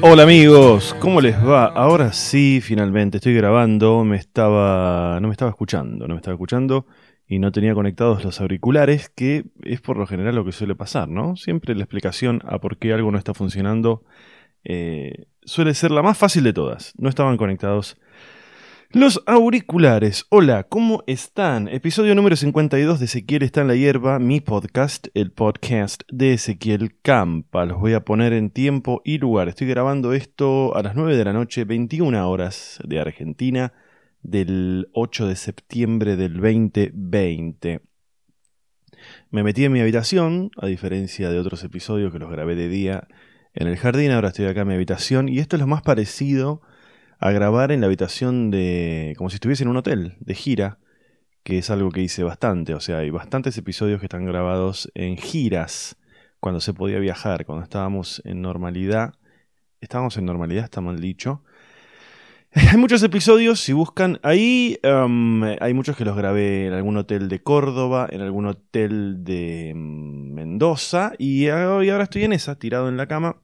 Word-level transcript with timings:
Hola 0.00 0.22
amigos, 0.22 0.94
¿cómo 1.00 1.20
les 1.20 1.36
va? 1.36 1.64
Ahora 1.66 2.12
sí, 2.12 2.60
finalmente 2.62 3.16
estoy 3.16 3.34
grabando. 3.34 4.04
Me 4.04 4.16
estaba, 4.16 5.18
no 5.20 5.26
me 5.26 5.32
estaba 5.32 5.50
escuchando, 5.50 6.06
no 6.06 6.14
me 6.14 6.20
estaba 6.20 6.34
escuchando 6.34 6.86
y 7.26 7.40
no 7.40 7.50
tenía 7.50 7.74
conectados 7.74 8.24
los 8.24 8.40
auriculares, 8.40 9.08
que 9.08 9.44
es 9.64 9.80
por 9.80 9.96
lo 9.96 10.06
general 10.06 10.36
lo 10.36 10.44
que 10.44 10.52
suele 10.52 10.76
pasar, 10.76 11.08
¿no? 11.08 11.34
Siempre 11.34 11.74
la 11.74 11.82
explicación 11.82 12.40
a 12.46 12.60
por 12.60 12.78
qué 12.78 12.92
algo 12.92 13.10
no 13.10 13.18
está 13.18 13.34
funcionando 13.34 14.04
eh, 14.64 15.26
suele 15.44 15.74
ser 15.74 15.90
la 15.90 16.02
más 16.02 16.16
fácil 16.16 16.44
de 16.44 16.52
todas. 16.52 16.92
No 16.96 17.08
estaban 17.08 17.36
conectados 17.36 17.98
los 18.90 19.22
auriculares. 19.26 20.24
Hola, 20.30 20.64
¿cómo 20.64 21.04
están? 21.06 21.68
Episodio 21.68 22.14
número 22.14 22.36
52 22.36 22.98
de 22.98 23.04
Ezequiel 23.04 23.42
está 23.42 23.60
en 23.60 23.68
la 23.68 23.74
hierba, 23.74 24.18
mi 24.18 24.40
podcast, 24.40 25.08
el 25.12 25.30
podcast 25.30 26.04
de 26.10 26.32
Ezequiel 26.32 26.98
Campa. 27.02 27.66
Los 27.66 27.80
voy 27.80 27.92
a 27.92 28.04
poner 28.04 28.32
en 28.32 28.48
tiempo 28.48 29.02
y 29.04 29.18
lugar. 29.18 29.48
Estoy 29.48 29.66
grabando 29.66 30.14
esto 30.14 30.74
a 30.74 30.82
las 30.82 30.96
9 30.96 31.16
de 31.16 31.24
la 31.24 31.34
noche, 31.34 31.64
21 31.64 32.30
horas 32.30 32.78
de 32.82 32.98
Argentina, 32.98 33.74
del 34.22 34.88
8 34.94 35.26
de 35.26 35.36
septiembre 35.36 36.16
del 36.16 36.34
2020. 36.40 37.82
Me 39.30 39.42
metí 39.42 39.66
en 39.66 39.72
mi 39.72 39.80
habitación, 39.80 40.50
a 40.56 40.66
diferencia 40.66 41.28
de 41.28 41.38
otros 41.38 41.62
episodios 41.62 42.10
que 42.10 42.18
los 42.18 42.30
grabé 42.30 42.54
de 42.54 42.68
día 42.68 43.06
en 43.52 43.66
el 43.66 43.76
jardín, 43.76 44.12
ahora 44.12 44.28
estoy 44.28 44.46
acá 44.46 44.62
en 44.62 44.68
mi 44.68 44.74
habitación 44.74 45.28
y 45.28 45.40
esto 45.40 45.56
es 45.56 45.60
lo 45.60 45.66
más 45.66 45.82
parecido 45.82 46.62
a 47.18 47.30
grabar 47.30 47.72
en 47.72 47.80
la 47.80 47.86
habitación 47.86 48.50
de. 48.50 49.14
como 49.16 49.30
si 49.30 49.36
estuviese 49.36 49.64
en 49.64 49.70
un 49.70 49.76
hotel, 49.76 50.16
de 50.20 50.34
gira, 50.34 50.78
que 51.42 51.58
es 51.58 51.70
algo 51.70 51.90
que 51.90 52.02
hice 52.02 52.22
bastante. 52.22 52.74
O 52.74 52.80
sea, 52.80 52.98
hay 52.98 53.10
bastantes 53.10 53.56
episodios 53.58 54.00
que 54.00 54.06
están 54.06 54.24
grabados 54.24 54.90
en 54.94 55.16
giras, 55.16 55.96
cuando 56.40 56.60
se 56.60 56.74
podía 56.74 56.98
viajar, 56.98 57.44
cuando 57.44 57.64
estábamos 57.64 58.22
en 58.24 58.40
normalidad. 58.42 59.14
Estábamos 59.80 60.16
en 60.16 60.24
normalidad, 60.26 60.64
está 60.64 60.80
mal 60.80 61.00
dicho. 61.00 61.42
Hay 62.54 62.78
muchos 62.78 63.02
episodios, 63.02 63.60
si 63.60 63.74
buscan 63.74 64.18
ahí, 64.22 64.78
um, 64.82 65.42
hay 65.42 65.74
muchos 65.74 65.96
que 65.96 66.06
los 66.06 66.16
grabé 66.16 66.66
en 66.66 66.72
algún 66.72 66.96
hotel 66.96 67.28
de 67.28 67.42
Córdoba, 67.42 68.08
en 68.10 68.22
algún 68.22 68.46
hotel 68.46 69.22
de 69.22 69.74
mm, 69.76 70.32
Mendoza, 70.32 71.12
y 71.18 71.48
ahora 71.48 72.04
estoy 72.04 72.24
en 72.24 72.32
esa, 72.32 72.58
tirado 72.58 72.88
en 72.88 72.96
la 72.96 73.06
cama. 73.06 73.36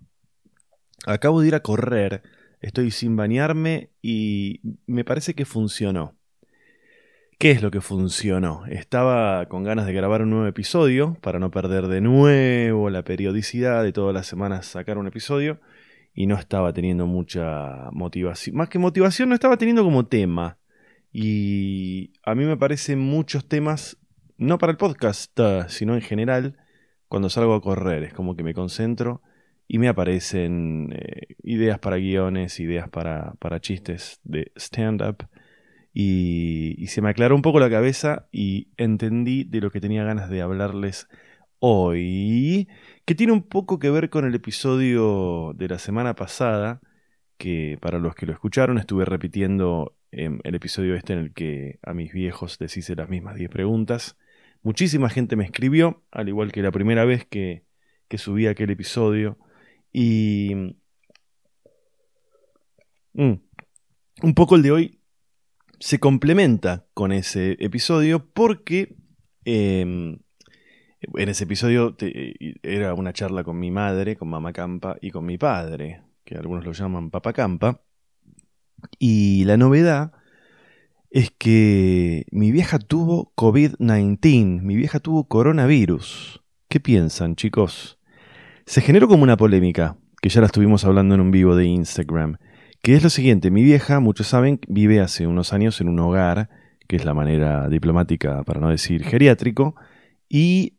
Acabo 1.07 1.43
de 1.43 1.49
ir 1.49 1.55
a 1.55 1.61
correr 1.61 2.23
estoy 2.65 2.91
sin 2.91 3.15
bañarme 3.15 3.91
y 4.01 4.61
me 4.87 5.05
parece 5.05 5.35
que 5.35 5.45
funcionó. 5.45 6.17
¿Qué 7.39 7.51
es 7.51 7.63
lo 7.63 7.71
que 7.71 7.83
funcionó? 7.83 8.65
Estaba 8.67 9.47
con 9.49 9.65
ganas 9.65 9.87
de 9.87 9.93
grabar 9.93 10.23
un 10.23 10.31
nuevo 10.31 10.47
episodio 10.47 11.19
para 11.21 11.39
no 11.39 11.51
perder 11.51 11.89
de 11.89 12.01
nuevo 12.01 12.89
la 12.89 13.03
periodicidad 13.03 13.83
de 13.83 13.93
todas 13.93 14.15
las 14.15 14.27
semanas 14.27 14.67
sacar 14.67 14.97
un 14.97 15.07
episodio 15.07 15.61
y 16.15 16.27
no 16.27 16.37
estaba 16.37 16.73
teniendo 16.73 17.07
mucha 17.07 17.91
motivación. 17.93 18.57
Más 18.57 18.71
que 18.71 18.79
motivación, 18.79 19.29
no 19.29 19.35
estaba 19.35 19.59
teniendo 19.59 19.85
como 19.85 20.07
tema. 20.07 20.59
Y 21.13 22.13
a 22.25 22.35
mí 22.35 22.45
me 22.45 22.57
parecen 22.57 22.99
muchos 22.99 23.47
temas, 23.47 23.99
no 24.39 24.59
para 24.59 24.71
el 24.71 24.79
podcast, 24.79 25.39
sino 25.69 25.95
en 25.95 26.01
general, 26.01 26.57
cuando 27.09 27.29
salgo 27.29 27.55
a 27.55 27.61
correr. 27.61 28.05
Es 28.05 28.15
como 28.15 28.37
que 28.37 28.43
me 28.43 28.55
concentro 28.55 29.23
y 29.67 29.79
me 29.79 29.89
aparecen 29.89 30.93
eh, 30.97 31.37
ideas 31.43 31.79
para 31.79 31.97
guiones, 31.97 32.61
ideas 32.61 32.89
para, 32.89 33.35
para 33.39 33.61
chistes 33.61 34.21
de 34.25 34.53
stand-up. 34.57 35.29
Y, 35.95 36.87
se 36.89 37.01
me 37.03 37.11
aclaró 37.11 37.37
un 37.37 37.43
poco 37.43 37.61
la 37.61 37.71
cabeza 37.71 38.29
y 38.33 38.69
entendí 38.77 39.45
de 39.45 39.61
lo 39.61 39.71
que 39.71 39.81
tenía 39.81 40.05
ganas 40.05 40.29
de 40.29 40.43
hablarles 40.43 41.09
hoy, 41.61 42.69
que 43.05 43.15
tiene 43.15 43.33
un 43.33 43.43
poco 43.43 43.79
que 43.79 43.91
ver 43.91 44.11
con 44.11 44.25
el 44.27 44.35
episodio 44.35 45.53
de 45.57 45.69
la 45.69 45.79
semana 45.79 46.15
pasada, 46.15 46.81
que 47.39 47.79
para 47.81 47.99
los 47.99 48.15
que 48.15 48.27
lo 48.27 48.33
escucharon 48.33 48.79
estuve 48.79 49.05
repitiendo 49.05 49.97
em, 50.13 50.41
el 50.45 50.55
episodio 50.55 50.95
este 50.95 51.15
en 51.15 51.21
el 51.21 51.33
que 51.35 51.79
a 51.83 51.95
mis 51.95 52.13
viejos 52.13 52.61
les 52.61 52.77
hice 52.77 52.97
las 52.97 53.09
mismas 53.09 53.37
10 53.37 53.51
preguntas. 53.51 54.17
Muchísima 54.63 55.11
gente 55.11 55.37
me 55.37 55.45
escribió, 55.45 56.05
al 56.11 56.29
igual 56.29 56.53
que 56.53 56.63
la 56.63 56.73
primera 56.73 57.05
vez 57.05 57.27
que, 57.27 57.65
que 58.09 58.19
subí 58.19 58.47
aquel 58.47 58.71
episodio. 58.71 59.39
Y... 59.95 60.77
Mm, 63.15 63.35
un 64.23 64.35
poco 64.35 64.57
el 64.57 64.63
de 64.63 64.73
hoy 64.73 65.01
se 65.79 66.01
complementa 66.01 66.87
con 66.95 67.13
ese 67.13 67.57
episodio 67.61 68.27
porque 68.33 68.97
em, 69.45 70.19
en 71.01 71.29
ese 71.29 71.45
episodio 71.45 71.97
era 72.63 72.95
una 72.95 73.13
charla 73.13 73.45
con 73.45 73.59
mi 73.59 73.71
madre, 73.71 74.17
con 74.17 74.29
mamá 74.29 74.53
Campa 74.53 74.97
y 75.01 75.13
con 75.13 75.25
mi 75.25 75.39
padre, 75.39 76.03
que 76.25 76.37
algunos 76.37 76.65
lo 76.65 76.73
llaman 76.73 77.11
Papá 77.11 77.33
Campa. 77.33 77.81
Y 78.99 79.45
la 79.45 79.57
novedad 79.57 80.13
es 81.11 81.31
que 81.31 82.27
mi 82.33 82.51
vieja 82.51 82.81
tuvo 82.81 83.33
COVID-19, 83.37 84.61
mi 84.61 84.75
vieja 84.75 84.99
tuvo 84.99 85.29
coronavirus. 85.29 86.43
¿Qué 86.69 86.81
piensan, 86.81 87.37
chicos? 87.37 88.01
Se 88.67 88.81
generó 88.81 89.09
como 89.09 89.23
una 89.23 89.37
polémica, 89.37 89.99
que 90.23 90.31
ya 90.31 90.41
la 90.41 90.47
estuvimos 90.47 90.87
hablando 90.87 91.15
en 91.15 91.21
un 91.21 91.31
vivo 91.31 91.55
de 91.55 91.67
Instagram, 91.67 92.39
que 92.83 92.95
es 92.95 93.03
lo 93.03 93.11
siguiente, 93.11 93.51
mi 93.51 93.63
vieja, 93.63 94.01
muchos 94.01 94.27
saben, 94.27 94.59
vive 94.69 95.01
hace 95.01 95.27
unos 95.27 95.53
años 95.53 95.81
en 95.83 95.89
un 95.89 95.99
hogar, 95.99 96.49
que 96.89 96.97
es 96.97 97.05
la 97.05 97.13
manera 97.13 97.69
diplomática 97.69 98.43
para 98.45 98.61
no 98.61 98.71
decir 98.71 99.05
geriátrico, 99.05 99.75
y 100.31 100.79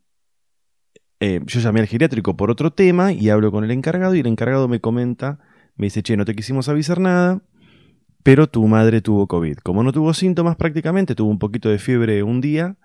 eh, 1.20 1.40
yo 1.46 1.60
llamé 1.60 1.80
al 1.80 1.86
geriátrico 1.86 2.36
por 2.36 2.50
otro 2.50 2.72
tema 2.72 3.12
y 3.12 3.30
hablo 3.30 3.52
con 3.52 3.62
el 3.62 3.70
encargado 3.70 4.16
y 4.16 4.20
el 4.20 4.26
encargado 4.26 4.66
me 4.66 4.80
comenta, 4.80 5.38
me 5.76 5.86
dice, 5.86 6.02
che, 6.02 6.16
no 6.16 6.24
te 6.24 6.34
quisimos 6.34 6.68
avisar 6.68 6.98
nada, 6.98 7.40
pero 8.24 8.48
tu 8.48 8.66
madre 8.66 9.00
tuvo 9.00 9.28
COVID. 9.28 9.58
Como 9.58 9.84
no 9.84 9.92
tuvo 9.92 10.12
síntomas 10.12 10.56
prácticamente, 10.56 11.14
tuvo 11.14 11.30
un 11.30 11.38
poquito 11.38 11.68
de 11.68 11.78
fiebre 11.78 12.24
un 12.24 12.40
día, 12.40 12.76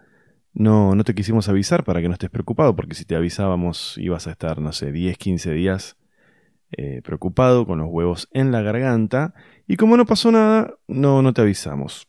no, 0.54 0.96
no 0.96 1.04
te 1.04 1.16
quisimos 1.16 1.50
avisar 1.50 1.84
para 1.84 2.02
que 2.02 2.08
no 2.08 2.14
estés 2.14 2.30
preocupado, 2.30 2.76
porque 2.76 2.96
si 2.96 3.06
te 3.06 3.16
avisábamos 3.16 3.98
ibas 3.98 4.28
a 4.28 4.32
estar, 4.32 4.60
no 4.60 4.74
sé, 4.74 4.92
10, 4.92 5.18
15 5.18 5.52
días 5.54 5.98
eh, 6.74 7.02
preocupado 7.04 7.66
con 7.66 7.80
los 7.80 7.88
huevos 7.90 8.30
en 8.32 8.52
la 8.52 8.62
garganta. 8.62 9.34
Y 9.68 9.78
como 9.78 9.98
no 9.98 10.06
pasó 10.06 10.32
nada, 10.32 10.76
no, 10.88 11.22
no 11.22 11.34
te 11.34 11.42
avisamos. 11.42 12.08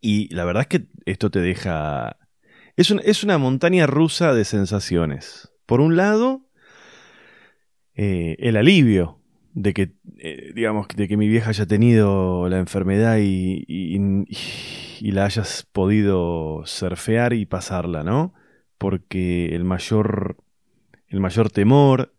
Y 0.00 0.32
la 0.34 0.44
verdad 0.44 0.62
es 0.62 0.68
que 0.68 0.86
esto 1.04 1.30
te 1.30 1.40
deja... 1.40 2.16
Es, 2.76 2.90
es 2.90 3.24
una 3.24 3.38
montaña 3.38 3.86
rusa 3.86 4.34
de 4.34 4.44
sensaciones. 4.44 5.52
Por 5.66 5.80
un 5.80 5.96
lado, 5.96 6.46
eh, 7.94 8.36
el 8.38 8.56
alivio 8.56 9.20
de 9.52 9.72
que, 9.72 9.94
eh, 10.18 10.52
digamos, 10.54 10.86
de 10.94 11.08
que 11.08 11.16
mi 11.16 11.28
vieja 11.28 11.50
haya 11.50 11.66
tenido 11.66 12.48
la 12.48 12.58
enfermedad 12.58 13.18
y, 13.18 13.64
y, 13.66 13.98
la 15.00 15.24
hayas 15.24 15.66
podido 15.72 16.62
surfear 16.64 17.32
y 17.32 17.46
pasarla, 17.46 18.04
¿no? 18.04 18.34
Porque 18.78 19.54
el 19.54 19.64
mayor, 19.64 20.36
el 21.08 21.20
mayor 21.20 21.50
temor 21.50 22.12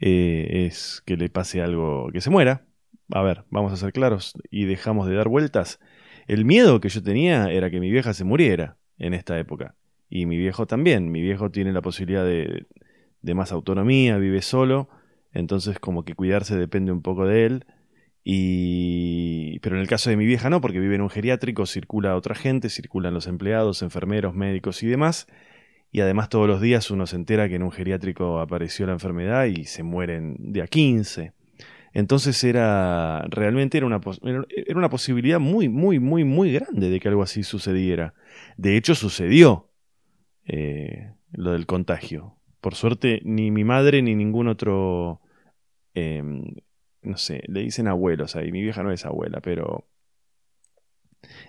eh, 0.00 0.66
es 0.66 1.02
que 1.06 1.16
le 1.16 1.28
pase 1.28 1.62
algo, 1.62 2.08
que 2.12 2.20
se 2.20 2.30
muera. 2.30 2.64
A 3.10 3.22
ver, 3.22 3.44
vamos 3.50 3.72
a 3.72 3.76
ser 3.76 3.92
claros 3.92 4.34
y 4.50 4.64
dejamos 4.64 5.06
de 5.06 5.14
dar 5.14 5.28
vueltas. 5.28 5.80
El 6.26 6.44
miedo 6.44 6.80
que 6.80 6.88
yo 6.88 7.02
tenía 7.02 7.50
era 7.50 7.70
que 7.70 7.80
mi 7.80 7.90
vieja 7.90 8.14
se 8.14 8.24
muriera 8.24 8.76
en 8.98 9.14
esta 9.14 9.38
época. 9.38 9.74
Y 10.08 10.26
mi 10.26 10.36
viejo 10.36 10.66
también. 10.66 11.10
Mi 11.10 11.22
viejo 11.22 11.50
tiene 11.50 11.72
la 11.72 11.82
posibilidad 11.82 12.24
de 12.24 13.34
más 13.34 13.52
autonomía, 13.52 14.18
vive 14.18 14.42
solo 14.42 14.88
entonces 15.32 15.78
como 15.78 16.04
que 16.04 16.14
cuidarse 16.14 16.56
depende 16.56 16.92
un 16.92 17.02
poco 17.02 17.26
de 17.26 17.46
él. 17.46 17.66
Y... 18.24 19.58
Pero 19.60 19.76
en 19.76 19.82
el 19.82 19.88
caso 19.88 20.10
de 20.10 20.16
mi 20.16 20.26
vieja 20.26 20.50
no, 20.50 20.60
porque 20.60 20.80
vive 20.80 20.94
en 20.94 21.02
un 21.02 21.10
geriátrico, 21.10 21.66
circula 21.66 22.16
otra 22.16 22.34
gente, 22.34 22.68
circulan 22.68 23.14
los 23.14 23.26
empleados, 23.26 23.82
enfermeros, 23.82 24.34
médicos 24.34 24.82
y 24.82 24.86
demás. 24.86 25.26
Y 25.90 26.00
además 26.00 26.28
todos 26.28 26.48
los 26.48 26.60
días 26.60 26.90
uno 26.90 27.06
se 27.06 27.16
entera 27.16 27.48
que 27.48 27.56
en 27.56 27.62
un 27.62 27.72
geriátrico 27.72 28.40
apareció 28.40 28.86
la 28.86 28.92
enfermedad 28.92 29.44
y 29.44 29.64
se 29.64 29.82
mueren 29.82 30.36
de 30.38 30.62
a 30.62 30.66
15. 30.66 31.32
Entonces 31.92 32.42
era 32.44 33.22
realmente 33.28 33.76
era 33.76 33.86
una, 33.86 34.00
era 34.22 34.78
una 34.78 34.88
posibilidad 34.88 35.38
muy, 35.38 35.68
muy, 35.68 35.98
muy, 35.98 36.24
muy 36.24 36.52
grande 36.52 36.88
de 36.88 36.98
que 36.98 37.08
algo 37.08 37.22
así 37.22 37.42
sucediera. 37.42 38.14
De 38.56 38.76
hecho 38.76 38.94
sucedió 38.94 39.68
eh, 40.46 41.12
lo 41.32 41.52
del 41.52 41.66
contagio. 41.66 42.36
Por 42.60 42.74
suerte, 42.74 43.20
ni 43.24 43.50
mi 43.50 43.64
madre 43.64 44.02
ni 44.02 44.14
ningún 44.14 44.48
otro. 44.48 45.20
Em, 45.94 46.54
no 47.02 47.16
sé, 47.16 47.42
le 47.48 47.60
dicen 47.60 47.88
abuelos 47.88 48.36
ahí. 48.36 48.52
Mi 48.52 48.62
vieja 48.62 48.82
no 48.82 48.92
es 48.92 49.04
abuela, 49.04 49.40
pero. 49.40 49.86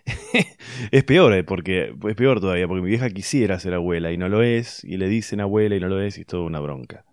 es 0.91 1.03
peor, 1.03 1.33
eh, 1.33 1.43
porque 1.43 1.95
es 2.07 2.15
peor 2.15 2.39
todavía, 2.39 2.67
porque 2.67 2.83
mi 2.83 2.89
vieja 2.89 3.09
quisiera 3.09 3.59
ser 3.59 3.73
abuela 3.73 4.11
y 4.11 4.17
no 4.17 4.29
lo 4.29 4.43
es, 4.43 4.83
y 4.83 4.97
le 4.97 5.07
dicen 5.07 5.41
abuela 5.41 5.75
y 5.75 5.79
no 5.79 5.87
lo 5.89 6.01
es, 6.01 6.17
y 6.17 6.21
es 6.21 6.27
toda 6.27 6.43
una 6.43 6.59
bronca. 6.59 7.05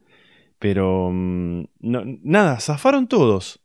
Pero 0.59 1.11
mm, 1.13 1.65
no, 1.81 2.03
nada, 2.23 2.61
zafaron 2.61 3.09
todos. 3.09 3.63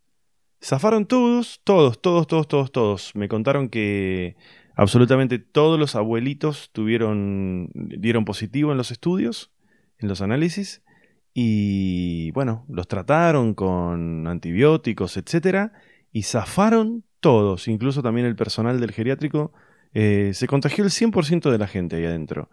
Zafaron 0.64 1.06
todos, 1.06 1.62
todos, 1.64 2.02
todos, 2.02 2.28
todos, 2.28 2.48
todos, 2.48 2.72
todos. 2.72 3.16
Me 3.16 3.28
contaron 3.28 3.70
que 3.70 4.36
absolutamente 4.76 5.40
todos 5.40 5.80
los 5.80 5.96
abuelitos 5.96 6.72
tuvieron, 6.72 7.70
dieron 7.74 8.26
positivo 8.26 8.72
en 8.72 8.78
los 8.78 8.92
estudios 8.92 9.52
en 10.00 10.08
los 10.08 10.22
análisis 10.22 10.84
y 11.38 12.32
bueno, 12.32 12.66
los 12.70 12.88
trataron 12.88 13.54
con 13.56 14.26
antibióticos, 14.26 15.18
etcétera, 15.18 15.74
y 16.14 16.24
zafaron 16.24 17.04
todos, 17.20 17.68
incluso 17.68 18.02
también 18.02 18.26
el 18.26 18.38
personal 18.38 18.80
del 18.80 18.94
geriátrico. 18.94 19.52
Eh, 19.94 20.32
se 20.34 20.48
contagió 20.48 20.86
el 20.86 20.92
100% 20.92 21.52
de 21.52 21.58
la 21.58 21.68
gente 21.68 21.98
ahí 21.98 22.06
adentro 22.06 22.50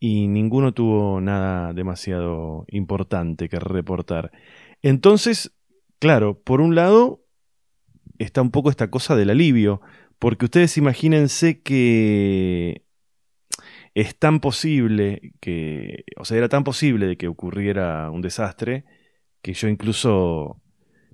y 0.00 0.26
ninguno 0.26 0.74
tuvo 0.74 1.20
nada 1.20 1.72
demasiado 1.72 2.64
importante 2.68 3.48
que 3.48 3.60
reportar. 3.60 4.32
Entonces, 4.82 5.52
claro, 6.00 6.40
por 6.40 6.60
un 6.60 6.74
lado 6.74 7.22
está 8.18 8.42
un 8.42 8.50
poco 8.50 8.68
esta 8.68 8.90
cosa 8.90 9.14
del 9.14 9.30
alivio, 9.30 9.80
porque 10.18 10.46
ustedes 10.46 10.76
imagínense 10.76 11.62
que 11.62 12.82
es 14.00 14.16
tan 14.16 14.40
posible 14.40 15.32
que, 15.40 16.04
o 16.16 16.24
sea, 16.24 16.38
era 16.38 16.48
tan 16.48 16.64
posible 16.64 17.06
de 17.06 17.16
que 17.16 17.28
ocurriera 17.28 18.10
un 18.10 18.22
desastre 18.22 18.84
que 19.42 19.54
yo 19.54 19.68
incluso 19.68 20.62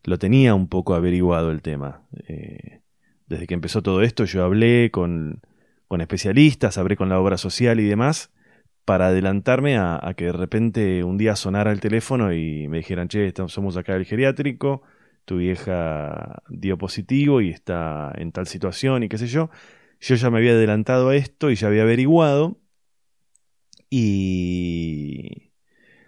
lo 0.03 0.19
tenía 0.19 0.55
un 0.55 0.69
poco 0.69 0.95
averiguado 0.95 1.51
el 1.51 1.63
tema. 1.63 2.07
Eh, 2.29 2.81
desde 3.27 3.47
que 3.47 3.55
empezó 3.55 3.83
todo 3.83 4.03
esto 4.03 4.27
yo 4.27 4.45
hablé 4.45 4.91
con, 4.91 5.41
con 5.89 6.03
especialistas, 6.03 6.77
hablé 6.77 6.97
con 6.97 7.09
la 7.09 7.19
obra 7.19 7.39
social 7.39 7.81
y 7.81 7.85
demás, 7.85 8.33
para 8.85 9.07
adelantarme 9.07 9.79
a, 9.79 10.13
que 10.17 10.27
de 10.27 10.33
repente 10.33 11.05
un 11.05 11.17
día 11.17 11.37
sonara 11.37 11.73
el 11.73 11.81
teléfono 11.81 12.35
y 12.35 12.69
me 12.69 12.79
dijeran, 12.79 13.09
che, 13.09 13.33
somos 13.49 13.79
acá 13.79 13.95
del 13.95 14.05
geriátrico, 14.05 14.83
tu 15.25 15.39
vieja 15.39 16.43
dio 16.51 16.77
positivo 16.77 17.41
y 17.41 17.49
está 17.49 18.13
en 18.17 18.31
tal 18.31 18.47
situación 18.47 19.05
y 19.05 19.09
qué 19.09 19.17
sé 19.17 19.27
yo. 19.27 19.49
Yo 20.01 20.17
ya 20.17 20.29
me 20.29 20.37
había 20.37 20.53
adelantado 20.53 21.09
a 21.09 21.17
esto 21.17 21.51
y 21.51 21.55
ya 21.55 21.69
había 21.69 21.83
averiguado. 21.83 22.59
Y... 23.91 25.51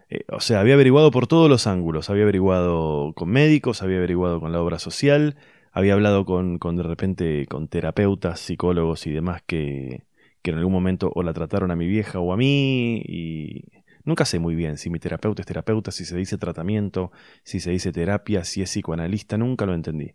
Eh, 0.09 0.25
o 0.31 0.41
sea, 0.41 0.61
había 0.61 0.75
averiguado 0.75 1.11
por 1.11 1.27
todos 1.27 1.49
los 1.51 1.67
ángulos. 1.67 2.11
Había 2.11 2.23
averiguado 2.25 3.13
con 3.15 3.29
médicos, 3.31 3.83
había 3.83 3.99
averiguado 3.99 4.41
con 4.41 4.53
la 4.53 4.61
obra 4.63 4.79
social, 4.79 5.37
había 5.73 5.95
hablado 5.95 6.25
con, 6.25 6.59
con 6.59 6.77
de 6.77 6.83
repente 6.85 7.47
con 7.47 7.69
terapeutas, 7.69 8.41
psicólogos 8.41 9.07
y 9.07 9.13
demás 9.13 9.43
que, 9.47 10.05
que 10.43 10.53
en 10.53 10.59
algún 10.59 10.73
momento 10.73 11.11
o 11.15 11.23
la 11.23 11.33
trataron 11.33 11.71
a 11.71 11.77
mi 11.77 11.87
vieja 11.87 12.21
o 12.21 12.33
a 12.33 12.37
mí 12.37 13.03
y 13.05 13.65
nunca 14.05 14.25
sé 14.25 14.39
muy 14.39 14.55
bien 14.55 14.79
si 14.79 14.91
mi 14.91 14.99
terapeuta 15.01 15.43
es 15.43 15.47
terapeuta, 15.47 15.91
si 15.91 16.05
se 16.05 16.17
dice 16.17 16.39
tratamiento, 16.39 17.11
si 17.43 17.61
se 17.61 17.73
dice 17.73 17.93
terapia, 17.93 18.45
si 18.45 18.63
es 18.63 18.71
psicoanalista, 18.71 19.37
nunca 19.37 19.67
lo 19.67 19.75
entendí. 19.75 20.15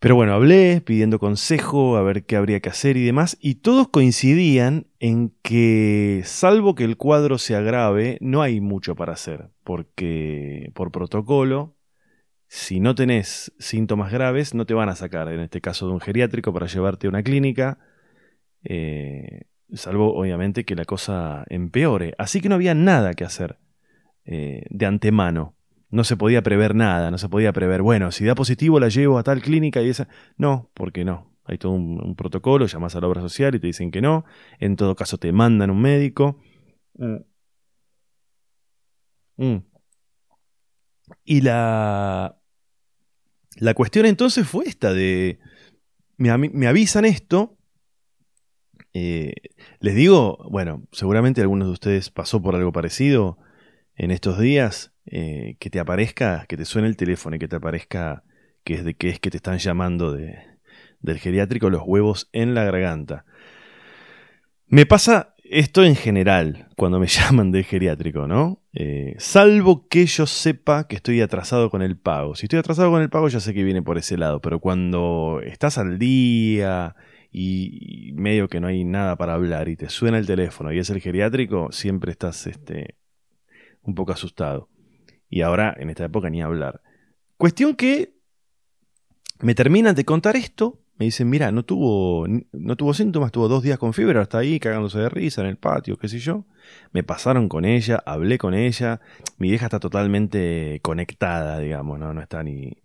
Pero 0.00 0.14
bueno, 0.14 0.32
hablé 0.32 0.80
pidiendo 0.80 1.18
consejo, 1.18 1.98
a 1.98 2.02
ver 2.02 2.24
qué 2.24 2.36
habría 2.36 2.60
que 2.60 2.70
hacer 2.70 2.96
y 2.96 3.04
demás, 3.04 3.36
y 3.38 3.56
todos 3.56 3.88
coincidían 3.88 4.86
en 4.98 5.34
que, 5.42 6.22
salvo 6.24 6.74
que 6.74 6.84
el 6.84 6.96
cuadro 6.96 7.36
se 7.36 7.54
agrave, 7.54 8.16
no 8.22 8.40
hay 8.40 8.62
mucho 8.62 8.96
para 8.96 9.12
hacer, 9.12 9.50
porque 9.62 10.72
por 10.74 10.90
protocolo, 10.90 11.76
si 12.48 12.80
no 12.80 12.94
tenés 12.94 13.52
síntomas 13.58 14.10
graves, 14.10 14.54
no 14.54 14.64
te 14.64 14.72
van 14.72 14.88
a 14.88 14.96
sacar, 14.96 15.28
en 15.28 15.40
este 15.40 15.60
caso 15.60 15.86
de 15.86 15.92
un 15.92 16.00
geriátrico, 16.00 16.50
para 16.54 16.66
llevarte 16.66 17.06
a 17.06 17.10
una 17.10 17.22
clínica, 17.22 17.78
eh, 18.64 19.42
salvo 19.74 20.14
obviamente 20.14 20.64
que 20.64 20.76
la 20.76 20.86
cosa 20.86 21.44
empeore. 21.50 22.14
Así 22.16 22.40
que 22.40 22.48
no 22.48 22.54
había 22.54 22.74
nada 22.74 23.12
que 23.12 23.24
hacer 23.24 23.58
eh, 24.24 24.64
de 24.70 24.86
antemano. 24.86 25.54
No 25.90 26.04
se 26.04 26.16
podía 26.16 26.42
prever 26.42 26.74
nada, 26.74 27.10
no 27.10 27.18
se 27.18 27.28
podía 27.28 27.52
prever, 27.52 27.82
bueno, 27.82 28.12
si 28.12 28.24
da 28.24 28.34
positivo 28.34 28.78
la 28.78 28.88
llevo 28.88 29.18
a 29.18 29.22
tal 29.22 29.42
clínica 29.42 29.82
y 29.82 29.88
esa... 29.88 30.08
No, 30.36 30.70
porque 30.74 31.04
no. 31.04 31.30
Hay 31.44 31.58
todo 31.58 31.72
un, 31.72 32.14
protocolo, 32.14 32.66
llamas 32.66 32.94
a 32.94 33.00
la 33.00 33.08
obra 33.08 33.20
social 33.20 33.54
y 33.54 33.60
te 33.60 33.66
dicen 33.66 33.90
que 33.90 34.00
no. 34.00 34.24
En 34.60 34.76
todo 34.76 34.94
caso 34.94 35.18
te 35.18 35.32
mandan 35.32 35.70
un 35.70 35.80
médico. 35.80 36.38
Mm. 36.94 37.16
Mm. 39.36 39.64
Y 41.24 41.40
la... 41.40 42.36
La 43.56 43.74
cuestión 43.74 44.06
entonces 44.06 44.46
fue 44.46 44.66
esta 44.66 44.92
de... 44.92 45.40
Me, 46.16 46.36
me 46.38 46.66
avisan 46.68 47.04
esto 47.04 47.58
eh, 48.92 49.34
les 49.78 49.94
digo, 49.94 50.38
bueno, 50.50 50.82
seguramente 50.92 51.40
algunos 51.40 51.68
de 51.68 51.72
ustedes 51.72 52.10
pasó 52.10 52.42
por 52.42 52.54
algo 52.56 52.72
parecido 52.72 53.38
en 54.00 54.10
estos 54.10 54.38
días, 54.38 54.94
eh, 55.04 55.56
que 55.58 55.68
te 55.68 55.78
aparezca, 55.78 56.46
que 56.48 56.56
te 56.56 56.64
suene 56.64 56.88
el 56.88 56.96
teléfono 56.96 57.36
y 57.36 57.38
que 57.38 57.48
te 57.48 57.56
aparezca 57.56 58.24
que 58.64 58.72
es 58.72 58.84
de 58.84 58.94
que 58.94 59.10
es 59.10 59.20
que 59.20 59.30
te 59.30 59.36
están 59.36 59.58
llamando 59.58 60.10
de, 60.12 60.38
del 61.00 61.18
geriátrico 61.18 61.68
los 61.68 61.82
huevos 61.84 62.30
en 62.32 62.54
la 62.54 62.64
garganta. 62.64 63.26
Me 64.66 64.86
pasa 64.86 65.34
esto 65.44 65.84
en 65.84 65.96
general 65.96 66.68
cuando 66.76 66.98
me 66.98 67.06
llaman 67.08 67.50
del 67.50 67.64
geriátrico, 67.64 68.26
¿no? 68.26 68.62
Eh, 68.72 69.16
salvo 69.18 69.86
que 69.86 70.06
yo 70.06 70.24
sepa 70.24 70.88
que 70.88 70.96
estoy 70.96 71.20
atrasado 71.20 71.68
con 71.68 71.82
el 71.82 71.98
pago. 71.98 72.34
Si 72.36 72.46
estoy 72.46 72.58
atrasado 72.58 72.90
con 72.90 73.02
el 73.02 73.10
pago 73.10 73.28
ya 73.28 73.40
sé 73.40 73.52
que 73.52 73.64
viene 73.64 73.82
por 73.82 73.98
ese 73.98 74.16
lado, 74.16 74.40
pero 74.40 74.60
cuando 74.60 75.42
estás 75.44 75.76
al 75.76 75.98
día 75.98 76.96
y 77.30 78.12
medio 78.14 78.48
que 78.48 78.60
no 78.60 78.68
hay 78.68 78.82
nada 78.82 79.16
para 79.16 79.34
hablar 79.34 79.68
y 79.68 79.76
te 79.76 79.90
suena 79.90 80.16
el 80.16 80.26
teléfono 80.26 80.72
y 80.72 80.78
es 80.78 80.88
el 80.88 81.02
geriátrico, 81.02 81.70
siempre 81.70 82.12
estás 82.12 82.46
este, 82.46 82.94
un 83.82 83.94
poco 83.94 84.12
asustado. 84.12 84.68
Y 85.28 85.42
ahora, 85.42 85.74
en 85.78 85.90
esta 85.90 86.04
época, 86.04 86.30
ni 86.30 86.42
hablar. 86.42 86.82
Cuestión 87.36 87.74
que 87.74 88.14
me 89.40 89.54
terminan 89.54 89.94
de 89.94 90.04
contar 90.04 90.36
esto, 90.36 90.80
me 90.98 91.06
dicen, 91.06 91.30
mira, 91.30 91.50
no 91.50 91.64
tuvo, 91.64 92.26
no 92.52 92.76
tuvo 92.76 92.92
síntomas, 92.92 93.32
tuvo 93.32 93.48
dos 93.48 93.62
días 93.62 93.78
con 93.78 93.94
fiebre, 93.94 94.18
hasta 94.18 94.36
ahí 94.36 94.60
cagándose 94.60 94.98
de 94.98 95.08
risa 95.08 95.40
en 95.40 95.46
el 95.46 95.56
patio, 95.56 95.96
qué 95.96 96.08
sé 96.08 96.18
yo. 96.18 96.44
Me 96.92 97.02
pasaron 97.02 97.48
con 97.48 97.64
ella, 97.64 98.02
hablé 98.04 98.36
con 98.36 98.52
ella, 98.52 99.00
mi 99.38 99.48
vieja 99.48 99.64
está 99.64 99.80
totalmente 99.80 100.80
conectada, 100.82 101.58
digamos, 101.58 101.98
no, 101.98 102.12
no 102.12 102.20
está 102.20 102.42
ni, 102.42 102.82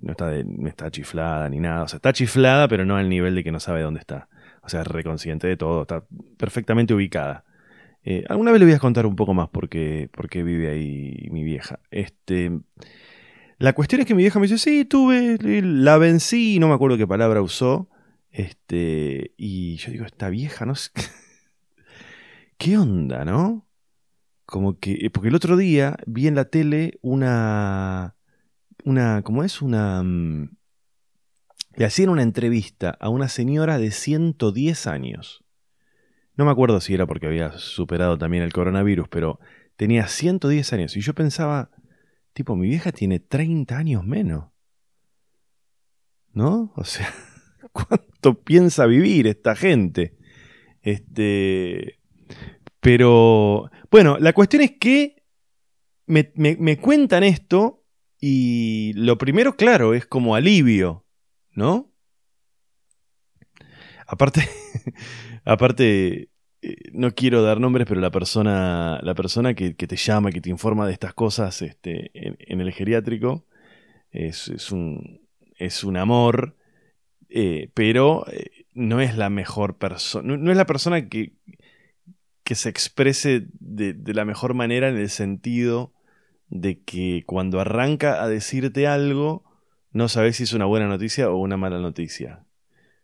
no 0.00 0.12
está, 0.12 0.30
no 0.44 0.68
está 0.68 0.90
chiflada 0.90 1.48
ni 1.50 1.60
nada. 1.60 1.82
O 1.82 1.88
sea, 1.88 1.98
está 1.98 2.14
chiflada, 2.14 2.68
pero 2.68 2.86
no 2.86 2.96
al 2.96 3.10
nivel 3.10 3.34
de 3.34 3.44
que 3.44 3.52
no 3.52 3.60
sabe 3.60 3.82
dónde 3.82 4.00
está. 4.00 4.28
O 4.62 4.70
sea, 4.70 4.84
reconsciente 4.84 5.46
de 5.46 5.58
todo, 5.58 5.82
está 5.82 6.04
perfectamente 6.38 6.94
ubicada. 6.94 7.44
Eh, 8.10 8.24
alguna 8.30 8.52
vez 8.52 8.60
le 8.60 8.64
voy 8.64 8.74
a 8.74 8.78
contar 8.78 9.04
un 9.04 9.16
poco 9.16 9.34
más 9.34 9.50
porque, 9.50 10.08
porque 10.14 10.42
vive 10.42 10.70
ahí 10.70 11.28
mi 11.30 11.44
vieja. 11.44 11.78
Este, 11.90 12.58
la 13.58 13.74
cuestión 13.74 14.00
es 14.00 14.06
que 14.06 14.14
mi 14.14 14.22
vieja 14.22 14.38
me 14.38 14.46
dice, 14.46 14.56
sí, 14.56 14.86
tuve, 14.86 15.36
la 15.42 15.98
vencí, 15.98 16.58
no 16.58 16.68
me 16.68 16.74
acuerdo 16.74 16.96
qué 16.96 17.06
palabra 17.06 17.42
usó. 17.42 17.90
Este, 18.30 19.34
y 19.36 19.76
yo 19.76 19.92
digo, 19.92 20.06
esta 20.06 20.30
vieja, 20.30 20.64
no 20.64 20.74
sé. 20.74 20.90
¿Qué 22.56 22.78
onda, 22.78 23.26
no? 23.26 23.68
Como 24.46 24.78
que, 24.78 25.10
porque 25.12 25.28
el 25.28 25.34
otro 25.34 25.58
día 25.58 25.98
vi 26.06 26.28
en 26.28 26.34
la 26.34 26.46
tele 26.46 26.98
una, 27.02 28.16
una, 28.84 29.20
¿cómo 29.20 29.44
es? 29.44 29.60
Una... 29.60 30.02
Mm, 30.02 30.56
le 31.74 31.84
hacían 31.84 32.08
una 32.08 32.22
entrevista 32.22 32.96
a 33.00 33.10
una 33.10 33.28
señora 33.28 33.76
de 33.76 33.90
110 33.90 34.86
años. 34.86 35.44
No 36.38 36.44
me 36.44 36.52
acuerdo 36.52 36.80
si 36.80 36.94
era 36.94 37.04
porque 37.04 37.26
había 37.26 37.58
superado 37.58 38.16
también 38.16 38.44
el 38.44 38.52
coronavirus, 38.52 39.08
pero 39.08 39.40
tenía 39.74 40.06
110 40.06 40.72
años. 40.72 40.96
Y 40.96 41.00
yo 41.00 41.12
pensaba, 41.12 41.72
tipo, 42.32 42.54
mi 42.54 42.68
vieja 42.68 42.92
tiene 42.92 43.18
30 43.18 43.76
años 43.76 44.06
menos. 44.06 44.52
¿No? 46.32 46.72
O 46.76 46.84
sea, 46.84 47.12
¿cuánto 47.72 48.40
piensa 48.44 48.86
vivir 48.86 49.26
esta 49.26 49.56
gente? 49.56 50.16
Este. 50.80 51.98
Pero. 52.78 53.68
Bueno, 53.90 54.16
la 54.20 54.32
cuestión 54.32 54.62
es 54.62 54.78
que 54.78 55.24
me, 56.06 56.32
me 56.36 56.78
cuentan 56.78 57.24
esto 57.24 57.84
y 58.20 58.92
lo 58.94 59.18
primero, 59.18 59.56
claro, 59.56 59.92
es 59.92 60.06
como 60.06 60.36
alivio, 60.36 61.04
¿no? 61.50 61.92
Aparte, 64.06 64.48
aparte, 65.48 66.28
eh, 66.60 66.76
no 66.92 67.12
quiero 67.12 67.42
dar 67.42 67.58
nombres, 67.58 67.86
pero 67.88 68.00
la 68.00 68.10
persona, 68.10 69.00
la 69.02 69.14
persona 69.14 69.54
que, 69.54 69.72
te 69.72 69.96
llama, 69.96 70.30
que 70.30 70.40
te 70.40 70.50
informa 70.50 70.86
de 70.86 70.92
estas 70.92 71.14
cosas 71.14 71.62
este, 71.62 72.10
en, 72.14 72.60
el 72.60 72.72
geriátrico, 72.72 73.46
es, 74.10 74.48
un, 74.70 75.22
es 75.56 75.84
un 75.84 75.96
amor, 75.96 76.56
eh, 77.30 77.70
pero 77.74 78.26
eh, 78.30 78.66
no 78.74 79.00
es 79.00 79.16
la 79.16 79.30
mejor 79.30 79.78
persona, 79.78 80.36
no, 80.36 80.50
es 80.50 80.56
la 80.56 80.66
persona 80.66 81.08
que, 81.08 81.32
que 82.44 82.54
se 82.54 82.68
exprese 82.68 83.46
de, 83.52 83.94
de, 83.94 84.14
la 84.14 84.24
mejor 84.24 84.54
manera 84.54 84.88
en 84.88 84.96
el 84.96 85.10
sentido 85.10 85.94
de 86.48 86.82
que 86.82 87.24
cuando 87.26 87.60
arranca 87.60 88.22
a 88.22 88.28
decirte 88.28 88.86
algo, 88.86 89.44
no 89.92 90.08
sabes 90.08 90.36
si 90.36 90.42
es 90.42 90.52
una 90.52 90.66
buena 90.66 90.88
noticia 90.88 91.30
o 91.30 91.36
una 91.36 91.56
mala 91.56 91.78
noticia. 91.78 92.47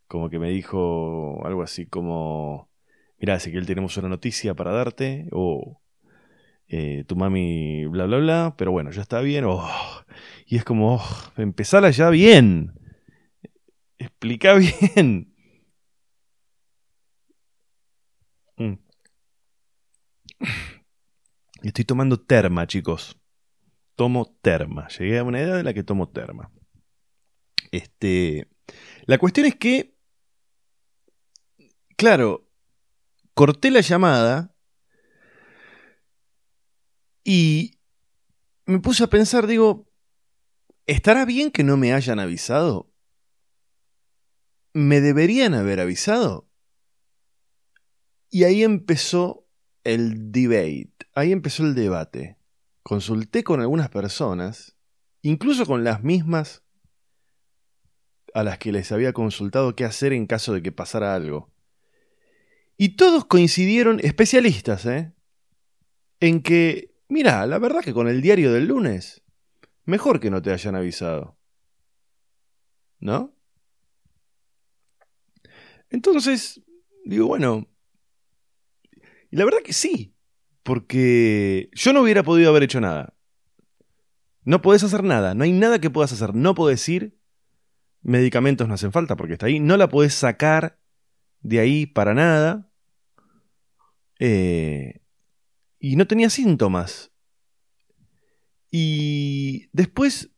Como 0.06 0.30
que 0.30 0.38
me 0.38 0.50
dijo 0.50 1.44
algo 1.44 1.62
así 1.62 1.87
como, 1.87 2.70
mira, 3.18 3.37
él 3.37 3.66
tenemos 3.66 3.96
una 3.96 4.08
noticia 4.08 4.54
para 4.54 4.73
darte, 4.73 5.28
o 5.32 5.80
eh, 6.68 7.04
tu 7.06 7.16
mami, 7.16 7.87
bla, 7.87 8.06
bla, 8.06 8.18
bla, 8.18 8.54
pero 8.56 8.73
bueno, 8.73 8.90
ya 8.90 9.02
está 9.02 9.20
bien, 9.20 9.44
oh, 9.46 9.68
y 10.46 10.56
es 10.56 10.64
como, 10.64 10.96
oh, 10.96 11.32
empezala 11.37 11.90
ya 11.90 12.11
bien, 12.11 12.73
explica 13.99 14.54
bien. 14.96 15.34
Mm. 18.56 18.75
Estoy 21.62 21.84
tomando 21.84 22.20
terma, 22.20 22.66
chicos. 22.66 23.18
Tomo 23.96 24.26
terma. 24.42 24.88
Llegué 24.88 25.18
a 25.18 25.25
una 25.25 25.40
edad 25.40 25.58
en 25.61 25.64
la 25.64 25.75
que 25.75 25.82
tomo 25.82 26.08
terma. 26.08 26.50
Este, 27.70 28.49
la 29.06 29.18
cuestión 29.18 29.46
es 29.46 29.56
que, 29.56 29.94
claro, 31.97 32.51
corté 33.35 33.71
la 33.71 33.81
llamada 33.81 34.55
y 37.25 37.79
me 38.67 38.81
puse 38.81 39.05
a 39.05 39.09
pensar, 39.09 39.47
digo, 39.47 39.91
¿estará 40.87 41.25
bien 41.25 41.51
que 41.51 41.65
no 41.65 41.77
me 41.77 41.93
hayan 41.93 42.21
avisado? 42.21 42.93
¿Me 44.73 45.01
deberían 45.01 45.55
haber 45.55 45.81
avisado? 45.81 46.51
Y 48.31 48.45
ahí 48.45 48.63
empezó 48.63 49.49
el 49.85 50.33
debate, 50.33 50.93
ahí 51.15 51.33
empezó 51.33 51.63
el 51.63 51.75
debate. 51.75 52.39
Consulté 52.83 53.45
con 53.45 53.61
algunas 53.61 53.89
personas, 53.89 54.77
incluso 55.23 55.65
con 55.67 55.85
las 55.85 56.03
mismas 56.03 56.65
a 58.35 58.43
las 58.43 58.59
que 58.59 58.73
les 58.73 58.91
había 58.91 59.13
consultado 59.13 59.77
qué 59.77 59.85
hacer 59.85 60.13
en 60.13 60.27
caso 60.27 60.53
de 60.53 60.63
que 60.63 60.73
pasara 60.73 61.15
algo. 61.15 61.53
Y 62.76 62.97
todos 62.97 63.25
coincidieron, 63.25 64.00
especialistas, 64.02 64.85
¿eh? 64.87 65.12
en 66.21 66.43
que, 66.43 66.95
mira, 67.09 67.47
la 67.47 67.59
verdad 67.59 67.83
que 67.83 67.93
con 67.93 68.09
el 68.09 68.21
diario 68.21 68.52
del 68.52 68.66
lunes, 68.66 69.23
mejor 69.85 70.21
que 70.21 70.31
no 70.31 70.43
te 70.43 70.52
hayan 70.52 70.75
avisado. 70.75 71.38
¿No? 72.99 73.37
Entonces, 75.90 76.62
digo, 77.04 77.26
bueno, 77.26 77.69
y 79.31 79.37
la 79.37 79.45
verdad 79.45 79.62
que 79.62 79.73
sí, 79.73 80.16
porque 80.62 81.69
yo 81.73 81.93
no 81.93 82.00
hubiera 82.02 82.23
podido 82.23 82.50
haber 82.50 82.64
hecho 82.64 82.81
nada. 82.81 83.14
No 84.45 84.62
podés 84.62 84.83
hacer 84.83 85.04
nada, 85.04 85.35
no 85.35 85.45
hay 85.45 85.52
nada 85.52 85.81
que 85.81 85.90
puedas 85.90 86.12
hacer, 86.12 86.35
no 86.35 86.54
podés 86.54 86.88
ir, 86.88 87.19
medicamentos 88.02 88.69
no 88.69 88.75
hacen 88.75 88.93
falta 88.93 89.16
porque 89.16 89.35
está 89.35 89.47
ahí, 89.47 89.61
no 89.61 89.76
la 89.76 89.88
podés 89.88 90.14
sacar 90.14 90.78
de 91.45 91.61
ahí 91.61 91.87
para 91.87 92.15
nada. 92.15 92.69
Eh, 94.19 95.01
y 95.79 95.95
no 95.95 96.07
tenía 96.09 96.31
síntomas. 96.31 97.13
Y 98.71 99.69
después, 99.73 100.31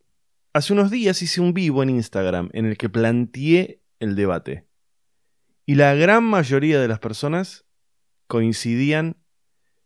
hace 0.52 0.72
unos 0.74 0.90
días 0.90 1.22
hice 1.22 1.40
un 1.40 1.54
vivo 1.54 1.82
en 1.82 1.90
Instagram 1.90 2.50
en 2.52 2.66
el 2.66 2.76
que 2.76 2.90
planteé 2.90 3.80
el 4.00 4.14
debate. 4.16 4.66
Y 5.64 5.76
la 5.76 5.94
gran 5.94 6.24
mayoría 6.24 6.80
de 6.80 6.88
las 6.88 6.98
personas 6.98 7.64
coincidían 8.26 9.16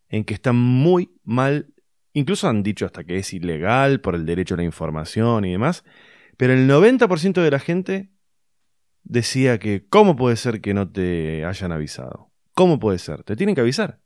en 0.08 0.24
que 0.24 0.34
está 0.34 0.52
muy 0.52 1.12
mal, 1.22 1.72
incluso 2.12 2.48
han 2.48 2.62
dicho 2.62 2.86
hasta 2.86 3.04
que 3.04 3.18
es 3.18 3.32
ilegal 3.32 4.00
por 4.00 4.14
el 4.14 4.26
derecho 4.26 4.54
a 4.54 4.56
la 4.56 4.64
información 4.64 5.44
y 5.44 5.52
demás, 5.52 5.84
pero 6.36 6.54
el 6.54 6.68
90% 6.68 7.42
de 7.42 7.50
la 7.50 7.58
gente 7.58 8.09
decía 9.04 9.58
que, 9.58 9.86
¿cómo 9.88 10.16
puede 10.16 10.36
ser 10.36 10.60
que 10.60 10.74
no 10.74 10.90
te 10.90 11.44
hayan 11.44 11.72
avisado? 11.72 12.30
¿Cómo 12.54 12.78
puede 12.78 12.98
ser? 12.98 13.22
Te 13.24 13.36
tienen 13.36 13.54
que 13.54 13.60
avisar. 13.60 14.00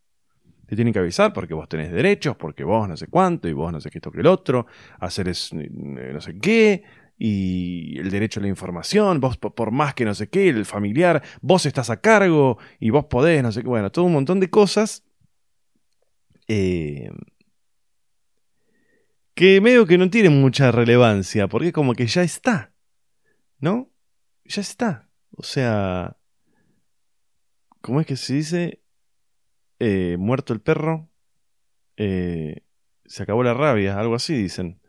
Te 0.66 0.76
tienen 0.76 0.92
que 0.92 0.98
avisar 0.98 1.32
porque 1.32 1.54
vos 1.54 1.68
tenés 1.68 1.92
derechos, 1.92 2.36
porque 2.36 2.64
vos 2.64 2.88
no 2.88 2.96
sé 2.96 3.08
cuánto, 3.08 3.48
y 3.48 3.52
vos 3.52 3.72
no 3.72 3.80
sé 3.80 3.90
qué 3.90 3.98
esto 3.98 4.10
que 4.10 4.20
el 4.20 4.26
otro, 4.26 4.66
hacer 4.98 5.28
es 5.28 5.52
eh, 5.52 5.68
no 5.70 6.20
sé 6.20 6.38
qué, 6.38 6.84
y 7.18 7.98
el 7.98 8.10
derecho 8.10 8.40
a 8.40 8.42
la 8.42 8.48
información, 8.48 9.20
vos 9.20 9.36
por 9.36 9.70
más 9.70 9.94
que 9.94 10.04
no 10.04 10.14
sé 10.14 10.28
qué, 10.28 10.48
el 10.48 10.64
familiar, 10.64 11.22
vos 11.42 11.66
estás 11.66 11.90
a 11.90 12.00
cargo 12.00 12.58
y 12.80 12.90
vos 12.90 13.04
podés, 13.06 13.42
no 13.42 13.52
sé 13.52 13.62
qué, 13.62 13.68
bueno, 13.68 13.90
todo 13.92 14.06
un 14.06 14.12
montón 14.12 14.40
de 14.40 14.50
cosas. 14.50 15.04
Eh, 16.48 17.10
que 19.34 19.60
medio 19.60 19.86
que 19.86 19.98
no 19.98 20.10
tiene 20.10 20.30
mucha 20.30 20.70
relevancia, 20.70 21.48
porque 21.48 21.72
como 21.72 21.94
que 21.94 22.06
ya 22.06 22.22
está, 22.22 22.72
¿no? 23.58 23.90
Ya 24.44 24.60
está. 24.60 25.08
O 25.30 25.42
sea, 25.42 26.16
¿cómo 27.80 28.00
es 28.00 28.06
que 28.06 28.16
se 28.16 28.34
dice? 28.34 28.82
Eh, 29.80 30.16
muerto 30.18 30.52
el 30.52 30.60
perro, 30.60 31.10
eh, 31.96 32.62
se 33.04 33.22
acabó 33.22 33.42
la 33.42 33.54
rabia, 33.54 33.98
algo 33.98 34.14
así 34.14 34.34
dicen. 34.34 34.80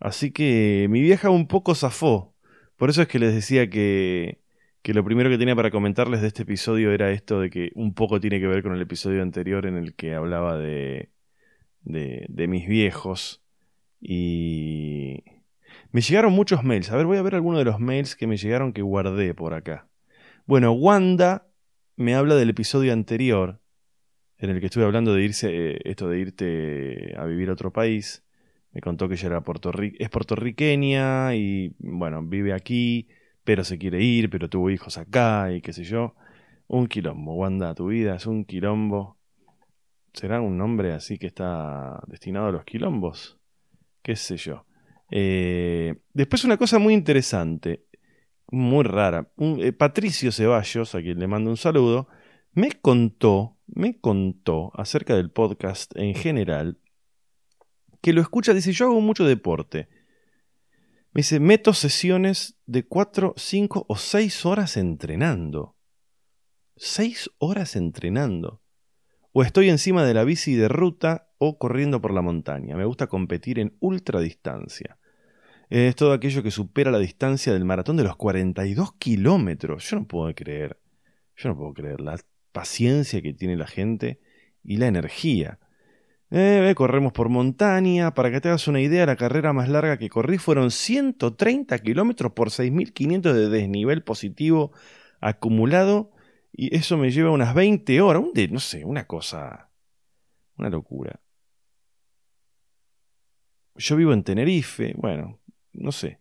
Así 0.00 0.32
que 0.32 0.86
mi 0.90 1.00
vieja 1.02 1.30
un 1.30 1.46
poco 1.48 1.74
zafó. 1.74 2.34
Por 2.76 2.90
eso 2.90 3.02
es 3.02 3.08
que 3.08 3.18
les 3.18 3.34
decía 3.34 3.68
que, 3.70 4.42
que 4.82 4.94
lo 4.94 5.04
primero 5.04 5.30
que 5.30 5.38
tenía 5.38 5.56
para 5.56 5.70
comentarles 5.70 6.22
de 6.22 6.28
este 6.28 6.42
episodio 6.42 6.92
era 6.92 7.10
esto 7.12 7.40
de 7.40 7.50
que 7.50 7.72
un 7.74 7.94
poco 7.94 8.20
tiene 8.20 8.40
que 8.40 8.46
ver 8.46 8.62
con 8.62 8.74
el 8.74 8.82
episodio 8.82 9.22
anterior 9.22 9.66
en 9.66 9.76
el 9.76 9.94
que 9.94 10.14
hablaba 10.14 10.56
de, 10.58 11.10
de, 11.82 12.26
de 12.28 12.48
mis 12.48 12.66
viejos 12.68 13.42
y 14.00 15.22
me 15.92 16.00
llegaron 16.00 16.32
muchos 16.32 16.62
mails. 16.64 16.90
A 16.90 16.96
ver, 16.96 17.06
voy 17.06 17.18
a 17.18 17.22
ver 17.22 17.34
algunos 17.34 17.58
de 17.58 17.64
los 17.64 17.80
mails 17.80 18.16
que 18.16 18.26
me 18.26 18.36
llegaron 18.36 18.72
que 18.72 18.82
guardé 18.82 19.34
por 19.34 19.54
acá. 19.54 19.88
Bueno, 20.46 20.72
Wanda 20.72 21.46
me 21.96 22.14
habla 22.14 22.34
del 22.36 22.50
episodio 22.50 22.92
anterior 22.92 23.60
en 24.38 24.50
el 24.50 24.60
que 24.60 24.66
estuve 24.66 24.84
hablando 24.84 25.14
de 25.14 25.22
irse, 25.22 25.48
eh, 25.52 25.78
esto 25.84 26.08
de 26.08 26.18
irte 26.18 27.14
a 27.18 27.24
vivir 27.24 27.50
a 27.50 27.52
otro 27.52 27.72
país. 27.72 28.24
Me 28.72 28.80
contó 28.80 29.08
que 29.08 29.14
ella 29.14 29.26
era 29.26 29.42
es 29.98 30.10
puertorriqueña 30.10 31.34
y 31.34 31.74
bueno, 31.78 32.22
vive 32.22 32.52
aquí, 32.52 33.08
pero 33.44 33.64
se 33.64 33.78
quiere 33.78 34.02
ir, 34.02 34.30
pero 34.30 34.48
tuvo 34.48 34.70
hijos 34.70 34.96
acá 34.96 35.52
y 35.52 35.60
qué 35.60 35.72
sé 35.72 35.84
yo. 35.84 36.14
Un 36.68 36.86
quilombo, 36.86 37.34
Wanda, 37.34 37.74
tu 37.74 37.88
vida 37.88 38.16
es 38.16 38.26
un 38.26 38.44
quilombo. 38.44 39.18
¿Será 40.12 40.40
un 40.40 40.56
nombre 40.56 40.92
así 40.92 41.18
que 41.18 41.26
está 41.26 42.00
destinado 42.06 42.46
a 42.46 42.52
los 42.52 42.64
quilombos? 42.64 43.40
qué 44.02 44.16
sé 44.16 44.36
yo. 44.36 44.64
Eh, 45.10 45.96
después 46.12 46.44
una 46.44 46.56
cosa 46.56 46.78
muy 46.78 46.94
interesante, 46.94 47.86
muy 48.50 48.84
rara. 48.84 49.32
Eh, 49.38 49.72
Patricio 49.72 50.32
Ceballos, 50.32 50.94
a 50.94 51.02
quien 51.02 51.18
le 51.18 51.26
mando 51.26 51.50
un 51.50 51.56
saludo, 51.56 52.08
me 52.52 52.72
contó, 52.72 53.58
me 53.66 53.98
contó 53.98 54.72
acerca 54.74 55.16
del 55.16 55.30
podcast 55.30 55.96
en 55.96 56.14
general, 56.14 56.78
que 58.00 58.12
lo 58.12 58.20
escucha, 58.20 58.54
dice, 58.54 58.72
yo 58.72 58.86
hago 58.86 59.00
mucho 59.00 59.24
deporte. 59.24 59.88
Me 61.12 61.20
dice, 61.20 61.40
meto 61.40 61.74
sesiones 61.74 62.56
de 62.66 62.86
4, 62.86 63.34
5 63.36 63.86
o 63.88 63.96
6 63.96 64.46
horas 64.46 64.76
entrenando. 64.76 65.76
6 66.76 67.30
horas 67.38 67.76
entrenando. 67.76 68.62
O 69.32 69.42
estoy 69.42 69.68
encima 69.68 70.04
de 70.04 70.14
la 70.14 70.24
bici 70.24 70.54
de 70.54 70.68
ruta 70.68 71.28
o 71.38 71.56
corriendo 71.58 72.00
por 72.00 72.12
la 72.12 72.20
montaña. 72.20 72.76
Me 72.76 72.84
gusta 72.84 73.06
competir 73.06 73.58
en 73.60 73.76
ultradistancia. 73.78 74.98
Es 75.68 75.94
todo 75.94 76.12
aquello 76.12 76.42
que 76.42 76.50
supera 76.50 76.90
la 76.90 76.98
distancia 76.98 77.52
del 77.52 77.64
maratón 77.64 77.96
de 77.96 78.02
los 78.02 78.16
42 78.16 78.94
kilómetros. 78.94 79.88
Yo 79.88 80.00
no 80.00 80.06
puedo 80.08 80.34
creer. 80.34 80.80
Yo 81.36 81.48
no 81.48 81.56
puedo 81.56 81.72
creer 81.74 82.00
la 82.00 82.18
paciencia 82.50 83.22
que 83.22 83.32
tiene 83.32 83.56
la 83.56 83.68
gente 83.68 84.18
y 84.64 84.78
la 84.78 84.88
energía. 84.88 85.60
Eh, 86.32 86.72
corremos 86.76 87.12
por 87.12 87.28
montaña. 87.28 88.14
Para 88.14 88.32
que 88.32 88.40
te 88.40 88.48
hagas 88.48 88.66
una 88.66 88.80
idea, 88.80 89.06
la 89.06 89.14
carrera 89.14 89.52
más 89.52 89.68
larga 89.68 89.96
que 89.96 90.08
corrí 90.08 90.38
fueron 90.38 90.72
130 90.72 91.78
kilómetros 91.78 92.32
por 92.32 92.50
6.500 92.50 93.32
de 93.32 93.48
desnivel 93.48 94.02
positivo 94.02 94.72
acumulado. 95.20 96.10
Y 96.60 96.76
eso 96.76 96.96
me 96.98 97.10
lleva 97.10 97.30
unas 97.30 97.54
20 97.54 98.00
horas. 98.00 98.22
Un 98.22 98.32
de, 98.34 98.48
no 98.48 98.60
sé, 98.60 98.84
una 98.84 99.06
cosa. 99.06 99.70
Una 100.56 100.68
locura 100.68 101.20
yo 103.80 103.96
vivo 103.96 104.12
en 104.12 104.22
Tenerife, 104.22 104.94
bueno, 104.96 105.40
no 105.72 105.92
sé. 105.92 106.18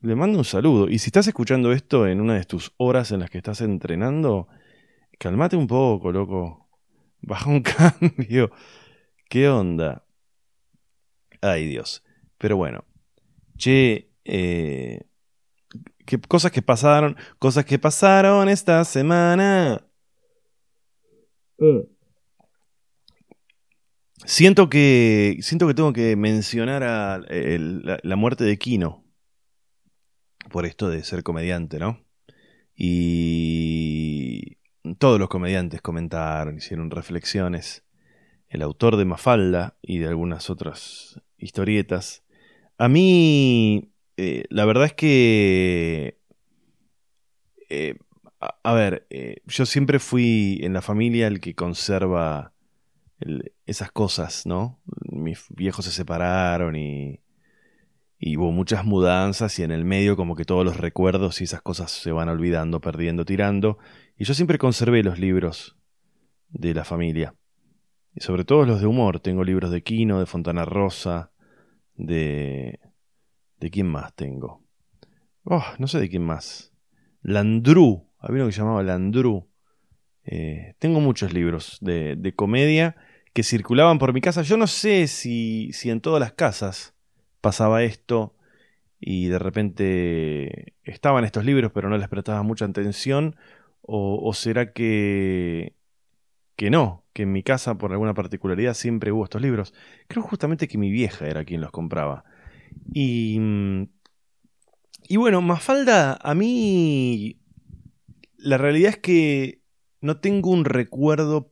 Le 0.00 0.14
mando 0.14 0.38
un 0.38 0.44
saludo. 0.44 0.88
Y 0.88 0.98
si 0.98 1.08
estás 1.08 1.26
escuchando 1.26 1.72
esto 1.72 2.06
en 2.06 2.20
una 2.20 2.34
de 2.34 2.44
tus 2.44 2.72
horas 2.76 3.10
en 3.10 3.20
las 3.20 3.30
que 3.30 3.38
estás 3.38 3.60
entrenando, 3.62 4.48
calmate 5.18 5.56
un 5.56 5.66
poco, 5.66 6.12
loco. 6.12 6.68
Baja 7.20 7.50
un 7.50 7.62
cambio. 7.62 8.52
¿Qué 9.28 9.48
onda? 9.48 10.04
Ay, 11.40 11.66
Dios. 11.66 12.04
Pero 12.38 12.56
bueno. 12.56 12.84
Che, 13.56 14.12
eh, 14.24 15.00
¿qué, 16.08 16.18
cosas 16.18 16.50
que 16.50 16.62
pasaron, 16.62 17.16
cosas 17.38 17.64
que 17.66 17.78
pasaron 17.78 18.48
esta 18.48 18.84
semana. 18.84 19.86
Mm. 21.58 21.80
Siento 24.24 24.68
que, 24.68 25.38
siento 25.42 25.66
que 25.66 25.74
tengo 25.74 25.92
que 25.92 26.16
mencionar 26.16 26.82
a 26.82 27.20
la, 27.20 28.16
muerte 28.16 28.44
de 28.44 28.58
Kino. 28.58 29.04
Por 30.50 30.66
esto 30.66 30.88
de 30.88 31.04
ser 31.04 31.22
comediante, 31.22 31.78
¿no? 31.78 32.04
Y 32.74 34.58
todos 34.98 35.20
los 35.20 35.28
comediantes 35.28 35.82
comentaron, 35.82 36.56
hicieron 36.56 36.90
reflexiones. 36.90 37.84
El 38.48 38.62
autor 38.62 38.96
de 38.96 39.04
Mafalda 39.04 39.76
y 39.82 39.98
de 39.98 40.08
algunas 40.08 40.48
otras 40.48 41.20
historietas. 41.36 42.24
A 42.78 42.88
mí, 42.88 43.92
eh, 44.18 44.44
la 44.50 44.64
verdad 44.64 44.84
es 44.84 44.94
que... 44.94 46.18
Eh, 47.70 47.96
a, 48.40 48.72
ver, 48.72 49.06
eh, 49.10 49.36
yo 49.46 49.64
siempre 49.64 50.00
fui 50.00 50.58
en 50.62 50.72
la 50.72 50.82
familia 50.82 51.28
el 51.28 51.40
que 51.40 51.54
conserva 51.54 52.52
esas 53.66 53.92
cosas, 53.92 54.44
¿no? 54.46 54.80
Mis 55.10 55.46
viejos 55.50 55.84
se 55.84 55.92
separaron 55.92 56.74
y, 56.76 57.20
y 58.18 58.36
hubo 58.36 58.50
muchas 58.50 58.84
mudanzas 58.84 59.56
y 59.58 59.62
en 59.62 59.70
el 59.70 59.84
medio 59.84 60.16
como 60.16 60.34
que 60.34 60.44
todos 60.44 60.64
los 60.64 60.76
recuerdos 60.78 61.40
y 61.40 61.44
esas 61.44 61.62
cosas 61.62 61.90
se 61.90 62.10
van 62.10 62.28
olvidando, 62.28 62.80
perdiendo, 62.80 63.24
tirando. 63.24 63.78
Y 64.16 64.24
yo 64.24 64.34
siempre 64.34 64.58
conservé 64.58 65.04
los 65.04 65.20
libros 65.20 65.76
de 66.48 66.74
la 66.74 66.84
familia. 66.84 67.34
Y 68.14 68.20
sobre 68.20 68.44
todo 68.44 68.64
los 68.66 68.80
de 68.80 68.86
humor. 68.88 69.20
Tengo 69.20 69.44
libros 69.44 69.70
de 69.70 69.82
Quino, 69.82 70.18
de 70.18 70.26
Fontana 70.26 70.64
Rosa, 70.64 71.30
de... 71.94 72.80
¿De 73.60 73.70
quién 73.70 73.88
más 73.88 74.14
tengo? 74.14 74.62
Oh, 75.44 75.64
no 75.78 75.86
sé 75.88 75.98
de 76.00 76.08
quién 76.08 76.24
más. 76.24 76.72
Landru. 77.22 78.08
Había 78.18 78.42
uno 78.42 78.46
que 78.46 78.52
se 78.52 78.60
llamaba 78.60 78.82
Landru. 78.82 79.48
Eh, 80.24 80.74
tengo 80.78 81.00
muchos 81.00 81.32
libros 81.32 81.78
de, 81.80 82.16
de 82.16 82.34
comedia 82.34 82.96
que 83.32 83.42
circulaban 83.42 83.98
por 83.98 84.12
mi 84.12 84.20
casa. 84.20 84.42
Yo 84.42 84.56
no 84.56 84.66
sé 84.66 85.06
si, 85.06 85.70
en 85.84 86.00
todas 86.00 86.20
las 86.20 86.32
casas 86.32 86.94
pasaba 87.40 87.84
esto 87.84 88.34
y 89.00 89.28
de 89.28 89.38
repente 89.38 90.74
estaban 90.82 91.22
estos 91.24 91.44
libros 91.44 91.70
pero 91.72 91.88
no 91.88 91.96
les 91.96 92.08
prestaba 92.08 92.42
mucha 92.42 92.64
atención 92.64 93.36
o, 93.80 94.32
será 94.34 94.72
que 94.72 95.76
que 96.56 96.68
no, 96.68 97.04
que 97.12 97.22
en 97.22 97.32
mi 97.32 97.44
casa 97.44 97.78
por 97.78 97.92
alguna 97.92 98.12
particularidad 98.12 98.74
siempre 98.74 99.12
hubo 99.12 99.22
estos 99.22 99.40
libros. 99.40 99.72
Creo 100.08 100.24
justamente 100.24 100.66
que 100.66 100.76
mi 100.76 100.90
vieja 100.90 101.28
era 101.28 101.44
quien 101.44 101.60
los 101.60 101.70
compraba. 101.70 102.24
Y 102.92 103.38
y 105.08 105.16
bueno, 105.16 105.40
Mafalda 105.40 106.18
a 106.20 106.34
mí 106.34 107.40
la 108.36 108.58
realidad 108.58 108.90
es 108.90 108.98
que 108.98 109.62
no 110.02 110.20
tengo 110.20 110.50
un 110.50 110.66
recuerdo 110.66 111.50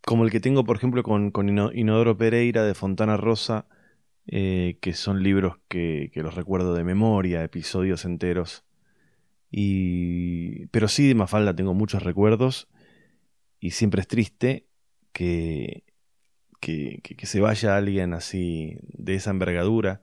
como 0.00 0.24
el 0.24 0.30
que 0.30 0.40
tengo, 0.40 0.64
por 0.64 0.78
ejemplo, 0.78 1.02
con, 1.02 1.30
con 1.32 1.48
Inodoro 1.50 2.16
Pereira 2.16 2.64
de 2.64 2.74
Fontana 2.74 3.18
Rosa, 3.18 3.66
eh, 4.26 4.78
que 4.80 4.94
son 4.94 5.22
libros 5.22 5.58
que, 5.68 6.10
los 6.14 6.34
recuerdo 6.34 6.74
de 6.74 6.82
memoria, 6.82 7.44
episodios 7.44 8.06
enteros. 8.06 8.64
Y... 9.50 10.66
Pero 10.68 10.88
sí, 10.88 11.06
de 11.08 11.14
Mafalda 11.14 11.54
tengo 11.54 11.74
muchos 11.74 12.02
recuerdos 12.02 12.68
y 13.60 13.72
siempre 13.72 14.00
es 14.00 14.08
triste 14.08 14.66
que, 15.12 15.84
que, 16.60 17.00
se 17.22 17.40
vaya 17.40 17.76
alguien 17.76 18.14
así 18.14 18.78
de 18.82 19.14
esa 19.14 19.30
envergadura. 19.30 20.00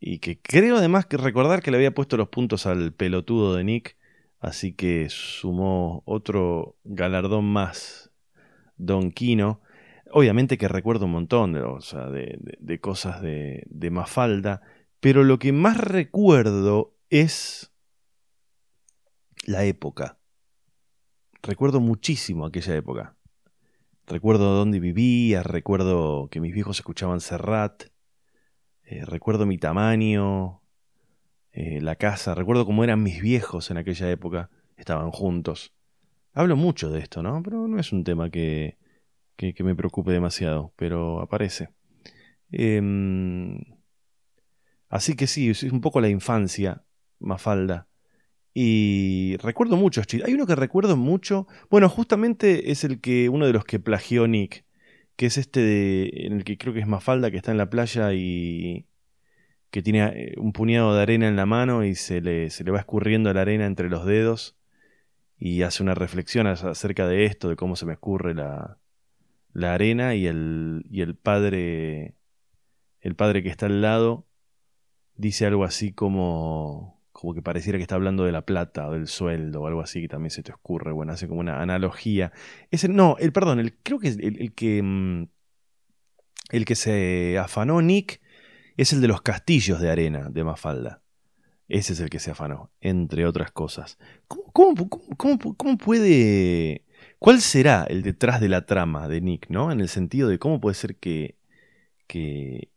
Y 0.00 0.18
que 0.18 0.40
creo 0.40 0.76
además 0.76 1.06
que 1.06 1.16
recordar 1.16 1.62
que 1.62 1.70
le 1.70 1.78
había 1.78 1.94
puesto 1.94 2.16
los 2.16 2.28
puntos 2.28 2.66
al 2.66 2.92
pelotudo 2.92 3.54
de 3.54 3.64
Nick, 3.64 3.96
así 4.40 4.72
que 4.72 5.08
sumó 5.08 6.02
otro 6.04 6.76
galardón 6.84 7.46
más, 7.46 8.10
Don 8.76 9.10
Quino. 9.10 9.60
Obviamente 10.10 10.58
que 10.58 10.68
recuerdo 10.68 11.06
un 11.06 11.12
montón 11.12 11.52
de, 11.52 12.80
cosas 12.80 13.22
de 13.22 13.90
Mafalda, 13.90 14.62
pero 15.00 15.24
lo 15.24 15.38
que 15.38 15.52
más 15.52 15.78
recuerdo 15.78 16.94
es 17.10 17.72
la 19.44 19.64
época. 19.64 20.18
Recuerdo 21.42 21.80
muchísimo 21.80 22.46
aquella 22.46 22.74
época. 22.76 23.17
Recuerdo 24.08 24.54
dónde 24.54 24.80
vivía, 24.80 25.42
recuerdo 25.42 26.28
que 26.30 26.40
mis 26.40 26.54
viejos 26.54 26.78
escuchaban 26.78 27.20
Serrat, 27.20 27.84
eh, 28.84 29.04
recuerdo 29.04 29.44
mi 29.44 29.58
tamaño, 29.58 30.62
eh, 31.52 31.82
la 31.82 31.96
casa, 31.96 32.34
recuerdo 32.34 32.64
cómo 32.64 32.84
eran 32.84 33.02
mis 33.02 33.20
viejos 33.20 33.70
en 33.70 33.76
aquella 33.76 34.10
época, 34.10 34.48
estaban 34.78 35.10
juntos. 35.10 35.74
Hablo 36.32 36.56
mucho 36.56 36.88
de 36.88 37.00
esto, 37.00 37.22
¿no? 37.22 37.42
Pero 37.42 37.68
no 37.68 37.78
es 37.78 37.92
un 37.92 38.02
tema 38.02 38.30
que, 38.30 38.78
que, 39.36 39.54
me 39.62 39.74
preocupe 39.74 40.10
demasiado, 40.10 40.72
pero 40.76 41.20
aparece. 41.20 41.68
Em, 42.50 43.60
así 44.88 45.16
que 45.16 45.26
sí, 45.26 45.50
es 45.50 45.64
un 45.64 45.82
poco 45.82 46.00
la 46.00 46.08
infancia, 46.08 46.82
Mafalda. 47.18 47.87
Y 48.60 49.36
recuerdo 49.36 49.76
muchos 49.76 50.04
Hay 50.26 50.34
uno 50.34 50.44
que 50.44 50.56
recuerdo 50.56 50.96
mucho. 50.96 51.46
Bueno, 51.70 51.88
justamente 51.88 52.72
es 52.72 52.82
el 52.82 53.00
que. 53.00 53.28
uno 53.28 53.46
de 53.46 53.52
los 53.52 53.64
que 53.64 53.78
plagió 53.78 54.26
Nick. 54.26 54.64
Que 55.14 55.26
es 55.26 55.38
este 55.38 55.60
de, 55.60 56.10
en 56.12 56.32
el 56.32 56.42
que 56.42 56.58
creo 56.58 56.74
que 56.74 56.80
es 56.80 56.88
Mafalda, 56.88 57.30
que 57.30 57.36
está 57.36 57.52
en 57.52 57.58
la 57.58 57.70
playa 57.70 58.12
y. 58.14 58.88
que 59.70 59.80
tiene 59.80 60.02
eh, 60.06 60.34
un 60.38 60.52
puñado 60.52 60.92
de 60.96 61.02
arena 61.02 61.28
en 61.28 61.36
la 61.36 61.46
mano 61.46 61.84
y 61.84 61.94
se 61.94 62.20
le, 62.20 62.50
se 62.50 62.64
le 62.64 62.72
va 62.72 62.80
escurriendo 62.80 63.32
la 63.32 63.42
arena 63.42 63.64
entre 63.64 63.88
los 63.88 64.04
dedos. 64.04 64.56
Y 65.38 65.62
hace 65.62 65.84
una 65.84 65.94
reflexión 65.94 66.48
acerca 66.48 67.06
de 67.06 67.26
esto, 67.26 67.48
de 67.48 67.54
cómo 67.54 67.76
se 67.76 67.86
me 67.86 67.92
escurre 67.92 68.34
la, 68.34 68.78
la 69.52 69.74
arena 69.74 70.16
y 70.16 70.26
el, 70.26 70.84
y 70.90 71.02
el 71.02 71.14
padre, 71.14 72.16
el 73.02 73.14
padre 73.14 73.44
que 73.44 73.50
está 73.50 73.66
al 73.66 73.82
lado, 73.82 74.26
dice 75.14 75.46
algo 75.46 75.62
así 75.62 75.92
como, 75.92 76.97
como 77.18 77.34
que 77.34 77.42
pareciera 77.42 77.78
que 77.78 77.82
está 77.82 77.96
hablando 77.96 78.24
de 78.24 78.30
la 78.30 78.42
plata 78.42 78.86
o 78.86 78.92
del 78.92 79.08
sueldo 79.08 79.62
o 79.62 79.66
algo 79.66 79.80
así 79.80 80.00
que 80.00 80.08
también 80.08 80.30
se 80.30 80.44
te 80.44 80.52
ocurre, 80.52 80.92
bueno, 80.92 81.12
hace 81.12 81.26
como 81.26 81.40
una 81.40 81.60
analogía. 81.60 82.32
Ese, 82.70 82.88
no, 82.88 83.16
el, 83.18 83.32
perdón, 83.32 83.58
el, 83.58 83.76
creo 83.82 83.98
que 83.98 84.08
el, 84.08 84.40
el 84.40 84.52
que, 84.54 84.80
mm, 84.82 85.26
el 86.50 86.64
que 86.64 86.74
se 86.76 87.36
afanó 87.38 87.82
Nick 87.82 88.20
es 88.76 88.92
el 88.92 89.00
de 89.00 89.08
los 89.08 89.20
castillos 89.22 89.80
de 89.80 89.90
arena 89.90 90.28
de 90.30 90.44
Mafalda. 90.44 91.02
Ese 91.68 91.92
es 91.94 92.00
el 92.00 92.08
que 92.08 92.20
se 92.20 92.30
afanó, 92.30 92.70
entre 92.80 93.26
otras 93.26 93.50
cosas. 93.50 93.98
¿Cómo, 94.28 94.88
cómo, 94.88 95.56
cómo 95.56 95.76
puede 95.76 96.84
¿Cuál 97.18 97.40
será 97.40 97.84
el 97.88 98.02
detrás 98.02 98.40
de 98.40 98.48
la 98.48 98.64
trama 98.64 99.08
de 99.08 99.20
Nick, 99.20 99.48
no? 99.50 99.72
En 99.72 99.80
el 99.80 99.88
sentido 99.88 100.28
de 100.28 100.38
cómo 100.38 100.60
puede 100.60 100.74
ser 100.74 100.96
que. 100.96 101.36
que. 102.06 102.70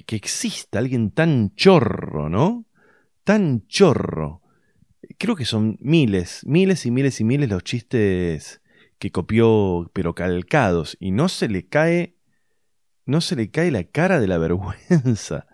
Que, 0.00 0.16
exista 0.16 0.78
alguien 0.78 1.10
tan 1.10 1.54
chorro, 1.54 2.28
¿no? 2.28 2.64
Tan 3.24 3.66
chorro. 3.66 4.40
Creo 5.18 5.36
que 5.36 5.44
son 5.44 5.76
miles, 5.80 6.42
miles 6.46 6.86
y 6.86 6.90
miles 6.90 7.20
y 7.20 7.24
miles 7.24 7.50
los 7.50 7.62
chistes 7.62 8.62
que 8.98 9.10
copió, 9.10 9.90
pero 9.92 10.14
calcados, 10.14 10.96
y 11.00 11.10
no 11.10 11.28
se 11.28 11.48
le 11.48 11.66
cae. 11.66 12.16
no 13.04 13.20
se 13.20 13.36
le 13.36 13.50
cae 13.50 13.70
la 13.70 13.84
cara 13.84 14.20
de 14.20 14.28
la 14.28 14.38
vergüenza. 14.38 15.46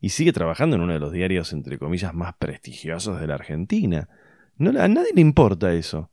Y 0.00 0.10
sigue 0.10 0.32
trabajando 0.32 0.76
en 0.76 0.82
uno 0.82 0.92
de 0.92 0.98
los 0.98 1.12
diarios, 1.12 1.52
entre 1.52 1.78
comillas, 1.78 2.12
más 2.14 2.34
prestigiosos 2.34 3.20
de 3.20 3.26
la 3.26 3.34
Argentina. 3.34 4.08
No, 4.56 4.70
a 4.80 4.88
nadie 4.88 5.12
le 5.14 5.20
importa 5.20 5.72
eso. 5.74 6.10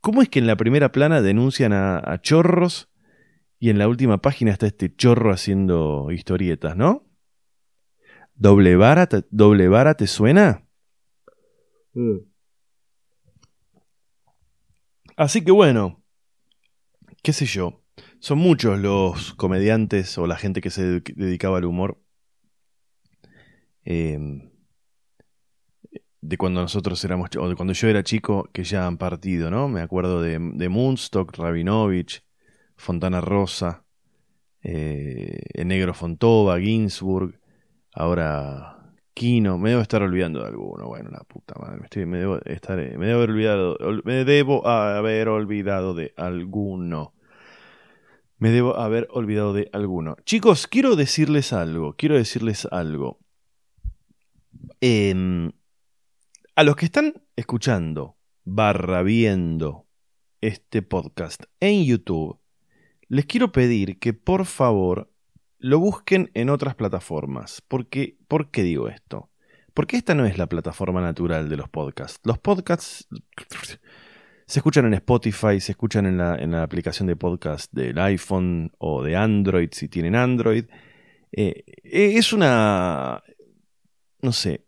¿Cómo 0.00 0.22
es 0.22 0.28
que 0.28 0.38
en 0.38 0.46
la 0.46 0.56
primera 0.56 0.92
plana 0.92 1.22
denuncian 1.22 1.72
a, 1.72 2.18
chorros 2.22 2.89
y 3.60 3.68
en 3.68 3.78
la 3.78 3.86
última 3.86 4.18
página 4.18 4.50
está 4.50 4.66
este 4.66 4.92
chorro 4.96 5.32
haciendo 5.32 6.10
historietas, 6.10 6.76
¿no? 6.76 7.06
¿Doble 8.34 8.74
vara, 8.74 9.06
te, 9.06 9.22
doble 9.30 9.68
vara 9.68 9.94
te 9.94 10.06
suena? 10.06 10.66
Mm. 11.92 12.20
Así 15.14 15.44
que 15.44 15.52
bueno, 15.52 16.02
qué 17.22 17.34
sé 17.34 17.44
yo, 17.44 17.84
son 18.18 18.38
muchos 18.38 18.78
los 18.78 19.34
comediantes 19.34 20.16
o 20.16 20.26
la 20.26 20.36
gente 20.36 20.62
que 20.62 20.70
se 20.70 21.02
dedicaba 21.14 21.58
al 21.58 21.66
humor. 21.66 22.02
Eh, 23.84 24.18
de 26.22 26.36
cuando 26.38 26.62
nosotros 26.62 27.04
éramos, 27.04 27.28
o 27.38 27.48
de 27.48 27.56
cuando 27.56 27.74
yo 27.74 27.88
era 27.88 28.02
chico, 28.02 28.48
que 28.54 28.64
ya 28.64 28.86
han 28.86 28.96
partido, 28.96 29.50
¿no? 29.50 29.68
Me 29.68 29.82
acuerdo 29.82 30.22
de, 30.22 30.38
de 30.38 30.68
Moonstock, 30.70 31.36
Rabinovich, 31.36 32.22
Fontana 32.80 33.20
Rosa, 33.20 33.84
eh, 34.62 35.62
negro 35.64 35.94
Fontova, 35.94 36.58
Ginsburg, 36.58 37.38
ahora 37.92 38.94
Kino, 39.14 39.58
me 39.58 39.70
debo 39.70 39.82
estar 39.82 40.02
olvidando 40.02 40.40
de 40.40 40.48
alguno, 40.48 40.86
bueno, 40.86 41.10
la 41.10 41.20
puta 41.24 41.54
madre, 41.60 42.06
me, 42.06 42.18
debo 42.18 42.40
estar, 42.44 42.78
me 42.78 43.06
debo 43.06 43.18
haber 43.18 43.30
olvidado, 43.30 43.78
me 44.04 44.24
debo 44.24 44.66
haber 44.66 45.28
olvidado 45.28 45.94
de 45.94 46.14
alguno. 46.16 47.14
Me 48.38 48.48
debo 48.50 48.78
haber 48.78 49.06
olvidado 49.10 49.52
de 49.52 49.68
alguno. 49.74 50.16
Chicos, 50.24 50.66
quiero 50.66 50.96
decirles 50.96 51.52
algo, 51.52 51.94
quiero 51.96 52.16
decirles 52.16 52.66
algo. 52.70 53.18
Eh, 54.80 55.50
a 56.56 56.64
los 56.64 56.76
que 56.76 56.86
están 56.86 57.22
escuchando, 57.36 58.16
barra 58.44 59.02
viendo 59.02 59.86
este 60.40 60.80
podcast 60.80 61.44
en 61.60 61.84
YouTube, 61.84 62.39
les 63.10 63.26
quiero 63.26 63.52
pedir 63.52 63.98
que 63.98 64.14
por 64.14 64.46
favor 64.46 65.12
lo 65.58 65.78
busquen 65.78 66.30
en 66.32 66.48
otras 66.48 66.74
plataformas. 66.74 67.62
Porque, 67.68 68.16
¿Por 68.26 68.50
qué 68.50 68.62
digo 68.62 68.88
esto? 68.88 69.30
Porque 69.74 69.98
esta 69.98 70.14
no 70.14 70.24
es 70.24 70.38
la 70.38 70.46
plataforma 70.48 71.02
natural 71.02 71.50
de 71.50 71.58
los 71.58 71.68
podcasts. 71.68 72.20
Los 72.24 72.38
podcasts 72.38 73.06
se 74.46 74.58
escuchan 74.58 74.86
en 74.86 74.94
Spotify, 74.94 75.60
se 75.60 75.72
escuchan 75.72 76.06
en 76.06 76.16
la, 76.52 76.62
aplicación 76.62 77.08
de 77.08 77.16
podcast 77.16 77.70
del 77.72 77.98
iPhone 77.98 78.72
o 78.78 79.02
de 79.02 79.16
Android 79.16 79.68
si 79.72 79.88
tienen 79.88 80.16
Android. 80.16 80.64
Eh, 81.32 81.64
es 81.84 82.32
una... 82.32 83.22
no 84.22 84.32
sé, 84.32 84.64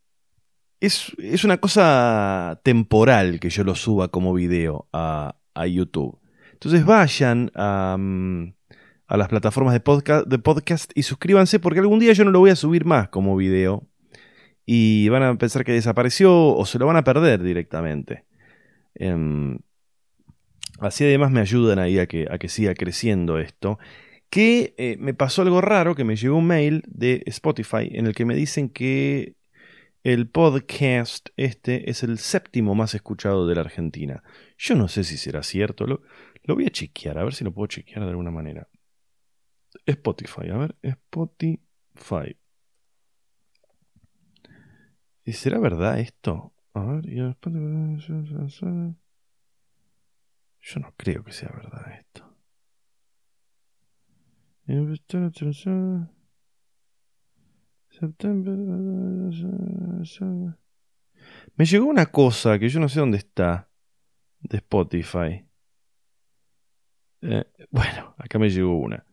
es, 0.82 1.44
una 1.44 1.58
cosa 1.58 2.60
temporal 2.64 3.38
que 3.38 3.50
yo 3.50 3.62
lo 3.62 3.76
suba 3.76 4.08
como 4.08 4.34
video 4.34 4.88
a, 4.92 5.36
YouTube. 5.68 6.18
Entonces 6.62 6.84
vayan 6.86 7.50
a, 7.56 7.96
mm, 7.98 8.52
a 9.08 9.16
las 9.16 9.28
plataformas 9.28 9.74
de 9.74 9.80
podcast, 9.80 10.92
y 10.94 11.02
suscríbanse 11.02 11.58
porque 11.58 11.80
algún 11.80 11.98
día 11.98 12.12
yo 12.12 12.24
no 12.24 12.30
lo 12.30 12.38
voy 12.38 12.50
a 12.50 12.56
subir 12.56 12.84
más 12.84 13.08
como 13.08 13.34
video 13.36 13.88
y 14.64 15.08
van 15.08 15.24
a 15.24 15.36
pensar 15.36 15.64
que 15.64 15.72
desapareció 15.72 16.54
o 16.54 16.64
se 16.64 16.78
lo 16.78 16.86
van 16.86 16.98
a 16.98 17.02
perder 17.02 17.42
directamente. 17.42 18.26
Em, 18.94 19.58
así 20.78 21.02
además 21.02 21.32
me 21.32 21.40
ayudan 21.40 21.80
ahí 21.80 21.98
a 21.98 22.06
que, 22.06 22.28
a 22.30 22.38
que 22.38 22.48
siga 22.48 22.74
creciendo 22.74 23.40
esto. 23.40 23.80
Que 24.30 24.74
eh, 24.78 24.96
me 25.00 25.14
pasó 25.14 25.42
algo 25.42 25.60
raro, 25.60 25.96
que 25.96 26.04
me 26.04 26.14
llegó 26.14 26.36
un 26.36 26.46
mail 26.46 26.84
de 26.86 27.24
Spotify 27.26 27.90
en 27.90 28.06
el 28.06 28.14
que 28.14 28.24
me 28.24 28.36
dicen 28.36 28.68
que 28.68 29.34
el 30.04 30.28
podcast 30.28 31.28
este 31.36 31.90
es 31.90 32.02
el 32.02 32.18
séptimo 32.18 32.74
más 32.74 32.94
escuchado 32.94 33.46
de 33.46 33.54
la 33.54 33.60
Argentina. 33.60 34.22
Yo 34.58 34.74
no 34.74 34.88
sé 34.88 35.04
si 35.04 35.16
será 35.16 35.42
cierto, 35.42 35.86
lo, 35.86 36.02
lo 36.44 36.54
voy 36.54 36.66
a 36.66 36.70
chequear, 36.70 37.18
a 37.18 37.24
ver 37.24 37.34
si 37.34 37.44
lo 37.44 37.52
puedo 37.52 37.66
chequear 37.66 38.04
de 38.04 38.10
alguna 38.10 38.30
manera. 38.30 38.68
Spotify, 39.86 40.50
a 40.50 40.56
ver, 40.56 40.76
Spotify. 40.82 42.36
¿Y 45.24 45.32
será 45.32 45.58
verdad 45.58 46.00
esto? 46.00 46.52
A 46.74 46.84
ver, 46.84 47.06
yo 50.60 50.80
no 50.80 50.94
creo 50.96 51.24
que 51.24 51.32
sea 51.32 51.50
verdad 51.50 51.92
esto. 51.92 52.36
Me 61.56 61.64
llegó 61.64 61.86
una 61.86 62.06
cosa 62.06 62.58
que 62.58 62.68
yo 62.68 62.80
no 62.80 62.88
sé 62.88 63.00
dónde 63.00 63.18
está 63.18 63.68
de 64.40 64.58
Spotify. 64.58 65.46
Eh, 67.22 67.44
bueno, 67.70 68.14
acá 68.18 68.38
me 68.38 68.50
llegó 68.50 68.76
una 68.76 69.04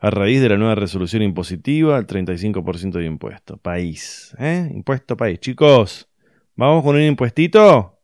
a 0.00 0.10
raíz 0.10 0.40
de 0.40 0.48
la 0.48 0.56
nueva 0.56 0.74
resolución 0.74 1.22
impositiva 1.22 1.96
al 1.96 2.06
35% 2.06 2.92
de 2.92 3.04
impuesto. 3.04 3.56
País, 3.56 4.34
¿eh? 4.38 4.70
Impuesto 4.72 5.16
país. 5.16 5.40
Chicos, 5.40 6.08
¿vamos 6.54 6.84
con 6.84 6.96
un 6.96 7.02
impuestito? 7.02 7.98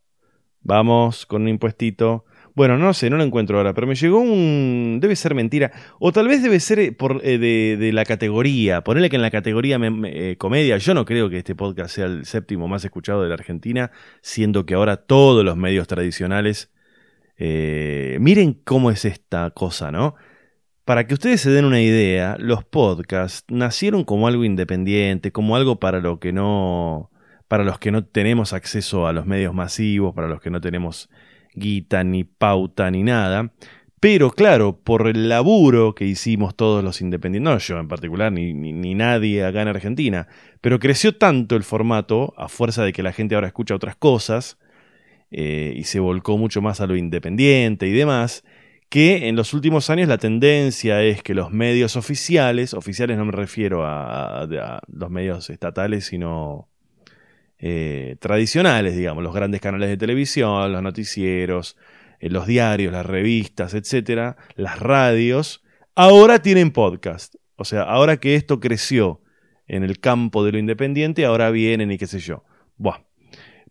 Vamos 0.62 1.26
con 1.26 1.42
un 1.42 1.48
impuestito. 1.48 2.24
Bueno, 2.56 2.78
no 2.78 2.94
sé, 2.94 3.10
no 3.10 3.16
lo 3.16 3.24
encuentro 3.24 3.58
ahora, 3.58 3.74
pero 3.74 3.86
me 3.86 3.96
llegó 3.96 4.20
un... 4.20 4.98
Debe 5.00 5.16
ser 5.16 5.34
mentira. 5.34 5.72
O 5.98 6.12
tal 6.12 6.28
vez 6.28 6.42
debe 6.42 6.60
ser 6.60 6.78
eh, 6.78 6.92
por, 6.92 7.20
eh, 7.24 7.38
de, 7.38 7.92
la 7.92 8.04
categoría. 8.04 8.82
Ponerle 8.82 9.10
que 9.10 9.16
en 9.16 9.22
la 9.22 9.30
categoría 9.30 9.78
eh, 10.04 10.36
comedia, 10.38 10.78
yo 10.78 10.94
no 10.94 11.04
creo 11.04 11.28
que 11.28 11.38
este 11.38 11.56
podcast 11.56 11.94
sea 11.94 12.06
el 12.06 12.24
séptimo 12.26 12.68
más 12.68 12.84
escuchado 12.84 13.22
de 13.22 13.28
la 13.28 13.34
Argentina, 13.34 13.90
siendo 14.20 14.66
que 14.66 14.74
ahora 14.74 14.96
todos 14.98 15.44
los 15.44 15.56
medios 15.56 15.86
tradicionales... 15.86 16.70
miren 17.38 18.54
cómo 18.64 18.90
es 18.90 19.04
esta 19.04 19.50
cosa, 19.50 19.90
¿no? 19.90 20.14
Para 20.84 21.06
que 21.06 21.14
ustedes 21.14 21.40
se 21.40 21.50
den 21.50 21.64
una 21.64 21.80
idea, 21.80 22.36
los 22.38 22.64
podcasts 22.64 23.44
nacieron 23.48 24.04
como 24.04 24.28
algo 24.28 24.44
independiente, 24.44 25.32
como 25.32 25.56
algo 25.56 25.80
para 25.80 26.00
lo 26.00 26.20
que 26.20 26.32
no 26.32 27.10
para 27.48 27.64
los 27.64 27.78
que 27.78 27.92
no 27.92 28.04
tenemos 28.04 28.52
acceso 28.52 29.06
a 29.06 29.12
los 29.12 29.26
medios 29.26 29.54
masivos, 29.54 30.14
para 30.14 30.28
los 30.28 30.40
que 30.40 30.50
no 30.50 30.60
tenemos 30.60 31.08
guita 31.54 32.04
ni 32.04 32.24
pauta 32.24 32.90
ni 32.90 33.02
nada. 33.02 33.52
Pero 34.00 34.30
claro, 34.30 34.80
por 34.82 35.08
el 35.08 35.28
laburo 35.28 35.94
que 35.94 36.04
hicimos 36.04 36.54
todos 36.54 36.84
los 36.84 37.00
independientes, 37.00 37.52
no 37.52 37.58
yo 37.58 37.78
en 37.78 37.88
particular, 37.88 38.30
ni, 38.32 38.52
ni, 38.52 38.94
nadie 38.94 39.44
acá 39.44 39.62
en 39.62 39.68
Argentina, 39.68 40.28
pero 40.60 40.78
creció 40.78 41.16
tanto 41.16 41.56
el 41.56 41.62
formato, 41.62 42.34
a 42.36 42.48
fuerza 42.48 42.84
de 42.84 42.92
que 42.92 43.02
la 43.02 43.12
gente 43.12 43.34
ahora 43.34 43.46
escucha 43.46 43.74
otras 43.74 43.96
cosas, 43.96 44.58
eh, 45.36 45.74
y 45.74 45.82
se 45.82 45.98
volcó 45.98 46.38
mucho 46.38 46.62
más 46.62 46.80
a 46.80 46.86
lo 46.86 46.94
independiente 46.94 47.88
y 47.88 47.92
demás, 47.92 48.44
que 48.88 49.26
en 49.26 49.34
los 49.34 49.52
últimos 49.52 49.90
años 49.90 50.06
la 50.06 50.16
tendencia 50.16 51.02
es 51.02 51.24
que 51.24 51.34
los 51.34 51.50
medios 51.50 51.96
oficiales, 51.96 52.72
oficiales 52.72 53.18
no 53.18 53.24
me 53.24 53.32
refiero 53.32 53.84
a, 53.84 54.46
los 54.86 55.10
medios 55.10 55.50
estatales, 55.50 56.04
sino 56.04 56.68
eh, 57.58 58.14
tradicionales, 58.20 58.96
digamos, 58.96 59.24
los 59.24 59.34
grandes 59.34 59.60
canales 59.60 59.88
de 59.88 59.96
televisión, 59.96 60.70
los 60.72 60.82
noticieros, 60.82 61.76
eh, 62.20 62.30
los 62.30 62.46
diarios, 62.46 62.92
las 62.92 63.04
revistas, 63.04 63.74
etcétera, 63.74 64.36
las 64.54 64.78
radios, 64.78 65.64
ahora 65.96 66.42
tienen 66.42 66.70
podcast. 66.70 67.34
O 67.56 67.64
sea, 67.64 67.82
ahora 67.82 68.18
que 68.18 68.36
esto 68.36 68.60
creció 68.60 69.20
en 69.66 69.82
el 69.82 69.98
campo 69.98 70.44
de 70.44 70.52
lo 70.52 70.58
independiente, 70.58 71.24
ahora 71.24 71.50
vienen 71.50 71.90
y 71.90 71.98
qué 71.98 72.06
sé 72.06 72.20
yo. 72.20 72.44
Buah. 72.76 73.00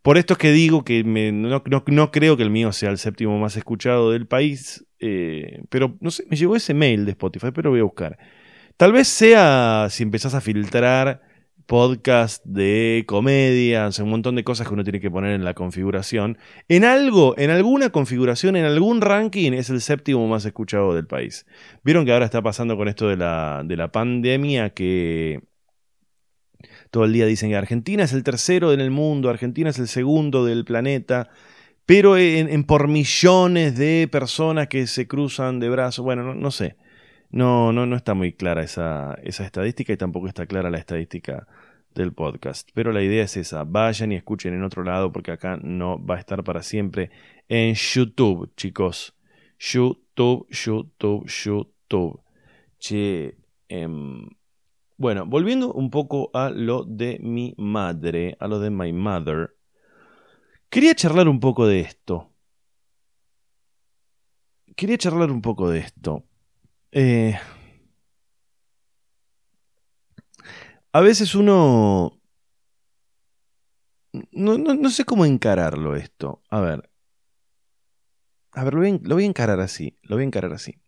Por 0.03 0.17
esto 0.17 0.33
es 0.33 0.37
que 0.37 0.51
digo 0.51 0.83
que 0.83 1.01
no, 1.05 2.11
creo 2.11 2.37
que 2.37 2.43
el 2.43 2.49
mío 2.49 2.73
sea 2.73 2.89
el 2.89 2.97
séptimo 2.97 3.39
más 3.39 3.55
escuchado 3.55 4.11
del 4.11 4.27
país, 4.27 4.85
eh, 4.99 5.63
pero 5.69 5.95
no 6.01 6.11
sé, 6.11 6.25
me 6.29 6.35
llegó 6.35 6.57
ese 6.57 6.73
mail 6.73 7.05
de 7.05 7.11
Spotify, 7.11 7.51
pero 7.55 7.69
voy 7.69 7.79
a 7.79 7.83
buscar. 7.83 8.17
Tal 8.75 8.91
vez 8.91 9.07
sea 9.07 9.87
si 9.89 10.03
empezás 10.03 10.33
a 10.35 10.41
filtrar 10.41 11.21
podcast 11.67 12.43
de 12.45 13.05
comedia, 13.07 13.89
un 14.01 14.09
montón 14.09 14.35
de 14.35 14.43
cosas 14.43 14.67
que 14.67 14.73
uno 14.73 14.83
tiene 14.83 14.99
que 14.99 15.09
poner 15.09 15.31
en 15.31 15.45
la 15.45 15.53
configuración. 15.53 16.37
En 16.67 16.83
algo, 16.83 17.33
en 17.37 17.49
alguna 17.49 17.89
configuración, 17.89 18.57
en 18.57 18.65
algún 18.65 18.99
ranking, 18.99 19.53
es 19.53 19.69
el 19.69 19.79
séptimo 19.79 20.27
más 20.27 20.43
escuchado 20.43 20.93
del 20.93 21.07
país. 21.07 21.45
Vieron 21.81 22.03
que 22.03 22.11
ahora 22.11 22.25
está 22.25 22.41
pasando 22.41 22.75
con 22.75 22.89
esto 22.89 23.07
de 23.07 23.15
la 23.15 23.89
pandemia 23.93 24.71
que 24.71 25.43
todo 26.93 27.05
el 27.05 27.13
día 27.13 27.25
dicen 27.25 27.49
que 27.49 27.55
Argentina 27.55 28.03
es 28.03 28.13
el 28.13 28.21
tercero 28.21 28.71
en 28.71 28.79
el 28.79 28.91
mundo, 28.91 29.31
Argentina 29.31 29.71
es 29.71 29.79
el 29.79 29.87
segundo 29.87 30.45
del 30.45 30.63
planeta, 30.63 31.27
pero 31.87 32.17
en, 32.17 32.63
por 32.65 32.87
millones 32.87 33.75
de 33.75 34.07
personas 34.11 34.67
que 34.67 34.85
se 34.85 35.07
cruzan 35.07 35.59
de 35.59 35.69
brazos, 35.69 36.05
bueno, 36.05 36.35
no, 36.35 36.51
sé, 36.51 36.75
no, 37.31 37.73
no, 37.73 37.87
no 37.87 37.95
está 37.95 38.13
muy 38.13 38.33
clara 38.33 38.61
esa, 38.61 39.17
estadística 39.23 39.91
y 39.91 39.97
tampoco 39.97 40.27
está 40.27 40.45
clara 40.45 40.69
la 40.69 40.77
estadística 40.77 41.47
del 41.95 42.13
podcast. 42.13 42.69
Pero 42.75 42.91
la 42.91 43.01
idea 43.01 43.23
es 43.23 43.37
esa, 43.37 43.63
vayan 43.63 44.11
y 44.11 44.15
escuchen 44.15 44.53
en 44.53 44.61
otro 44.63 44.83
lado 44.83 45.11
porque 45.11 45.31
acá 45.31 45.57
no 45.63 45.97
va 46.05 46.17
a 46.17 46.19
estar 46.19 46.43
para 46.43 46.61
siempre 46.61 47.09
en 47.49 47.73
YouTube, 47.73 48.53
chicos. 48.55 49.15
YouTube, 49.57 50.45
YouTube, 50.51 51.25
YouTube. 51.27 52.21
Che, 52.77 53.35
em, 53.67 54.29
bueno, 55.03 55.25
volviendo 55.25 55.73
un 55.73 55.89
poco 55.89 56.31
a 56.33 56.49
lo 56.49 56.85
de 56.85 57.19
mi 57.19 57.53
madre, 57.57 58.37
a 58.39 58.47
lo 58.47 58.59
de 58.59 58.69
my 58.69 58.93
mother, 58.93 59.57
quería 60.69 60.95
charlar 60.95 61.27
un 61.27 61.41
poco 61.41 61.67
de 61.67 61.81
esto. 61.81 62.31
Quería 64.77 64.97
charlar 64.97 65.29
un 65.29 65.41
poco 65.41 65.69
de 65.69 65.79
esto. 65.79 66.23
Eh, 66.93 67.37
a 70.93 71.01
veces 71.01 71.35
uno... 71.35 72.21
No, 74.31 74.89
sé 74.89 75.03
cómo 75.03 75.25
encararlo 75.25 75.97
esto. 75.97 76.43
A 76.49 76.61
ver. 76.61 76.89
A 78.53 78.63
ver, 78.63 78.73
lo 78.73 78.81
lo 78.81 79.15
voy 79.15 79.23
a 79.25 79.27
encarar 79.27 79.59
así. 79.59 79.97
Lo 80.03 80.15
voy 80.15 80.23
a 80.23 80.27
encarar 80.27 80.53
así. 80.53 80.79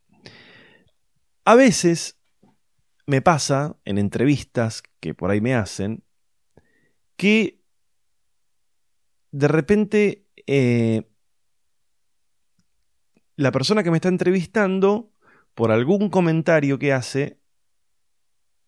A 1.43 1.56
veces 1.56 2.14
me 3.06 3.22
pasa 3.22 3.78
en 3.86 3.98
entrevistas 3.98 4.84
que 5.00 5.13
por 5.13 5.32
ahí 5.32 5.41
me 5.41 5.56
hacen 5.56 6.04
que 7.15 7.62
de 9.32 9.48
repente 9.48 10.28
eh, 10.48 11.08
la 13.36 13.52
persona 13.52 13.84
que 13.84 13.91
me 13.91 13.98
está 13.98 14.10
entrevistando, 14.10 15.12
por 15.54 15.72
algún 15.72 16.10
comentario 16.10 16.80
que 16.80 16.94
hace, 16.94 17.39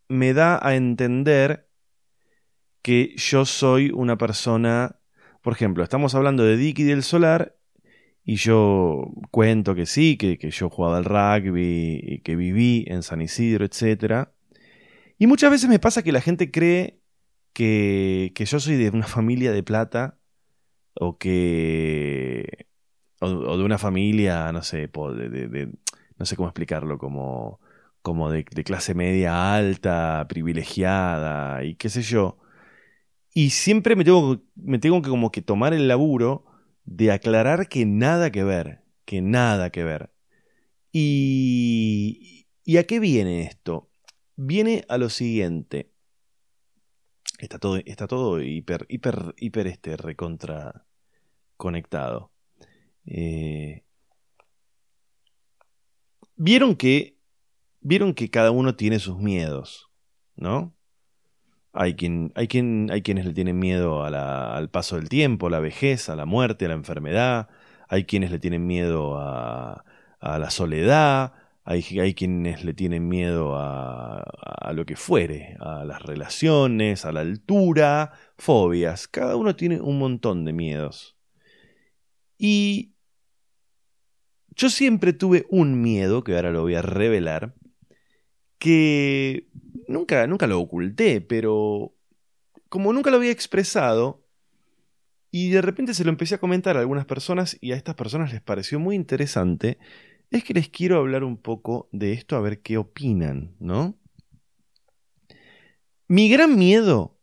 me 0.07 0.33
da 0.33 0.59
a 0.65 0.75
entender 0.75 1.69
que 2.81 3.15
yo 3.17 3.45
soy 3.45 3.91
una 3.91 4.17
persona, 4.17 4.99
por 5.41 5.53
ejemplo, 5.53 5.83
estamos 5.83 6.15
hablando 6.15 6.43
de 6.43 6.57
Dicky 6.57 6.83
del 6.83 7.03
Solar 7.03 7.56
y 8.29 8.35
yo 8.35 9.09
cuento 9.31 9.73
que 9.73 9.85
sí, 9.85 10.17
que, 10.17 10.37
yo 10.51 10.69
jugaba 10.69 10.97
al 10.97 11.05
rugby 11.05 11.97
y 12.03 12.19
que 12.19 12.35
viví 12.35 12.83
en 12.89 13.01
San 13.01 13.21
Isidro, 13.21 13.63
etc. 13.63 14.27
Y 15.17 15.27
muchas 15.27 15.49
veces 15.49 15.69
me 15.69 15.79
pasa 15.79 16.03
que 16.03 16.11
la 16.11 16.19
gente 16.19 16.51
cree 16.51 16.99
que, 17.53 18.33
que 18.35 18.43
yo 18.43 18.59
soy 18.59 18.75
de 18.75 18.89
una 18.89 19.07
familia 19.07 19.53
de 19.53 19.63
plata 19.63 20.19
o 20.93 21.17
que... 21.17 22.67
o, 23.21 23.57
de 23.57 23.63
una 23.63 23.77
familia, 23.77 24.51
no 24.51 24.61
sé, 24.61 24.89
de, 24.89 25.71
no 26.17 26.25
sé 26.25 26.35
cómo 26.35 26.49
explicarlo, 26.49 26.97
como, 26.97 27.61
como 28.01 28.29
de, 28.29 28.45
de 28.51 28.63
clase 28.65 28.93
media 28.93 29.55
alta, 29.55 30.25
privilegiada 30.27 31.63
y 31.63 31.75
qué 31.75 31.87
sé 31.87 32.01
yo. 32.01 32.37
Y 33.33 33.51
siempre 33.51 33.95
me 33.95 34.03
tengo, 34.03 34.41
me 34.55 34.79
tengo 34.79 35.01
que 35.01 35.09
como 35.09 35.31
que 35.31 35.41
tomar 35.41 35.73
el 35.73 35.87
laburo 35.87 36.46
de 36.87 37.11
aclarar 37.11 37.67
que 37.67 37.85
nada 37.85 38.31
que 38.31 38.43
ver, 38.43 38.81
que 39.05 39.21
nada 39.21 39.69
que 39.71 39.83
ver. 39.83 40.09
¿Y, 40.91 42.47
¿y 42.63 42.77
a 42.77 42.85
qué 42.85 42.99
viene 42.99 43.41
esto? 43.41 43.91
Viene 44.37 44.85
a 44.87 44.97
lo 44.97 45.09
siguiente. 45.09 45.91
Está 47.39 47.59
todo, 47.59 47.77
está 47.85 48.07
todo 48.07 48.41
hiper, 48.41 48.85
hiper, 48.89 49.35
hiper 49.37 49.67
este, 49.67 49.97
recontra 49.97 50.87
conectado. 51.57 52.31
Eh, 53.05 53.83
vieron 56.35 56.77
que, 56.77 57.17
vieron 57.81 58.13
que 58.13 58.29
cada 58.29 58.51
uno 58.51 58.75
tiene 58.75 58.99
sus 58.99 59.17
miedos, 59.19 59.91
¿no? 60.35 60.76
Hay, 61.79 61.93
quien, 61.93 62.31
hay, 62.33 62.47
quien, 62.47 62.89
hay 62.91 63.03
quienes 63.03 63.25
le 63.27 63.33
tienen 63.33 63.59
miedo 63.59 64.03
al 64.03 64.69
paso 64.69 64.95
del 64.95 65.09
tiempo, 65.09 65.45
a 65.45 65.49
la 65.51 65.59
vejez, 65.59 66.09
a 66.09 66.15
la 66.15 66.25
muerte, 66.25 66.65
a 66.65 66.69
la 66.69 66.73
enfermedad. 66.73 67.49
Hay 67.87 68.05
quienes 68.05 68.31
le 68.31 68.39
tienen 68.39 68.65
miedo 68.65 69.15
a, 69.19 69.83
la 70.19 70.49
soledad. 70.49 71.33
Hay, 71.63 71.83
quienes 72.15 72.63
le 72.65 72.73
tienen 72.73 73.07
miedo 73.07 73.55
a, 73.57 74.71
lo 74.73 74.87
que 74.87 74.95
fuere, 74.95 75.55
a 75.59 75.85
las 75.85 76.01
relaciones, 76.01 77.05
a 77.05 77.11
la 77.11 77.19
altura, 77.21 78.11
fobias. 78.39 79.07
Cada 79.07 79.35
uno 79.35 79.55
tiene 79.55 79.79
un 79.79 79.99
montón 79.99 80.45
de 80.45 80.53
miedos. 80.53 81.15
Y 82.39 82.95
yo 84.55 84.71
siempre 84.71 85.13
tuve 85.13 85.45
un 85.51 85.79
miedo, 85.79 86.23
que 86.23 86.35
ahora 86.35 86.49
lo 86.49 86.63
voy 86.63 86.73
a 86.73 86.81
revelar, 86.81 87.53
que 88.57 89.47
nunca, 89.87 90.25
nunca 90.27 90.47
lo 90.47 90.59
oculté, 90.59 91.21
pero 91.21 91.93
como 92.69 92.93
nunca 92.93 93.11
lo 93.11 93.17
había 93.17 93.31
expresado, 93.31 94.27
y 95.31 95.49
de 95.49 95.61
repente 95.61 95.93
se 95.93 96.03
lo 96.03 96.09
empecé 96.09 96.35
a 96.35 96.39
comentar 96.39 96.77
a 96.77 96.79
algunas 96.79 97.05
personas 97.05 97.57
y 97.61 97.71
a 97.71 97.75
estas 97.75 97.95
personas 97.95 98.31
les 98.31 98.41
pareció 98.41 98.79
muy 98.79 98.95
interesante, 98.95 99.77
es 100.31 100.43
que 100.43 100.53
les 100.53 100.69
quiero 100.69 100.97
hablar 100.97 101.23
un 101.23 101.37
poco 101.37 101.89
de 101.91 102.13
esto 102.13 102.35
a 102.35 102.41
ver 102.41 102.61
qué 102.61 102.77
opinan, 102.77 103.55
¿no? 103.59 103.97
Mi 106.07 106.29
gran 106.29 106.57
miedo, 106.57 107.19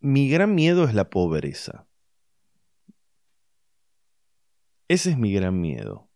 mi 0.00 0.28
gran 0.28 0.54
miedo 0.54 0.84
es 0.84 0.94
la 0.94 1.10
pobreza. 1.10 1.86
Ese 4.88 5.10
es 5.10 5.18
mi 5.18 5.32
gran 5.32 5.60
miedo. 5.60 6.08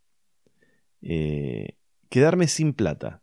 Eh, 1.02 1.76
quedarme 2.08 2.46
sin 2.46 2.72
plata. 2.72 3.19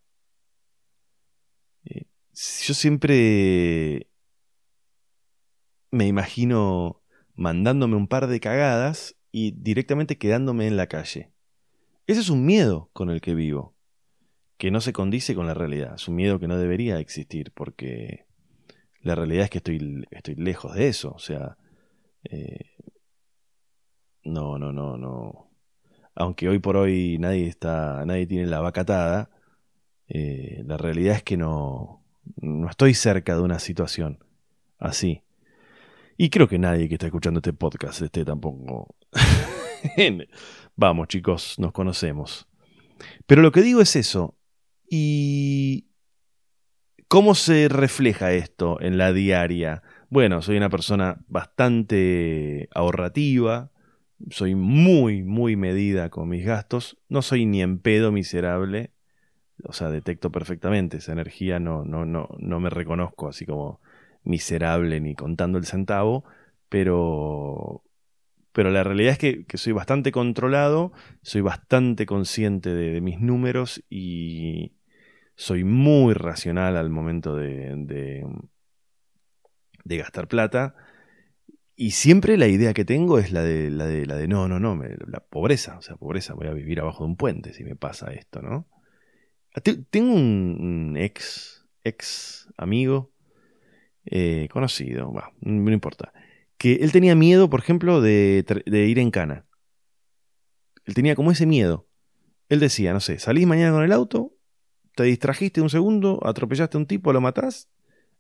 Yo 2.37 2.75
siempre 2.75 4.07
me 5.89 6.05
imagino 6.05 7.01
mandándome 7.33 7.95
un 7.95 8.07
par 8.07 8.27
de 8.27 8.39
cagadas 8.39 9.15
y 9.31 9.51
directamente 9.51 10.19
quedándome 10.19 10.67
en 10.67 10.77
la 10.77 10.85
calle. 10.85 11.31
Ese 12.05 12.19
es 12.21 12.29
un 12.29 12.45
miedo 12.45 12.91
con 12.93 13.09
el 13.09 13.21
que 13.21 13.33
vivo, 13.33 13.75
que 14.59 14.69
no 14.69 14.81
se 14.81 14.93
condice 14.93 15.33
con 15.33 15.47
la 15.47 15.55
realidad. 15.55 15.95
Es 15.95 16.07
un 16.07 16.15
miedo 16.15 16.37
que 16.39 16.47
no 16.47 16.59
debería 16.59 16.99
existir 16.99 17.51
porque 17.53 18.27
la 19.01 19.15
realidad 19.15 19.45
es 19.45 19.49
que 19.49 19.57
estoy, 19.57 20.05
estoy 20.11 20.35
lejos 20.35 20.75
de 20.75 20.89
eso. 20.89 21.13
O 21.13 21.19
sea, 21.19 21.57
eh, 22.23 22.69
no, 24.23 24.59
no, 24.59 24.71
no, 24.71 24.95
no. 24.95 25.49
Aunque 26.13 26.49
hoy 26.49 26.59
por 26.59 26.77
hoy 26.77 27.17
nadie 27.17 27.47
está, 27.47 28.05
nadie 28.05 28.27
tiene 28.27 28.45
la 28.45 28.59
vacatada, 28.59 29.31
eh, 30.07 30.61
la 30.67 30.77
realidad 30.77 31.15
es 31.15 31.23
que 31.23 31.37
no, 31.37 31.96
no 32.35 32.69
estoy 32.69 32.93
cerca 32.93 33.35
de 33.35 33.41
una 33.41 33.59
situación 33.59 34.19
así. 34.77 35.23
Y 36.17 36.29
creo 36.29 36.47
que 36.47 36.57
nadie 36.57 36.87
que 36.87 36.95
está 36.95 37.05
escuchando 37.05 37.39
este 37.39 37.53
podcast 37.53 38.01
esté 38.01 38.25
tampoco. 38.25 38.95
Vamos, 40.75 41.07
chicos, 41.07 41.55
nos 41.59 41.71
conocemos. 41.71 42.47
Pero 43.25 43.41
lo 43.41 43.51
que 43.51 43.61
digo 43.61 43.81
es 43.81 43.95
eso. 43.95 44.37
¿Y 44.89 45.87
cómo 47.07 47.35
se 47.35 47.67
refleja 47.67 48.31
esto 48.33 48.81
en 48.81 48.97
la 48.97 49.13
diaria? 49.13 49.83
Bueno, 50.09 50.41
soy 50.41 50.57
una 50.57 50.69
persona 50.69 51.23
bastante 51.27 52.69
ahorrativa, 52.73 53.71
soy 54.29 54.55
muy, 54.55 55.23
muy 55.23 55.55
medida 55.55 56.09
con 56.09 56.29
mis 56.29 56.45
gastos. 56.45 56.97
No 57.09 57.21
soy 57.21 57.45
ni 57.45 57.61
en 57.61 57.79
pedo 57.79 58.11
miserable. 58.11 58.91
O 59.63 59.73
sea, 59.73 59.89
detecto 59.89 60.31
perfectamente 60.31 60.97
esa 60.97 61.13
energía, 61.13 61.59
no, 61.59 61.83
no, 61.83 62.05
no, 62.05 62.29
no 62.37 62.59
me 62.59 62.69
reconozco 62.69 63.27
así 63.27 63.45
como 63.45 63.81
miserable 64.23 64.99
ni 64.99 65.15
contando 65.15 65.57
el 65.57 65.65
centavo, 65.65 66.23
pero, 66.69 67.83
pero 68.51 68.69
la 68.71 68.83
realidad 68.83 69.13
es 69.13 69.17
que, 69.17 69.57
soy 69.57 69.73
bastante 69.73 70.11
controlado, 70.11 70.91
soy 71.21 71.41
bastante 71.41 72.05
consciente 72.05 72.73
de, 72.73 73.01
mis 73.01 73.19
números 73.19 73.83
y 73.89 74.73
soy 75.35 75.63
muy 75.63 76.13
racional 76.13 76.77
al 76.77 76.89
momento 76.89 77.35
de, 77.35 78.25
gastar 79.85 80.27
plata 80.27 80.75
y 81.75 81.91
siempre 81.91 82.37
la 82.37 82.47
idea 82.47 82.73
que 82.73 82.85
tengo 82.85 83.19
es 83.19 83.31
la 83.31 83.41
de, 83.41 83.71
la 83.71 83.85
de, 83.85 84.05
la 84.05 84.15
de 84.15 84.27
no, 84.27 84.47
no, 84.47 84.59
no, 84.59 84.75
la 85.07 85.19
pobreza, 85.21 85.77
o 85.77 85.81
sea, 85.81 85.95
pobreza, 85.95 86.33
voy 86.33 86.47
a 86.47 86.53
vivir 86.53 86.79
abajo 86.79 87.03
de 87.03 87.11
un 87.11 87.15
puente 87.15 87.53
si 87.53 87.63
me 87.63 87.75
pasa 87.75 88.11
esto, 88.11 88.41
¿no? 88.41 88.67
Tengo 89.61 90.13
un, 90.13 90.95
ex, 90.97 91.65
ex 91.83 92.47
amigo, 92.57 93.11
eh, 94.05 94.47
conocido, 94.51 95.13
no 95.41 95.71
importa, 95.71 96.13
que 96.57 96.75
él 96.75 96.91
tenía 96.91 97.15
miedo, 97.15 97.49
por 97.49 97.59
ejemplo, 97.59 98.01
de, 98.01 98.45
de 98.65 98.85
ir 98.85 98.99
en 98.99 99.11
cana. 99.11 99.45
Él 100.85 100.93
tenía 100.93 101.15
como 101.15 101.31
ese 101.31 101.45
miedo. 101.45 101.87
Él 102.49 102.59
decía, 102.59 102.93
no 102.93 102.99
sé, 102.99 103.19
salís 103.19 103.45
mañana 103.45 103.73
con 103.73 103.83
el 103.83 103.91
auto, 103.91 104.33
te 104.95 105.03
distrajiste 105.03 105.61
un 105.61 105.69
segundo, 105.69 106.19
atropellaste 106.23 106.77
a 106.77 106.79
un 106.79 106.87
tipo, 106.87 107.13
lo 107.13 107.21
matás, 107.21 107.69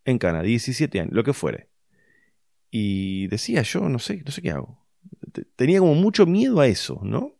en 0.05 0.19
cana, 0.19 0.41
17 0.41 0.99
años, 0.99 1.13
lo 1.13 1.23
que 1.23 1.33
fuere. 1.33 1.69
Y 2.69 3.27
decía 3.27 3.61
yo, 3.61 3.87
no 3.89 3.99
sé, 3.99 4.21
no 4.25 4.31
sé 4.31 4.41
qué 4.41 4.51
hago. 4.51 4.85
Tenía 5.55 5.79
como 5.79 5.95
mucho 5.95 6.25
miedo 6.25 6.59
a 6.59 6.67
eso, 6.67 6.99
¿no? 7.03 7.33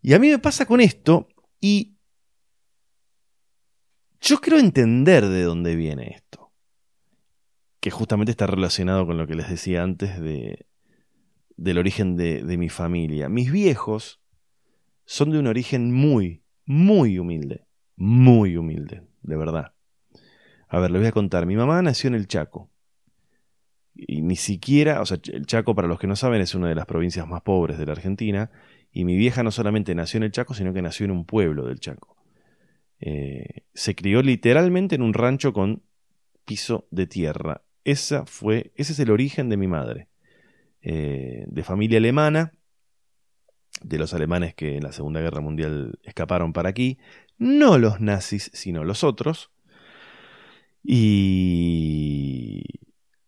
Y 0.00 0.14
a 0.14 0.18
mí 0.18 0.28
me 0.28 0.38
pasa 0.38 0.66
con 0.66 0.80
esto 0.80 1.28
y 1.60 1.91
yo 4.22 4.40
quiero 4.40 4.58
entender 4.58 5.26
de 5.26 5.42
dónde 5.42 5.76
viene 5.76 6.14
esto. 6.16 6.52
Que 7.80 7.90
justamente 7.90 8.30
está 8.30 8.46
relacionado 8.46 9.06
con 9.06 9.18
lo 9.18 9.26
que 9.26 9.34
les 9.34 9.50
decía 9.50 9.82
antes 9.82 10.20
de, 10.20 10.66
del 11.56 11.78
origen 11.78 12.16
de, 12.16 12.42
de 12.42 12.56
mi 12.56 12.68
familia. 12.68 13.28
Mis 13.28 13.52
viejos 13.52 14.20
son 15.04 15.30
de 15.30 15.38
un 15.38 15.48
origen 15.48 15.92
muy, 15.92 16.42
muy 16.64 17.18
humilde. 17.18 17.66
Muy 17.96 18.56
humilde, 18.56 19.02
de 19.22 19.36
verdad. 19.36 19.74
A 20.68 20.78
ver, 20.78 20.90
les 20.90 21.02
voy 21.02 21.08
a 21.08 21.12
contar. 21.12 21.44
Mi 21.44 21.56
mamá 21.56 21.82
nació 21.82 22.08
en 22.08 22.14
el 22.14 22.28
Chaco 22.28 22.72
y 23.94 24.22
ni 24.22 24.36
siquiera, 24.36 25.00
o 25.00 25.06
sea, 25.06 25.18
el 25.32 25.46
Chaco, 25.46 25.74
para 25.74 25.88
los 25.88 25.98
que 25.98 26.06
no 26.06 26.16
saben, 26.16 26.40
es 26.40 26.54
una 26.54 26.68
de 26.68 26.74
las 26.74 26.86
provincias 26.86 27.26
más 27.26 27.42
pobres 27.42 27.78
de 27.78 27.86
la 27.86 27.92
Argentina, 27.92 28.50
y 28.90 29.04
mi 29.04 29.16
vieja 29.16 29.42
no 29.42 29.50
solamente 29.50 29.94
nació 29.94 30.18
en 30.18 30.24
el 30.24 30.32
Chaco, 30.32 30.54
sino 30.54 30.72
que 30.72 30.82
nació 30.82 31.04
en 31.04 31.10
un 31.10 31.24
pueblo 31.24 31.66
del 31.66 31.80
Chaco. 31.80 32.11
Eh, 33.04 33.64
se 33.74 33.96
crió 33.96 34.22
literalmente 34.22 34.94
en 34.94 35.02
un 35.02 35.12
rancho 35.12 35.52
con 35.52 35.82
piso 36.44 36.86
de 36.92 37.08
tierra. 37.08 37.62
Esa 37.84 38.26
fue, 38.26 38.72
ese 38.76 38.92
es 38.92 39.00
el 39.00 39.10
origen 39.10 39.48
de 39.48 39.56
mi 39.56 39.66
madre. 39.66 40.08
Eh, 40.82 41.44
de 41.48 41.64
familia 41.64 41.98
alemana, 41.98 42.52
de 43.82 43.98
los 43.98 44.14
alemanes 44.14 44.54
que 44.54 44.76
en 44.76 44.84
la 44.84 44.92
Segunda 44.92 45.20
Guerra 45.20 45.40
Mundial 45.40 45.98
escaparon 46.04 46.52
para 46.52 46.68
aquí, 46.68 46.98
no 47.38 47.76
los 47.76 48.00
nazis, 48.00 48.52
sino 48.54 48.84
los 48.84 49.02
otros. 49.02 49.50
Y 50.84 52.62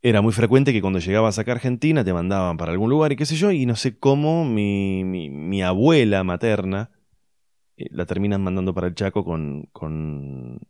era 0.02 0.20
muy 0.20 0.32
frecuente 0.32 0.72
que 0.72 0.80
cuando 0.80 1.00
llegabas 1.00 1.40
acá 1.40 1.50
a 1.50 1.54
Argentina 1.56 2.04
te 2.04 2.12
mandaban 2.12 2.56
para 2.58 2.70
algún 2.70 2.90
lugar 2.90 3.10
y 3.12 3.16
qué 3.16 3.26
sé 3.26 3.34
yo, 3.34 3.50
y 3.50 3.66
no 3.66 3.74
sé 3.74 3.98
cómo 3.98 4.44
mi, 4.44 5.02
mi, 5.02 5.62
abuela 5.62 6.22
materna 6.22 6.90
eh, 7.76 7.86
la 7.90 8.06
terminan 8.06 8.42
mandando 8.42 8.74
para 8.74 8.86
el 8.86 8.94
Chaco 8.94 9.24
con, 9.24 9.68
con, 9.72 10.60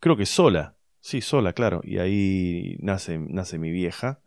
creo 0.00 0.16
que 0.16 0.26
sola, 0.26 0.76
sí, 1.00 1.20
sola, 1.20 1.52
claro, 1.52 1.80
y 1.84 1.98
ahí 1.98 2.76
nace, 2.80 3.18
nace 3.18 3.58
mi 3.58 3.70
vieja, 3.70 4.20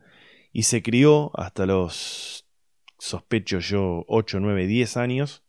y 0.52 0.63
se 0.63 0.82
crió 0.82 1.32
hasta 1.39 1.65
los, 1.65 2.48
sospecho 2.98 3.60
yo, 3.60 4.06
8, 4.08 4.39
9, 4.39 4.67
10 4.67 4.98
años 4.98 5.44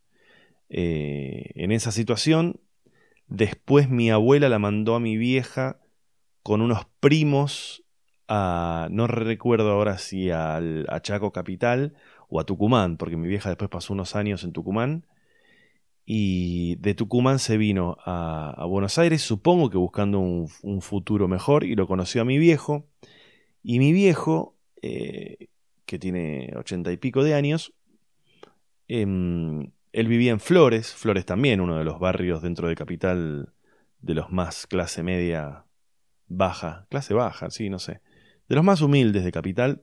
eh, 0.69 1.51
en 1.55 1.71
esa 1.71 1.91
situación. 1.91 2.61
Después 3.27 3.89
mi 3.89 4.11
abuela 4.11 4.49
la 4.49 4.59
mandó 4.59 4.95
a 4.95 4.99
mi 4.99 5.17
vieja 5.17 5.79
con 6.41 6.61
unos 6.61 6.85
primos 6.99 7.83
no 8.89 9.07
recuerdo 9.07 9.71
ahora 9.71 9.97
si 9.97 10.31
al, 10.31 10.85
a 10.89 11.01
Chaco 11.01 11.31
Capital 11.31 11.93
o 12.29 12.39
a 12.39 12.45
Tucumán, 12.45 12.97
porque 12.97 13.17
mi 13.17 13.27
vieja 13.27 13.49
después 13.49 13.69
pasó 13.69 13.93
unos 13.93 14.15
años 14.15 14.43
en 14.43 14.53
Tucumán. 14.53 15.05
Y 16.05 16.75
de 16.77 16.95
Tucumán 16.95 17.39
se 17.39 17.57
vino 17.57 17.97
a, 18.05 18.65
Buenos 18.67 18.97
Aires, 18.97 19.21
supongo 19.21 19.69
que 19.69 19.77
buscando 19.77 20.19
un, 20.19 20.81
futuro 20.81 21.27
mejor, 21.27 21.63
y 21.63 21.75
lo 21.75 21.87
conoció 21.87 22.21
a 22.21 22.25
mi 22.25 22.37
viejo. 22.37 22.87
Y 23.63 23.79
mi 23.79 23.93
viejo, 23.93 24.57
eh, 24.81 25.47
que 25.85 25.99
tiene 25.99 26.53
ochenta 26.57 26.91
y 26.91 26.97
pico 26.97 27.23
de 27.23 27.33
años, 27.33 27.73
em, 28.87 29.71
él 29.93 30.07
vivía 30.07 30.31
en 30.31 30.39
Flores, 30.39 30.93
Flores 30.93 31.25
también, 31.25 31.61
uno 31.61 31.77
de 31.77 31.83
los 31.85 31.99
barrios 31.99 32.41
dentro 32.41 32.67
de 32.67 32.75
Capital 32.75 33.53
de 34.01 34.13
los 34.13 34.31
más 34.31 34.67
clase 34.67 35.03
media 35.03 35.65
baja, 36.27 36.87
clase 36.89 37.13
baja, 37.13 37.49
sí, 37.49 37.69
no 37.69 37.79
sé 37.79 38.01
de 38.47 38.55
los 38.55 38.63
más 38.63 38.81
humildes 38.81 39.23
de 39.23 39.31
Capital. 39.31 39.81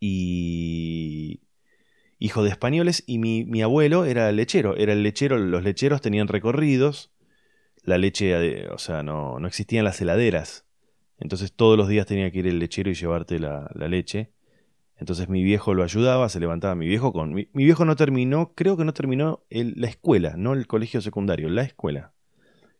Y, 0.00 1.40
hijo 2.22 2.44
de 2.44 2.50
españoles, 2.50 3.02
y 3.06 3.18
mi, 3.18 3.62
abuelo 3.62 4.04
era 4.04 4.30
lechero. 4.30 4.76
Era 4.76 4.92
el 4.92 5.02
lechero, 5.02 5.38
los 5.38 5.64
lecheros 5.64 6.00
tenían 6.00 6.28
recorridos. 6.28 7.10
La 7.82 7.98
leche, 7.98 8.68
o 8.68 8.78
sea, 8.78 9.02
no, 9.02 9.40
no 9.40 9.48
existían 9.48 9.84
las 9.84 10.00
heladeras. 10.00 10.64
Entonces 11.18 11.52
todos 11.52 11.76
los 11.76 11.88
días 11.88 12.06
tenía 12.06 12.30
que 12.30 12.38
ir 12.38 12.46
el 12.46 12.60
lechero 12.60 12.90
y 12.90 12.94
llevarte 12.94 13.40
la, 13.40 13.68
leche. 13.74 14.30
Entonces 14.96 15.28
mi 15.28 15.42
viejo 15.42 15.74
lo 15.74 15.82
ayudaba, 15.82 16.28
se 16.28 16.38
levantaba 16.38 16.76
mi 16.76 16.86
viejo 16.86 17.12
con... 17.12 17.34
Mi, 17.34 17.48
viejo 17.52 17.84
no 17.84 17.96
terminó, 17.96 18.52
creo 18.54 18.76
que 18.76 18.84
no 18.84 18.94
terminó 18.94 19.42
la 19.50 19.88
escuela, 19.88 20.34
no 20.36 20.52
el 20.52 20.68
colegio 20.68 21.00
secundario, 21.00 21.48
la 21.48 21.62
escuela. 21.62 22.12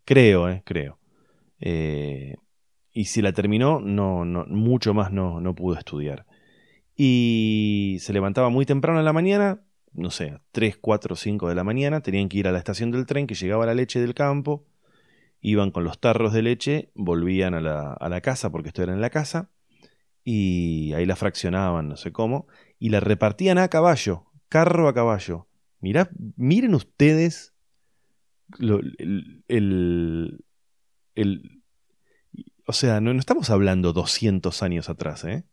Creo, 0.05 0.49
eh, 0.49 0.63
creo. 0.65 0.99
Eh, 1.59 2.37
y 2.93 3.07
si 3.07 3.23
la 3.23 3.33
terminó, 3.33 3.81
no, 3.81 4.25
no, 4.25 4.45
mucho 4.47 4.95
más 4.95 5.11
no, 5.11 5.41
no 5.41 5.55
pudo 5.55 5.77
estudiar. 5.77 6.27
Y 6.97 7.99
se 8.01 8.13
levantaba 8.13 8.49
muy 8.49 8.67
temprano 8.67 8.99
en 8.99 9.05
la 9.05 9.13
mañana, 9.13 9.63
no 9.93 10.11
sé, 10.11 10.39
3, 10.53 10.77
4, 10.79 11.17
5 11.17 11.49
de 11.49 11.55
la 11.55 11.65
mañana, 11.65 12.03
tenían 12.03 12.29
que 12.29 12.39
ir 12.39 12.49
a 12.49 12.53
la 12.53 12.59
estación 12.59 12.91
del 12.91 13.07
tren 13.07 13.27
que 13.27 13.35
llegaba 13.35 13.67
la 13.67 13.75
leche 13.75 14.01
del 14.01 14.15
campo, 14.15 14.67
iban 15.41 15.71
con 15.71 15.85
los 15.85 15.99
tarros 15.99 16.33
de 16.33 16.43
leche, 16.43 16.91
volvían 16.95 17.55
a 17.55 17.61
la, 17.61 17.93
a 17.93 18.09
la 18.09 18.21
casa, 18.21 18.51
porque 18.51 18.69
esto 18.69 18.83
era 18.83 18.93
en 18.93 19.01
la 19.01 19.11
casa, 19.11 19.51
y 20.25 20.93
ahí 20.95 21.07
la 21.07 21.17
fraccionaban, 21.17 21.89
no 21.89 21.97
sé 21.97 22.13
cómo, 22.13 22.47
y 22.79 22.91
la 22.91 23.01
repartían 23.01 23.59
a 23.59 23.69
caballo, 23.69 24.27
carro 24.49 24.89
a 24.89 24.95
caballo. 24.95 25.49
Mirá, 25.81 26.11
miren 26.37 26.75
ustedes 26.75 27.53
el, 28.59 29.45
el, 31.15 31.63
o 32.67 32.73
sea, 32.73 33.01
no, 33.01 33.13
no, 33.13 33.21
estamos 33.21 33.51
hablando 33.51 33.93
200 33.93 34.63
años 34.63 34.89
atrás, 34.89 35.25
¿eh? 35.25 35.45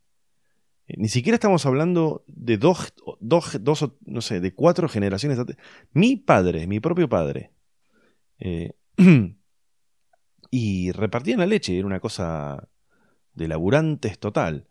Ni 0.98 1.08
siquiera 1.08 1.36
estamos 1.36 1.66
hablando 1.66 2.24
de 2.28 2.58
dos, 2.58 2.94
dos, 3.20 3.58
dos 3.64 3.92
no 4.06 4.22
sé, 4.22 4.40
de 4.40 4.54
cuatro 4.54 4.90
generaciones. 4.90 5.40
Mi 5.94 6.16
padre, 6.16 6.68
mi 6.68 6.80
propio 6.80 7.08
padre. 7.08 7.52
Eh, 8.40 8.74
y 10.52 10.92
repartían 10.92 11.40
la 11.40 11.46
leche, 11.46 11.78
era 11.78 11.88
una 11.88 12.00
cosa 12.00 12.70
de 13.34 13.48
laburantes 13.48 14.20
total. 14.20 14.68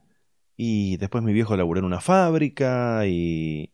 Y 0.57 0.97
después 0.97 1.23
mi 1.23 1.33
viejo 1.33 1.57
laburó 1.57 1.81
en 1.81 1.87
una 1.87 2.01
fábrica 2.01 3.07
y, 3.07 3.73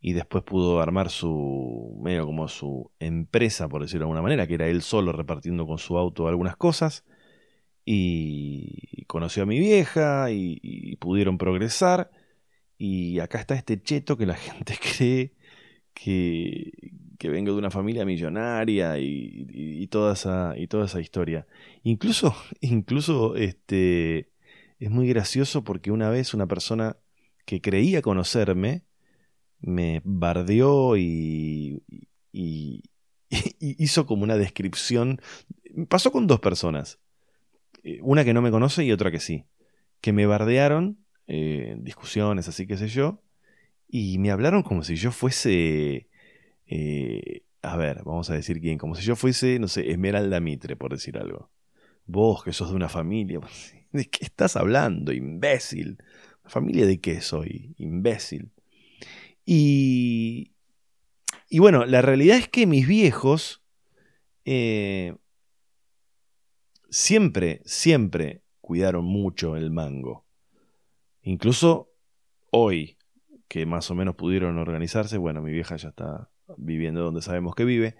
y 0.00 0.12
después 0.12 0.44
pudo 0.44 0.80
armar 0.80 1.10
su, 1.10 1.98
medio 2.02 2.24
como 2.24 2.48
su 2.48 2.90
empresa, 3.00 3.68
por 3.68 3.82
decirlo 3.82 4.00
de 4.00 4.04
alguna 4.04 4.22
manera, 4.22 4.46
que 4.46 4.54
era 4.54 4.68
él 4.68 4.82
solo 4.82 5.12
repartiendo 5.12 5.66
con 5.66 5.78
su 5.78 5.98
auto 5.98 6.28
algunas 6.28 6.56
cosas. 6.56 7.04
Y 7.84 9.04
conoció 9.06 9.42
a 9.44 9.46
mi 9.46 9.58
vieja 9.58 10.30
y, 10.30 10.96
pudieron 10.96 11.38
progresar. 11.38 12.10
Y 12.78 13.20
acá 13.20 13.40
está 13.40 13.54
este 13.54 13.82
cheto 13.82 14.16
que 14.16 14.26
la 14.26 14.34
gente 14.36 14.76
cree 14.80 15.34
que, 15.94 16.72
que 17.18 17.28
vengo 17.28 17.52
de 17.52 17.58
una 17.58 17.70
familia 17.70 18.04
millonaria 18.04 18.98
y, 18.98 19.86
toda 19.88 20.14
esa, 20.14 20.54
y 20.56 20.66
toda 20.68 20.86
esa 20.86 21.00
historia. 21.00 21.46
Incluso, 21.82 22.34
incluso 22.60 23.36
este, 23.36 24.30
es 24.78 24.90
muy 24.90 25.08
gracioso 25.08 25.64
porque 25.64 25.90
una 25.90 26.10
vez 26.10 26.34
una 26.34 26.46
persona 26.46 26.96
que 27.44 27.60
creía 27.60 28.02
conocerme 28.02 28.84
me 29.60 30.00
bardeó 30.04 30.96
y, 30.96 31.82
y, 32.32 32.82
hizo 33.60 34.06
como 34.06 34.24
una 34.24 34.36
descripción. 34.36 35.20
Pasó 35.88 36.10
con 36.12 36.26
dos 36.26 36.40
personas. 36.40 36.98
Eh, 37.82 37.98
una 38.02 38.24
que 38.24 38.34
no 38.34 38.42
me 38.42 38.50
conoce 38.50 38.84
y 38.84 38.92
otra 38.92 39.10
que 39.10 39.20
sí. 39.20 39.44
Que 40.00 40.12
me 40.12 40.26
bardearon, 40.26 40.98
eh, 41.26 41.76
discusiones, 41.78 42.48
así 42.48 42.66
que 42.66 42.76
sé 42.76 42.88
yo, 42.88 43.22
y 43.88 44.18
me 44.18 44.30
hablaron 44.30 44.62
como 44.62 44.82
si 44.82 44.96
yo 44.96 45.10
fuese 45.10 46.08
eh, 46.66 47.42
a 47.62 47.76
ver, 47.76 48.02
vamos 48.04 48.30
a 48.30 48.34
decir 48.34 48.60
quién, 48.60 48.78
como 48.78 48.94
si 48.94 49.02
yo 49.02 49.16
fuese, 49.16 49.58
no 49.58 49.68
sé, 49.68 49.90
Esmeralda 49.90 50.40
Mitre, 50.40 50.76
por 50.76 50.92
decir 50.92 51.18
algo. 51.18 51.50
Vos 52.06 52.42
que 52.42 52.52
sos 52.52 52.70
de 52.70 52.76
una 52.76 52.88
familia, 52.88 53.40
¿de 53.92 54.08
qué 54.08 54.24
estás 54.24 54.56
hablando, 54.56 55.12
imbécil? 55.12 55.98
¿Familia 56.44 56.86
de 56.86 57.00
qué 57.00 57.20
soy, 57.20 57.74
imbécil? 57.78 58.50
Y, 59.44 60.52
y 61.48 61.58
bueno, 61.58 61.84
la 61.84 62.02
realidad 62.02 62.38
es 62.38 62.48
que 62.48 62.66
mis 62.66 62.86
viejos 62.86 63.62
eh, 64.44 65.16
siempre, 66.90 67.62
siempre 67.64 68.42
cuidaron 68.60 69.04
mucho 69.04 69.56
el 69.56 69.70
mango. 69.70 70.26
Incluso 71.22 71.90
hoy, 72.50 72.98
que 73.48 73.66
más 73.66 73.90
o 73.90 73.94
menos 73.94 74.16
pudieron 74.16 74.58
organizarse, 74.58 75.18
bueno, 75.18 75.40
mi 75.40 75.52
vieja 75.52 75.76
ya 75.76 75.88
está 75.90 76.28
viviendo 76.56 77.02
donde 77.02 77.22
sabemos 77.22 77.54
que 77.54 77.64
vive, 77.64 77.96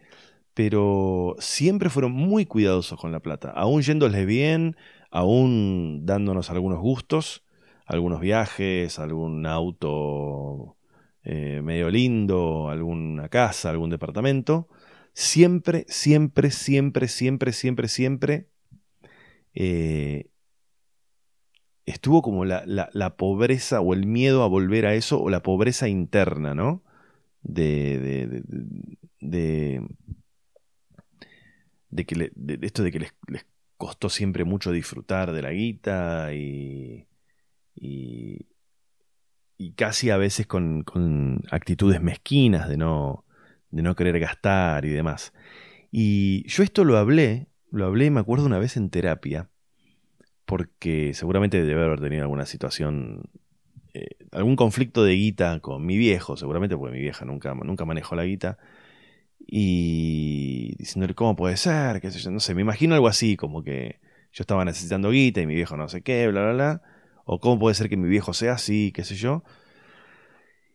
pero 0.55 1.37
siempre 1.38 1.90
fueron 1.90 2.12
muy 2.12 2.46
cuidadosos 2.46 2.98
con 3.00 3.12
la 3.12 3.20
plata, 3.20 3.50
aún 3.50 3.83
yéndoles 3.83 4.26
bien, 4.26 4.76
aún 5.11 6.05
dándonos 6.05 6.50
algunos 6.50 6.81
gustos, 6.81 7.44
algunos 7.87 8.20
viajes, 8.20 8.98
algún 8.98 9.46
auto 9.46 10.76
eh, 11.22 11.61
medio 11.62 11.90
lindo, 11.90 12.68
alguna 12.68 13.29
casa, 13.29 13.70
algún 13.70 13.90
departamento, 13.90 14.68
siempre, 15.12 15.85
siempre, 15.88 16.50
siempre, 16.50 17.09
siempre, 17.09 17.53
siempre, 17.53 17.88
siempre 17.88 18.49
eh, 19.54 20.30
estuvo 21.86 22.22
como 22.22 22.44
la, 22.44 22.62
la, 22.66 23.16
pobreza 23.16 23.80
o 23.80 23.94
el 23.94 24.06
miedo 24.06 24.42
a 24.42 24.48
volver 24.48 24.86
a 24.86 24.94
eso 24.94 25.20
o 25.20 25.30
la 25.30 25.42
pobreza 25.42 25.88
interna, 25.88 26.54
¿no? 26.54 26.82
de, 27.42 27.98
de, 29.20 29.82
de, 31.90 32.06
que 32.06 32.30
de, 32.34 32.58
esto 32.62 32.82
de 32.82 32.92
que 32.92 33.00
les, 33.00 33.12
costó 33.76 34.10
siempre 34.10 34.44
mucho 34.44 34.72
disfrutar 34.72 35.32
de 35.32 35.42
la 35.42 35.52
guita 35.52 36.34
y, 36.34 37.06
y, 37.74 38.46
casi 39.74 40.10
a 40.10 40.18
veces 40.18 40.46
con, 40.46 40.82
con, 40.82 41.42
actitudes 41.50 42.02
mezquinas 42.02 42.68
de 42.68 42.76
no, 42.76 43.24
de 43.70 43.82
no 43.82 43.96
querer 43.96 44.18
gastar 44.18 44.84
y 44.84 44.90
demás. 44.90 45.32
Y 45.90 46.46
yo 46.48 46.62
esto 46.62 46.84
lo 46.84 46.98
hablé, 46.98 47.48
lo 47.70 47.87
hablé, 47.87 48.11
me 48.11 48.20
acuerdo 48.20 48.46
una 48.46 48.59
vez 48.59 48.76
en 48.76 48.90
terapia, 48.90 49.50
porque 50.44 51.14
seguramente 51.14 51.62
debe 51.62 51.85
haber 51.85 52.00
tenido 52.00 52.22
alguna 52.22 52.46
situación 52.46 53.30
eh, 53.94 54.16
algún 54.33 54.56
conflicto 54.56 55.04
de 55.04 55.14
guita 55.14 55.61
con 55.61 55.85
mi 55.85 55.96
viejo, 55.96 56.37
seguramente 56.37 56.76
porque 56.76 56.94
mi 56.94 57.00
vieja 57.00 57.24
nunca, 57.24 57.54
nunca 57.54 57.85
manejó 57.85 58.14
la 58.14 58.24
guita. 58.24 58.59
Y 59.38 60.76
diciéndole, 60.78 61.14
¿cómo 61.14 61.35
puede 61.37 61.56
ser? 61.56 62.00
¿Qué 62.00 62.11
sé 62.11 62.20
yo? 62.20 62.30
No 62.30 62.40
sé, 62.40 62.54
me 62.54 62.62
imagino 62.62 62.94
algo 62.94 63.09
así, 63.09 63.37
como 63.37 63.62
que 63.64 64.00
yo 64.33 64.42
estaba 64.42 64.64
necesitando 64.64 65.11
guita 65.11 65.40
y 65.40 65.46
mi 65.46 65.54
viejo 65.54 65.76
no 65.76 65.88
sé 65.88 66.02
qué, 66.02 66.28
bla, 66.28 66.42
bla, 66.42 66.52
bla. 66.52 66.83
O 67.24 67.40
cómo 67.40 67.59
puede 67.59 67.74
ser 67.74 67.88
que 67.88 67.96
mi 67.96 68.09
viejo 68.09 68.33
sea 68.33 68.52
así, 68.54 68.92
qué 68.94 69.04
sé 69.04 69.16
yo. 69.16 69.42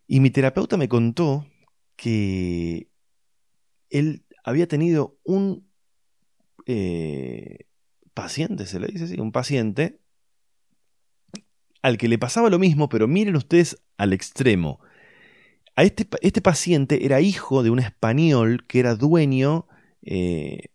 Y 0.08 0.20
mi 0.20 0.30
terapeuta 0.30 0.78
me 0.78 0.90
contó 0.90 1.48
que 1.96 2.90
él 3.90 4.26
había 4.44 4.68
tenido 4.68 5.18
un 5.24 5.68
eh, 6.66 7.66
paciente, 8.14 8.66
se 8.66 8.80
le 8.80 8.88
dice 8.88 9.06
así, 9.06 9.20
un 9.20 9.32
paciente 9.32 10.00
al 11.82 11.98
que 11.98 12.08
le 12.08 12.18
pasaba 12.18 12.50
lo 12.50 12.58
mismo, 12.58 12.90
pero 12.90 13.08
miren 13.08 13.36
ustedes 13.36 13.78
al 13.98 14.14
extremo. 14.14 14.80
A 15.76 15.84
este, 15.84 16.08
este 16.22 16.42
paciente 16.42 17.06
era 17.06 17.22
hijo 17.22 17.62
de 17.62 17.70
un 17.70 17.80
español 17.80 18.66
que 18.68 18.80
era 18.80 18.96
dueño. 18.96 19.68
Eh, 20.02 20.70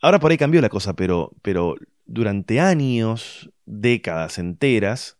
ahora 0.00 0.20
por 0.20 0.30
ahí 0.30 0.36
cambió 0.36 0.60
la 0.60 0.68
cosa, 0.68 0.94
pero, 0.94 1.32
pero 1.42 1.74
durante 2.06 2.60
años, 2.60 3.50
décadas 3.66 4.38
enteras, 4.38 5.18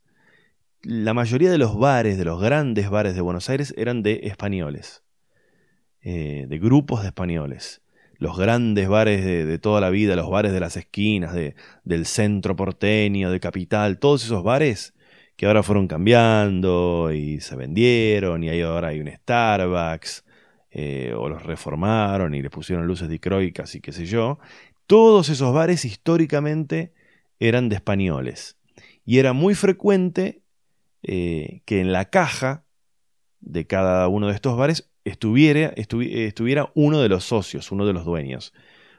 la 0.83 1.15
mayoría 1.15 1.51
de 1.51 1.59
los 1.59 1.77
bares, 1.77 2.17
de 2.17 2.25
los 2.25 2.41
grandes 2.41 2.89
bares 2.89 3.15
de 3.15 3.21
Buenos 3.21 3.51
Aires, 3.51 3.75
eran 3.77 4.03
de 4.03 4.21
españoles, 4.25 5.03
eh, 6.01 6.47
de 6.49 6.59
grupos 6.59 7.03
de 7.03 7.09
españoles. 7.09 7.83
Los 8.19 8.37
grandes 8.37 8.89
bares 8.89 9.25
de, 9.25 9.59
toda 9.59 9.81
la 9.81 9.91
vida, 9.91 10.17
los 10.17 10.29
bares 10.29 10.53
de 10.53 10.61
las 10.61 10.77
esquinas, 10.77 11.33
de, 11.35 11.55
del 11.85 12.05
centro 12.05 12.57
porteño, 12.57 13.31
de 13.31 13.41
capital, 13.41 13.99
todos 13.99 14.25
esos 14.25 14.43
bares 14.43 14.95
que 15.37 15.47
ahora 15.47 15.63
fueron 15.63 15.87
cambiando 15.87 17.13
y 17.13 17.41
se 17.41 17.55
vendieron 17.55 18.43
y 18.43 18.61
ahora 18.61 18.89
hay 18.89 18.99
un 18.99 19.09
Starbucks 19.09 20.25
eh, 20.73 21.15
o 21.17 21.29
los 21.29 21.45
reformaron 21.45 22.35
y 22.35 22.43
les 22.43 22.51
pusieron 22.51 22.89
luces 22.89 23.09
dicroicas 23.09 23.73
y 23.77 23.81
qué 23.81 23.93
sé 23.93 24.05
yo. 24.05 24.41
Todos 24.89 25.29
esos 25.29 25.55
bares 25.55 25.85
históricamente 25.85 26.93
eran 27.39 27.69
de 27.69 27.77
españoles 27.77 28.57
y 29.05 29.19
era 29.19 29.33
muy 29.33 29.55
frecuente 29.55 30.43
eh, 31.05 31.63
que 31.65 31.81
en 31.81 31.93
la 31.93 32.11
caja 32.11 32.65
de 33.41 33.67
cada 33.67 34.09
uno 34.09 34.27
de 34.27 34.35
estos 34.35 34.57
bares 34.57 34.91
estuviera, 35.09 35.73
estuviera 35.77 36.71
uno 36.75 37.01
de 37.01 37.09
los 37.09 37.25
socios, 37.25 37.73
uno 37.73 37.87
de 37.87 37.93
los 37.93 38.05
dueños. 38.05 38.53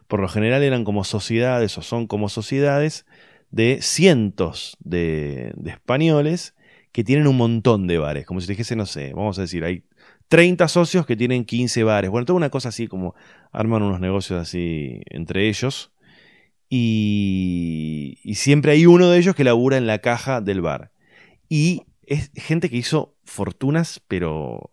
Por 0.07 0.19
lo 0.21 0.27
general 0.27 0.63
eran 0.63 0.83
como 0.83 1.03
sociedades 1.03 1.77
o 1.77 1.81
son 1.81 2.07
como 2.07 2.29
sociedades 2.29 3.05
de 3.51 3.79
cientos 3.81 4.77
de, 4.79 5.53
españoles 5.65 6.55
que 6.91 7.03
tienen 7.03 7.27
un 7.27 7.37
montón 7.37 7.87
de 7.87 7.97
bares. 7.97 8.25
Como 8.25 8.41
si 8.41 8.47
dijese, 8.47 8.75
no 8.75 8.85
sé, 8.85 9.13
vamos 9.13 9.37
a 9.37 9.43
decir, 9.43 9.63
hay 9.63 9.83
30 10.27 10.67
socios 10.67 11.05
que 11.05 11.15
tienen 11.15 11.45
15 11.45 11.83
bares. 11.83 12.09
Bueno, 12.09 12.25
toda 12.25 12.37
una 12.37 12.49
cosa 12.49 12.69
así 12.69 12.87
como 12.87 13.15
arman 13.51 13.83
unos 13.83 13.99
negocios 13.99 14.39
así 14.39 15.01
entre 15.09 15.47
ellos. 15.47 15.91
Y, 16.69 18.19
y 18.23 18.35
siempre 18.35 18.71
hay 18.73 18.85
uno 18.85 19.09
de 19.09 19.17
ellos 19.17 19.35
que 19.35 19.43
labura 19.43 19.77
en 19.77 19.87
la 19.87 19.99
caja 19.99 20.41
del 20.41 20.61
bar. 20.61 20.91
Y 21.47 21.83
es 22.03 22.31
gente 22.35 22.69
que 22.69 22.77
hizo 22.77 23.15
fortunas, 23.23 24.01
pero 24.07 24.71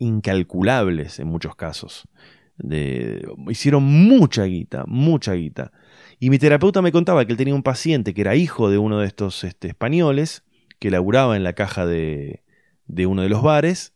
incalculables 0.00 1.20
en 1.20 1.28
muchos 1.28 1.54
casos. 1.54 2.08
De, 2.56 3.26
hicieron 3.48 3.84
mucha 3.84 4.44
guita, 4.44 4.84
mucha 4.86 5.34
guita. 5.34 5.70
Y 6.18 6.30
mi 6.30 6.38
terapeuta 6.38 6.82
me 6.82 6.90
contaba 6.90 7.24
que 7.24 7.32
él 7.32 7.38
tenía 7.38 7.54
un 7.54 7.62
paciente 7.62 8.12
que 8.12 8.22
era 8.22 8.34
hijo 8.34 8.68
de 8.68 8.78
uno 8.78 8.98
de 8.98 9.06
estos 9.06 9.44
este, 9.44 9.68
españoles, 9.68 10.42
que 10.78 10.90
laburaba 10.90 11.36
en 11.36 11.44
la 11.44 11.52
caja 11.52 11.86
de, 11.86 12.42
de 12.86 13.06
uno 13.06 13.22
de 13.22 13.28
los 13.28 13.42
bares, 13.42 13.94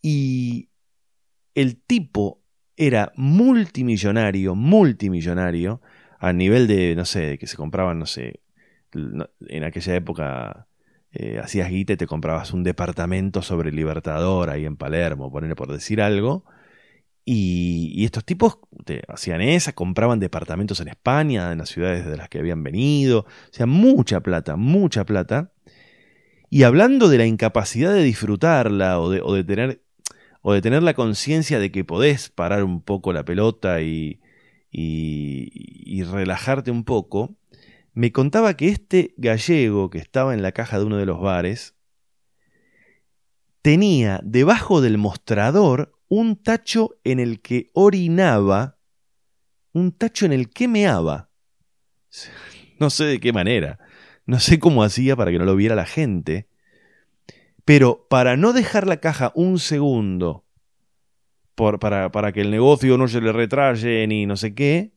y 0.00 0.68
el 1.54 1.76
tipo 1.76 2.42
era 2.76 3.12
multimillonario, 3.16 4.54
multimillonario, 4.54 5.80
a 6.18 6.32
nivel 6.32 6.66
de, 6.66 6.94
no 6.94 7.04
sé, 7.04 7.38
que 7.38 7.46
se 7.46 7.56
compraban, 7.56 7.98
no 7.98 8.06
sé, 8.06 8.40
en 8.92 9.64
aquella 9.64 9.94
época 9.94 10.68
eh, 11.12 11.38
hacías 11.42 11.70
guita 11.70 11.96
te 11.96 12.06
comprabas 12.06 12.52
un 12.52 12.62
departamento 12.62 13.42
sobre 13.42 13.70
Libertador 13.70 14.50
ahí 14.50 14.64
en 14.64 14.76
Palermo, 14.76 15.30
ponerle 15.30 15.56
por 15.56 15.70
decir 15.72 16.00
algo. 16.00 16.44
Y, 17.24 18.04
estos 18.04 18.24
tipos 18.24 18.58
te 18.84 19.02
hacían 19.08 19.40
esa, 19.42 19.72
compraban 19.72 20.18
departamentos 20.18 20.80
en 20.80 20.88
España, 20.88 21.52
en 21.52 21.58
las 21.58 21.68
ciudades 21.68 22.04
de 22.06 22.16
las 22.16 22.28
que 22.28 22.38
habían 22.38 22.62
venido. 22.64 23.20
O 23.20 23.52
sea, 23.52 23.66
mucha 23.66 24.20
plata, 24.20 24.56
mucha 24.56 25.04
plata. 25.04 25.52
Y 26.50 26.64
hablando 26.64 27.08
de 27.08 27.18
la 27.18 27.26
incapacidad 27.26 27.94
de 27.94 28.02
disfrutarla 28.02 29.00
o 29.00 29.10
de, 29.10 29.44
tener 29.44 29.82
o 30.42 30.52
de 30.52 30.60
tener 30.60 30.82
la 30.82 30.94
conciencia 30.94 31.58
de 31.58 31.70
que 31.70 31.84
podés 31.84 32.28
parar 32.28 32.64
un 32.64 32.82
poco 32.82 33.12
la 33.12 33.24
pelota 33.24 33.80
y, 33.82 34.20
relajarte 36.10 36.70
un 36.70 36.84
poco, 36.84 37.36
me 37.94 38.12
contaba 38.12 38.56
que 38.56 38.68
este 38.68 39.14
gallego 39.16 39.90
que 39.90 39.98
estaba 39.98 40.34
en 40.34 40.42
la 40.42 40.52
caja 40.52 40.78
de 40.78 40.86
uno 40.86 40.96
de 40.96 41.06
los 41.06 41.20
bares 41.20 41.76
tenía 43.60 44.20
debajo 44.24 44.80
del 44.80 44.98
mostrador 44.98 45.98
un 46.08 46.36
tacho 46.42 46.98
en 47.04 47.20
el 47.20 47.40
que 47.40 47.70
orinaba, 47.72 48.78
un 49.72 49.92
tacho 49.92 50.26
en 50.26 50.32
el 50.32 50.50
que 50.50 50.68
meaba. 50.68 51.30
No 52.78 52.90
sé 52.90 53.04
de 53.04 53.20
qué 53.20 53.32
manera, 53.32 53.78
no 54.26 54.40
sé 54.40 54.58
cómo 54.58 54.82
hacía 54.82 55.14
para 55.14 55.30
que 55.30 55.38
no 55.38 55.44
lo 55.44 55.54
viera 55.54 55.76
la 55.76 55.86
gente, 55.86 56.48
pero 57.64 58.08
para 58.10 58.36
no 58.36 58.52
dejar 58.52 58.88
la 58.88 58.96
caja 58.96 59.30
un 59.36 59.60
segundo, 59.60 60.44
para, 61.54 62.10
para, 62.10 62.32
que 62.32 62.40
el 62.40 62.50
negocio 62.50 62.98
no 62.98 63.06
se 63.06 63.20
le 63.20 63.30
retraye 63.30 64.04
ni 64.08 64.26
no 64.26 64.36
sé 64.36 64.52
qué, 64.52 64.94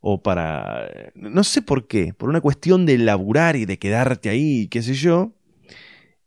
o 0.00 0.22
para... 0.22 0.88
no 1.14 1.44
sé 1.44 1.62
por 1.62 1.86
qué, 1.86 2.14
por 2.14 2.28
una 2.28 2.40
cuestión 2.40 2.86
de 2.86 2.98
laburar 2.98 3.56
y 3.56 3.64
de 3.64 3.78
quedarte 3.78 4.28
ahí, 4.28 4.68
qué 4.68 4.82
sé 4.82 4.94
yo, 4.94 5.32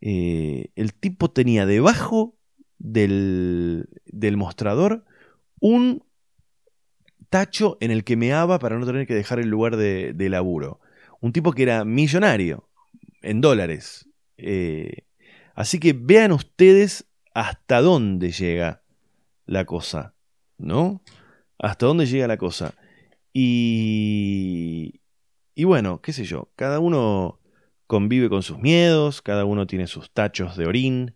eh, 0.01 0.69
el 0.75 0.93
tipo 0.93 1.29
tenía 1.31 1.65
debajo 1.65 2.35
del, 2.79 3.89
del 4.05 4.37
mostrador 4.37 5.05
un 5.59 6.03
tacho 7.29 7.77
en 7.79 7.91
el 7.91 8.03
que 8.03 8.17
meaba 8.17 8.59
para 8.59 8.77
no 8.77 8.85
tener 8.85 9.07
que 9.07 9.15
dejar 9.15 9.39
el 9.39 9.47
lugar 9.47 9.77
de, 9.77 10.13
de 10.13 10.29
laburo. 10.29 10.81
Un 11.21 11.31
tipo 11.31 11.53
que 11.53 11.63
era 11.63 11.85
millonario 11.85 12.67
en 13.21 13.41
dólares. 13.41 14.09
Eh, 14.37 15.05
Así 15.55 15.79
que 15.79 15.93
vean 15.93 16.31
ustedes 16.31 17.05
hasta 17.33 17.81
dónde 17.81 18.31
llega 18.31 18.81
la 19.45 19.65
cosa, 19.65 20.15
¿no? 20.57 21.01
Hasta 21.59 21.85
dónde 21.85 22.05
llega 22.05 22.27
la 22.27 22.37
cosa. 22.37 22.73
Y, 23.33 25.01
y 25.55 25.63
bueno, 25.63 26.01
qué 26.01 26.13
sé 26.13 26.25
yo, 26.25 26.51
cada 26.55 26.79
uno 26.79 27.39
convive 27.87 28.29
con 28.29 28.43
sus 28.43 28.57
miedos, 28.57 29.21
cada 29.21 29.45
uno 29.45 29.67
tiene 29.67 29.87
sus 29.87 30.11
tachos 30.11 30.55
de 30.57 30.65
orín 30.65 31.15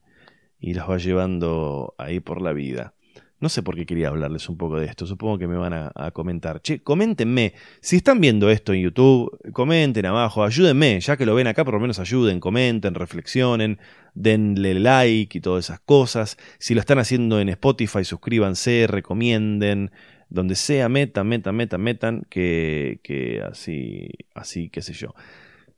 y 0.60 0.74
los 0.74 0.90
va 0.90 0.98
llevando 0.98 1.96
ahí 1.98 2.20
por 2.20 2.42
la 2.42 2.54
vida. 2.54 2.96
No 3.40 3.50
sé 3.50 3.62
por 3.64 3.76
qué 3.76 3.86
quería 3.86 4.08
hablarles 4.08 4.48
un 4.48 4.58
poco 4.58 4.80
de 4.80 4.86
esto, 4.86 5.06
supongo 5.06 5.38
que 5.38 5.48
me 5.48 5.58
van 5.58 5.74
a, 5.74 6.12
comentar. 6.12 6.62
Che, 6.62 6.82
coméntenme, 6.82 7.54
si 7.82 7.98
están 7.98 8.22
viendo 8.22 8.50
esto 8.50 8.74
en 8.74 8.82
YouTube, 8.82 9.38
comenten 9.52 10.06
abajo, 10.06 10.44
ayúdenme, 10.44 11.00
ya 11.02 11.18
que 11.18 11.26
lo 11.26 11.36
ven 11.36 11.48
acá, 11.48 11.66
por 11.66 11.74
lo 11.74 11.80
menos 11.80 12.00
ayuden, 12.00 12.40
comenten, 12.40 12.96
reflexionen, 12.96 13.78
denle 14.14 14.74
like 14.76 15.38
y 15.38 15.42
todas 15.42 15.66
esas 15.66 15.82
cosas. 15.82 16.38
Si 16.60 16.74
lo 16.74 16.80
están 16.80 16.98
haciendo 16.98 17.40
en 17.42 17.50
Spotify, 17.50 18.06
suscríbanse, 18.06 18.88
recomienden, 18.88 19.92
donde 20.30 20.56
sea, 20.56 20.90
metan, 20.90 21.28
metan, 21.28 21.56
metan, 21.56 21.82
metan, 21.82 22.28
que, 22.30 23.00
que 23.04 23.42
así, 23.42 24.10
así, 24.34 24.70
qué 24.70 24.82
sé 24.82 24.94
yo. 24.94 25.14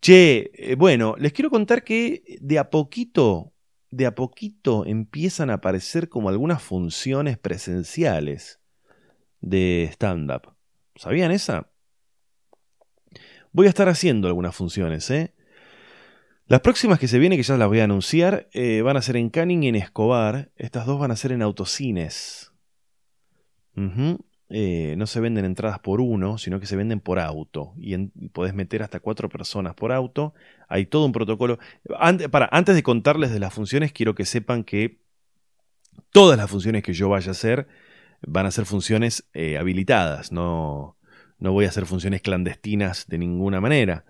Che, 0.02 0.52
eh, 0.54 0.76
bueno, 0.76 1.16
les 1.18 1.34
quiero 1.34 1.50
contar 1.50 1.84
que 1.84 2.24
de 2.42 2.60
a 2.60 2.70
poquito 2.70 3.54
de 3.90 4.06
a 4.06 4.16
poquito 4.16 4.86
empiezan 4.86 5.50
a 5.50 5.56
aparecer 5.56 6.10
como 6.10 6.30
algunas 6.30 6.62
funciones 6.62 7.38
presenciales 7.38 8.60
de 9.42 9.90
stand-up. 9.92 10.54
¿Sabían 10.96 11.32
esa? 11.32 11.70
Voy 13.52 13.68
a 13.68 13.70
estar 13.70 13.90
haciendo 13.90 14.28
algunas 14.28 14.56
funciones, 14.56 15.10
¿eh? 15.10 15.34
Las 16.48 16.62
próximas 16.62 17.00
que 17.00 17.08
se 17.08 17.20
vienen, 17.20 17.38
que 17.38 17.44
ya 17.44 17.58
las 17.58 17.68
voy 17.68 17.82
a 17.82 17.84
anunciar, 17.84 18.48
eh, 18.54 18.82
van 18.82 18.96
a 18.96 19.02
ser 19.02 19.18
en 19.18 19.30
Canning 19.30 19.64
y 19.64 19.68
en 19.68 19.76
Escobar. 19.76 20.52
Estas 20.56 20.86
dos 20.86 21.00
van 21.00 21.12
a 21.12 21.18
ser 21.18 21.34
en 21.34 21.42
autocines. 21.42 22.54
Eh, 24.50 24.96
no 24.98 25.08
se 25.08 25.20
venden 25.20 25.44
entradas 25.44 25.80
por 25.80 26.00
uno, 26.00 26.38
sino 26.38 26.60
que 26.60 26.66
se 26.66 26.78
venden 26.78 27.00
por 27.00 27.20
auto. 27.20 27.74
Y, 27.78 27.98
podés 28.30 28.54
meter 28.54 28.82
hasta 28.84 29.00
cuatro 29.00 29.30
personas 29.30 29.74
por 29.76 29.92
auto. 29.92 30.34
Hay 30.70 30.86
todo 30.86 31.06
un 31.06 31.12
protocolo. 31.12 31.60
para, 32.32 32.50
antes 32.52 32.76
de 32.76 32.84
contarles 32.84 33.32
de 33.32 33.40
las 33.40 33.54
funciones, 33.54 33.92
quiero 33.92 34.16
que 34.16 34.26
sepan 34.26 34.64
que 34.64 35.00
todas 36.12 36.38
las 36.38 36.50
funciones 36.50 36.84
que 36.84 36.94
yo 36.94 37.10
vaya 37.10 37.30
a 37.30 37.32
hacer 37.32 37.68
van 38.22 38.46
a 38.46 38.52
ser 38.52 38.66
funciones 38.66 39.28
eh, 39.34 39.58
habilitadas. 39.58 40.32
No, 40.32 40.98
no 41.40 41.52
voy 41.52 41.66
a 41.66 41.70
hacer 41.70 41.86
funciones 41.86 42.22
clandestinas 42.22 43.08
de 43.08 43.18
ninguna 43.18 43.60
manera. 43.60 44.06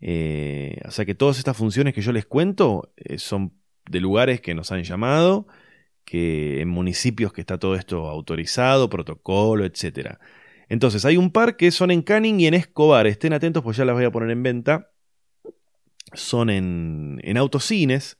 Eh, 0.00 0.80
o 0.86 0.90
sea 0.90 1.04
que 1.04 1.14
todas 1.14 1.38
estas 1.38 1.56
funciones 1.56 1.94
que 1.94 2.02
yo 2.02 2.12
les 2.12 2.26
cuento 2.26 2.92
son 3.18 3.52
de 3.90 4.00
lugares 4.00 4.40
que 4.40 4.54
nos 4.54 4.72
han 4.72 4.82
llamado 4.82 5.46
que 6.06 6.62
en 6.62 6.68
municipios 6.68 7.32
que 7.32 7.42
está 7.42 7.58
todo 7.58 7.74
esto 7.74 8.08
autorizado, 8.08 8.88
protocolo, 8.88 9.64
etc. 9.66 10.18
Entonces, 10.68 11.04
hay 11.04 11.16
un 11.16 11.30
par 11.32 11.56
que 11.56 11.70
son 11.72 11.90
en 11.90 12.02
Canning 12.02 12.40
y 12.40 12.46
en 12.46 12.54
Escobar. 12.54 13.06
Estén 13.06 13.32
atentos, 13.32 13.62
pues 13.62 13.76
ya 13.76 13.84
las 13.84 13.94
voy 13.96 14.04
a 14.04 14.12
poner 14.12 14.30
en 14.30 14.42
venta. 14.42 14.90
Son 16.14 16.48
en, 16.48 17.20
en 17.24 17.36
autocines. 17.36 18.18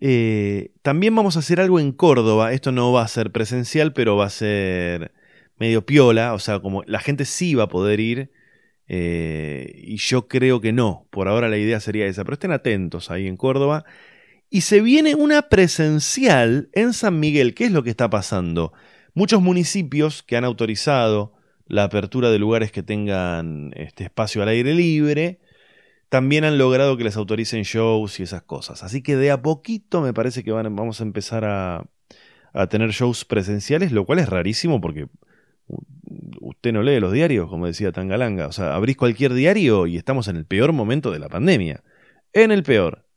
Eh, 0.00 0.72
también 0.82 1.14
vamos 1.14 1.36
a 1.36 1.38
hacer 1.38 1.60
algo 1.60 1.78
en 1.78 1.92
Córdoba. 1.92 2.52
Esto 2.52 2.72
no 2.72 2.92
va 2.92 3.02
a 3.02 3.08
ser 3.08 3.30
presencial, 3.30 3.92
pero 3.92 4.16
va 4.16 4.26
a 4.26 4.30
ser 4.30 5.12
medio 5.56 5.86
piola. 5.86 6.34
O 6.34 6.40
sea, 6.40 6.58
como 6.60 6.82
la 6.84 6.98
gente 7.00 7.24
sí 7.24 7.54
va 7.54 7.64
a 7.64 7.68
poder 7.68 8.00
ir. 8.00 8.32
Eh, 8.88 9.72
y 9.84 9.98
yo 9.98 10.26
creo 10.26 10.60
que 10.60 10.72
no. 10.72 11.06
Por 11.10 11.28
ahora 11.28 11.48
la 11.48 11.58
idea 11.58 11.78
sería 11.78 12.06
esa. 12.06 12.24
Pero 12.24 12.34
estén 12.34 12.52
atentos 12.52 13.12
ahí 13.12 13.28
en 13.28 13.36
Córdoba. 13.36 13.84
Y 14.50 14.62
se 14.62 14.80
viene 14.80 15.14
una 15.14 15.42
presencial 15.42 16.70
en 16.72 16.92
San 16.92 17.20
Miguel. 17.20 17.54
¿Qué 17.54 17.66
es 17.66 17.72
lo 17.72 17.82
que 17.82 17.90
está 17.90 18.08
pasando? 18.08 18.72
Muchos 19.14 19.42
municipios 19.42 20.22
que 20.22 20.36
han 20.36 20.44
autorizado 20.44 21.34
la 21.66 21.84
apertura 21.84 22.30
de 22.30 22.38
lugares 22.38 22.72
que 22.72 22.82
tengan 22.82 23.72
este 23.76 24.04
espacio 24.04 24.42
al 24.42 24.48
aire 24.48 24.74
libre, 24.74 25.40
también 26.08 26.44
han 26.44 26.56
logrado 26.56 26.96
que 26.96 27.04
les 27.04 27.16
autoricen 27.16 27.62
shows 27.62 28.18
y 28.20 28.22
esas 28.22 28.42
cosas. 28.42 28.82
Así 28.82 29.02
que 29.02 29.16
de 29.16 29.30
a 29.30 29.42
poquito 29.42 30.00
me 30.00 30.14
parece 30.14 30.42
que 30.42 30.52
vamos 30.52 31.00
a 31.00 31.04
empezar 31.04 31.44
a, 31.44 31.84
a 32.54 32.66
tener 32.68 32.90
shows 32.90 33.26
presenciales, 33.26 33.92
lo 33.92 34.06
cual 34.06 34.18
es 34.18 34.28
rarísimo 34.28 34.80
porque 34.80 35.08
usted 36.40 36.72
no 36.72 36.82
lee 36.82 37.00
los 37.00 37.12
diarios, 37.12 37.48
como 37.50 37.66
decía 37.66 37.92
Tangalanga. 37.92 38.46
O 38.46 38.52
sea, 38.52 38.74
abrís 38.74 38.96
cualquier 38.96 39.34
diario 39.34 39.86
y 39.86 39.98
estamos 39.98 40.28
en 40.28 40.36
el 40.36 40.46
peor 40.46 40.72
momento 40.72 41.10
de 41.10 41.18
la 41.18 41.28
pandemia. 41.28 41.82
En 42.32 42.50
el 42.50 42.62
peor. 42.62 43.07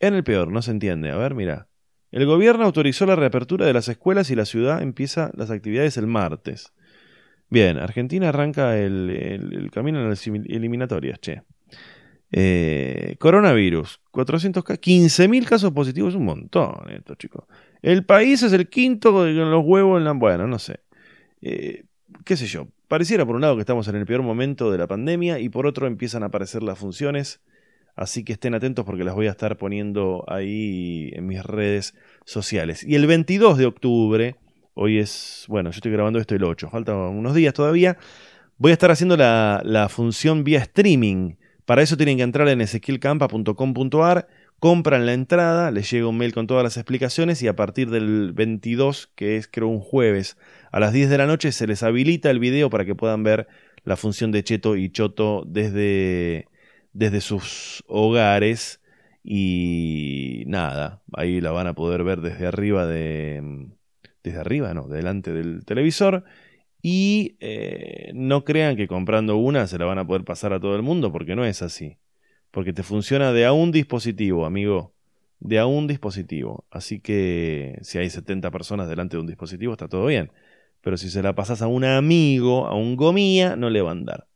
En 0.00 0.14
el 0.14 0.24
peor, 0.24 0.50
no 0.50 0.62
se 0.62 0.70
entiende. 0.70 1.10
A 1.10 1.16
ver, 1.16 1.34
mira. 1.34 1.68
El 2.10 2.26
gobierno 2.26 2.64
autorizó 2.64 3.06
la 3.06 3.16
reapertura 3.16 3.66
de 3.66 3.72
las 3.72 3.88
escuelas 3.88 4.30
y 4.30 4.36
la 4.36 4.44
ciudad 4.44 4.82
empieza 4.82 5.32
las 5.34 5.50
actividades 5.50 5.96
el 5.96 6.06
martes. 6.06 6.72
Bien, 7.50 7.76
Argentina 7.76 8.28
arranca 8.28 8.78
el, 8.78 9.68
camino 9.72 10.00
en 10.00 10.10
las 10.10 10.26
eliminatorias, 10.26 11.20
che. 11.20 11.42
Eh, 12.30 13.16
coronavirus, 13.18 14.00
400 14.10 14.64
15.000 14.64 15.44
casos 15.44 15.72
positivos, 15.72 16.14
un 16.14 16.24
montón 16.24 16.90
esto, 16.90 17.14
chicos. 17.16 17.44
El 17.82 18.04
país 18.04 18.42
es 18.42 18.52
el 18.52 18.68
quinto 18.68 19.12
con 19.12 19.50
los 19.50 19.64
huevos 19.64 19.98
en 19.98 20.04
la... 20.04 20.12
Bueno, 20.12 20.46
no 20.46 20.58
sé. 20.58 20.80
Eh, 21.42 21.84
qué 22.24 22.36
sé 22.36 22.46
yo. 22.46 22.68
Pareciera 22.88 23.26
por 23.26 23.34
un 23.34 23.42
lado 23.42 23.56
que 23.56 23.60
estamos 23.60 23.88
en 23.88 23.96
el 23.96 24.06
peor 24.06 24.22
momento 24.22 24.70
de 24.70 24.78
la 24.78 24.86
pandemia 24.86 25.38
y 25.38 25.48
por 25.48 25.66
otro 25.66 25.86
empiezan 25.86 26.22
a 26.22 26.26
aparecer 26.26 26.62
las 26.62 26.78
funciones 26.78 27.40
Así 27.96 28.24
que 28.24 28.32
estén 28.32 28.54
atentos 28.54 28.84
porque 28.84 29.04
las 29.04 29.14
voy 29.14 29.28
a 29.28 29.30
estar 29.30 29.56
poniendo 29.56 30.24
ahí 30.26 31.10
en 31.14 31.26
mis 31.26 31.42
redes 31.44 31.94
sociales. 32.24 32.82
Y 32.82 32.96
el 32.96 33.06
22 33.06 33.56
de 33.56 33.66
octubre, 33.66 34.36
hoy 34.74 34.98
es, 34.98 35.44
bueno, 35.48 35.70
yo 35.70 35.76
estoy 35.76 35.92
grabando 35.92 36.18
esto 36.18 36.34
el 36.34 36.42
8, 36.42 36.70
faltan 36.70 36.96
unos 36.96 37.34
días 37.34 37.54
todavía, 37.54 37.96
voy 38.58 38.70
a 38.70 38.74
estar 38.74 38.90
haciendo 38.90 39.16
la, 39.16 39.86
función 39.90 40.42
vía 40.42 40.58
streaming. 40.60 41.34
Para 41.66 41.82
eso 41.82 41.96
tienen 41.96 42.16
que 42.16 42.24
entrar 42.24 42.48
en 42.48 42.60
ezequielcampa.com.ar, 42.60 44.26
compran 44.58 45.06
la 45.06 45.12
entrada, 45.12 45.70
les 45.70 45.90
llega 45.90 46.08
un 46.08 46.18
mail 46.18 46.34
con 46.34 46.46
todas 46.46 46.64
las 46.64 46.76
explicaciones 46.76 47.42
y 47.42 47.48
a 47.48 47.54
partir 47.54 47.90
del 47.90 48.32
22, 48.32 49.10
que 49.14 49.36
es 49.36 49.46
creo 49.46 49.68
un 49.68 49.80
jueves, 49.80 50.36
a 50.72 50.80
las 50.80 50.92
10 50.92 51.10
de 51.10 51.18
la 51.18 51.26
noche 51.26 51.52
se 51.52 51.66
les 51.66 51.82
habilita 51.84 52.28
el 52.30 52.40
video 52.40 52.70
para 52.70 52.84
que 52.84 52.94
puedan 52.94 53.22
ver 53.22 53.46
la 53.84 53.96
función 53.96 54.32
de 54.32 54.42
Cheto 54.42 54.76
y 54.76 54.90
Choto 54.90 55.44
desde 55.46 56.48
desde 56.94 57.20
sus 57.20 57.84
hogares 57.86 58.80
y 59.22 60.44
nada, 60.46 61.02
ahí 61.12 61.40
la 61.40 61.50
van 61.50 61.66
a 61.66 61.74
poder 61.74 62.04
ver 62.04 62.20
desde 62.20 62.46
arriba 62.46 62.86
de... 62.86 63.68
Desde 64.22 64.38
arriba, 64.38 64.72
no, 64.72 64.88
delante 64.88 65.32
del 65.32 65.66
televisor. 65.66 66.24
Y 66.80 67.36
eh, 67.40 68.10
no 68.14 68.44
crean 68.44 68.76
que 68.76 68.88
comprando 68.88 69.36
una 69.36 69.66
se 69.66 69.78
la 69.78 69.84
van 69.84 69.98
a 69.98 70.06
poder 70.06 70.24
pasar 70.24 70.54
a 70.54 70.60
todo 70.60 70.76
el 70.76 70.82
mundo, 70.82 71.12
porque 71.12 71.36
no 71.36 71.44
es 71.44 71.60
así. 71.62 71.98
Porque 72.50 72.72
te 72.72 72.82
funciona 72.82 73.32
de 73.32 73.44
a 73.44 73.52
un 73.52 73.72
dispositivo, 73.72 74.46
amigo. 74.46 74.94
De 75.40 75.58
a 75.58 75.66
un 75.66 75.86
dispositivo. 75.86 76.66
Así 76.70 77.00
que 77.00 77.78
si 77.82 77.98
hay 77.98 78.08
70 78.08 78.50
personas 78.50 78.88
delante 78.88 79.16
de 79.16 79.20
un 79.22 79.26
dispositivo, 79.26 79.72
está 79.72 79.88
todo 79.88 80.06
bien. 80.06 80.30
Pero 80.80 80.96
si 80.96 81.10
se 81.10 81.22
la 81.22 81.34
pasas 81.34 81.62
a 81.62 81.66
un 81.66 81.84
amigo, 81.84 82.66
a 82.66 82.74
un 82.74 82.96
gomía, 82.96 83.56
no 83.56 83.70
le 83.70 83.82
va 83.82 83.90
a 83.90 83.92
andar. 83.92 84.26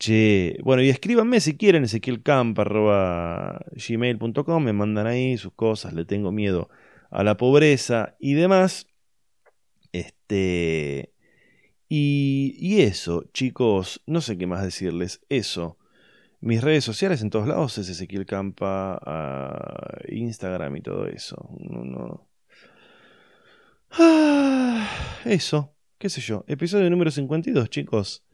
Che, 0.00 0.58
bueno, 0.64 0.82
y 0.82 0.88
escríbanme 0.88 1.38
si 1.40 1.56
quieren, 1.58 1.84
ezequielcamp.gmail.com, 1.84 4.64
me 4.64 4.72
mandan 4.72 5.06
ahí 5.06 5.36
sus 5.36 5.52
cosas, 5.52 5.92
le 5.92 6.06
tengo 6.06 6.32
miedo 6.32 6.70
a 7.10 7.22
la 7.22 7.36
pobreza 7.36 8.16
y 8.18 8.32
demás. 8.32 8.86
Este. 9.92 11.12
Y, 11.88 12.56
y 12.58 12.80
eso, 12.80 13.24
chicos, 13.34 14.02
no 14.06 14.22
sé 14.22 14.38
qué 14.38 14.46
más 14.46 14.62
decirles. 14.62 15.20
Eso. 15.28 15.76
Mis 16.40 16.62
redes 16.62 16.84
sociales 16.84 17.20
en 17.20 17.28
todos 17.28 17.46
lados 17.46 17.76
es 17.76 17.90
Ezequiel 17.90 18.24
Campa, 18.24 18.98
Instagram 20.08 20.76
y 20.76 20.80
todo 20.80 21.08
eso. 21.08 21.36
Ah, 23.90 24.88
eso, 25.26 25.74
qué 25.98 26.08
sé 26.08 26.22
yo. 26.22 26.42
Episodio 26.48 26.88
número 26.88 27.10
52, 27.10 27.68
chicos. 27.68 28.24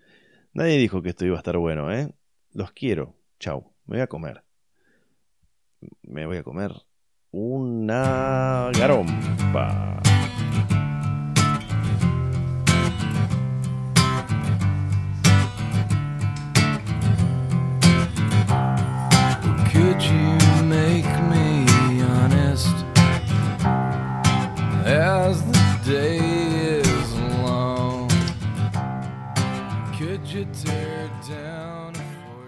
Nadie 0.56 0.78
dijo 0.78 1.02
que 1.02 1.10
esto 1.10 1.26
iba 1.26 1.36
a 1.36 1.40
estar 1.40 1.58
bueno, 1.58 1.92
¿eh? 1.92 2.08
Los 2.54 2.72
quiero. 2.72 3.14
Chau. 3.38 3.74
Me 3.84 3.96
voy 3.96 4.00
a 4.00 4.06
comer. 4.06 4.42
Me 6.00 6.24
voy 6.24 6.38
a 6.38 6.42
comer 6.42 6.72
una 7.30 8.70
garompa. 8.72 10.00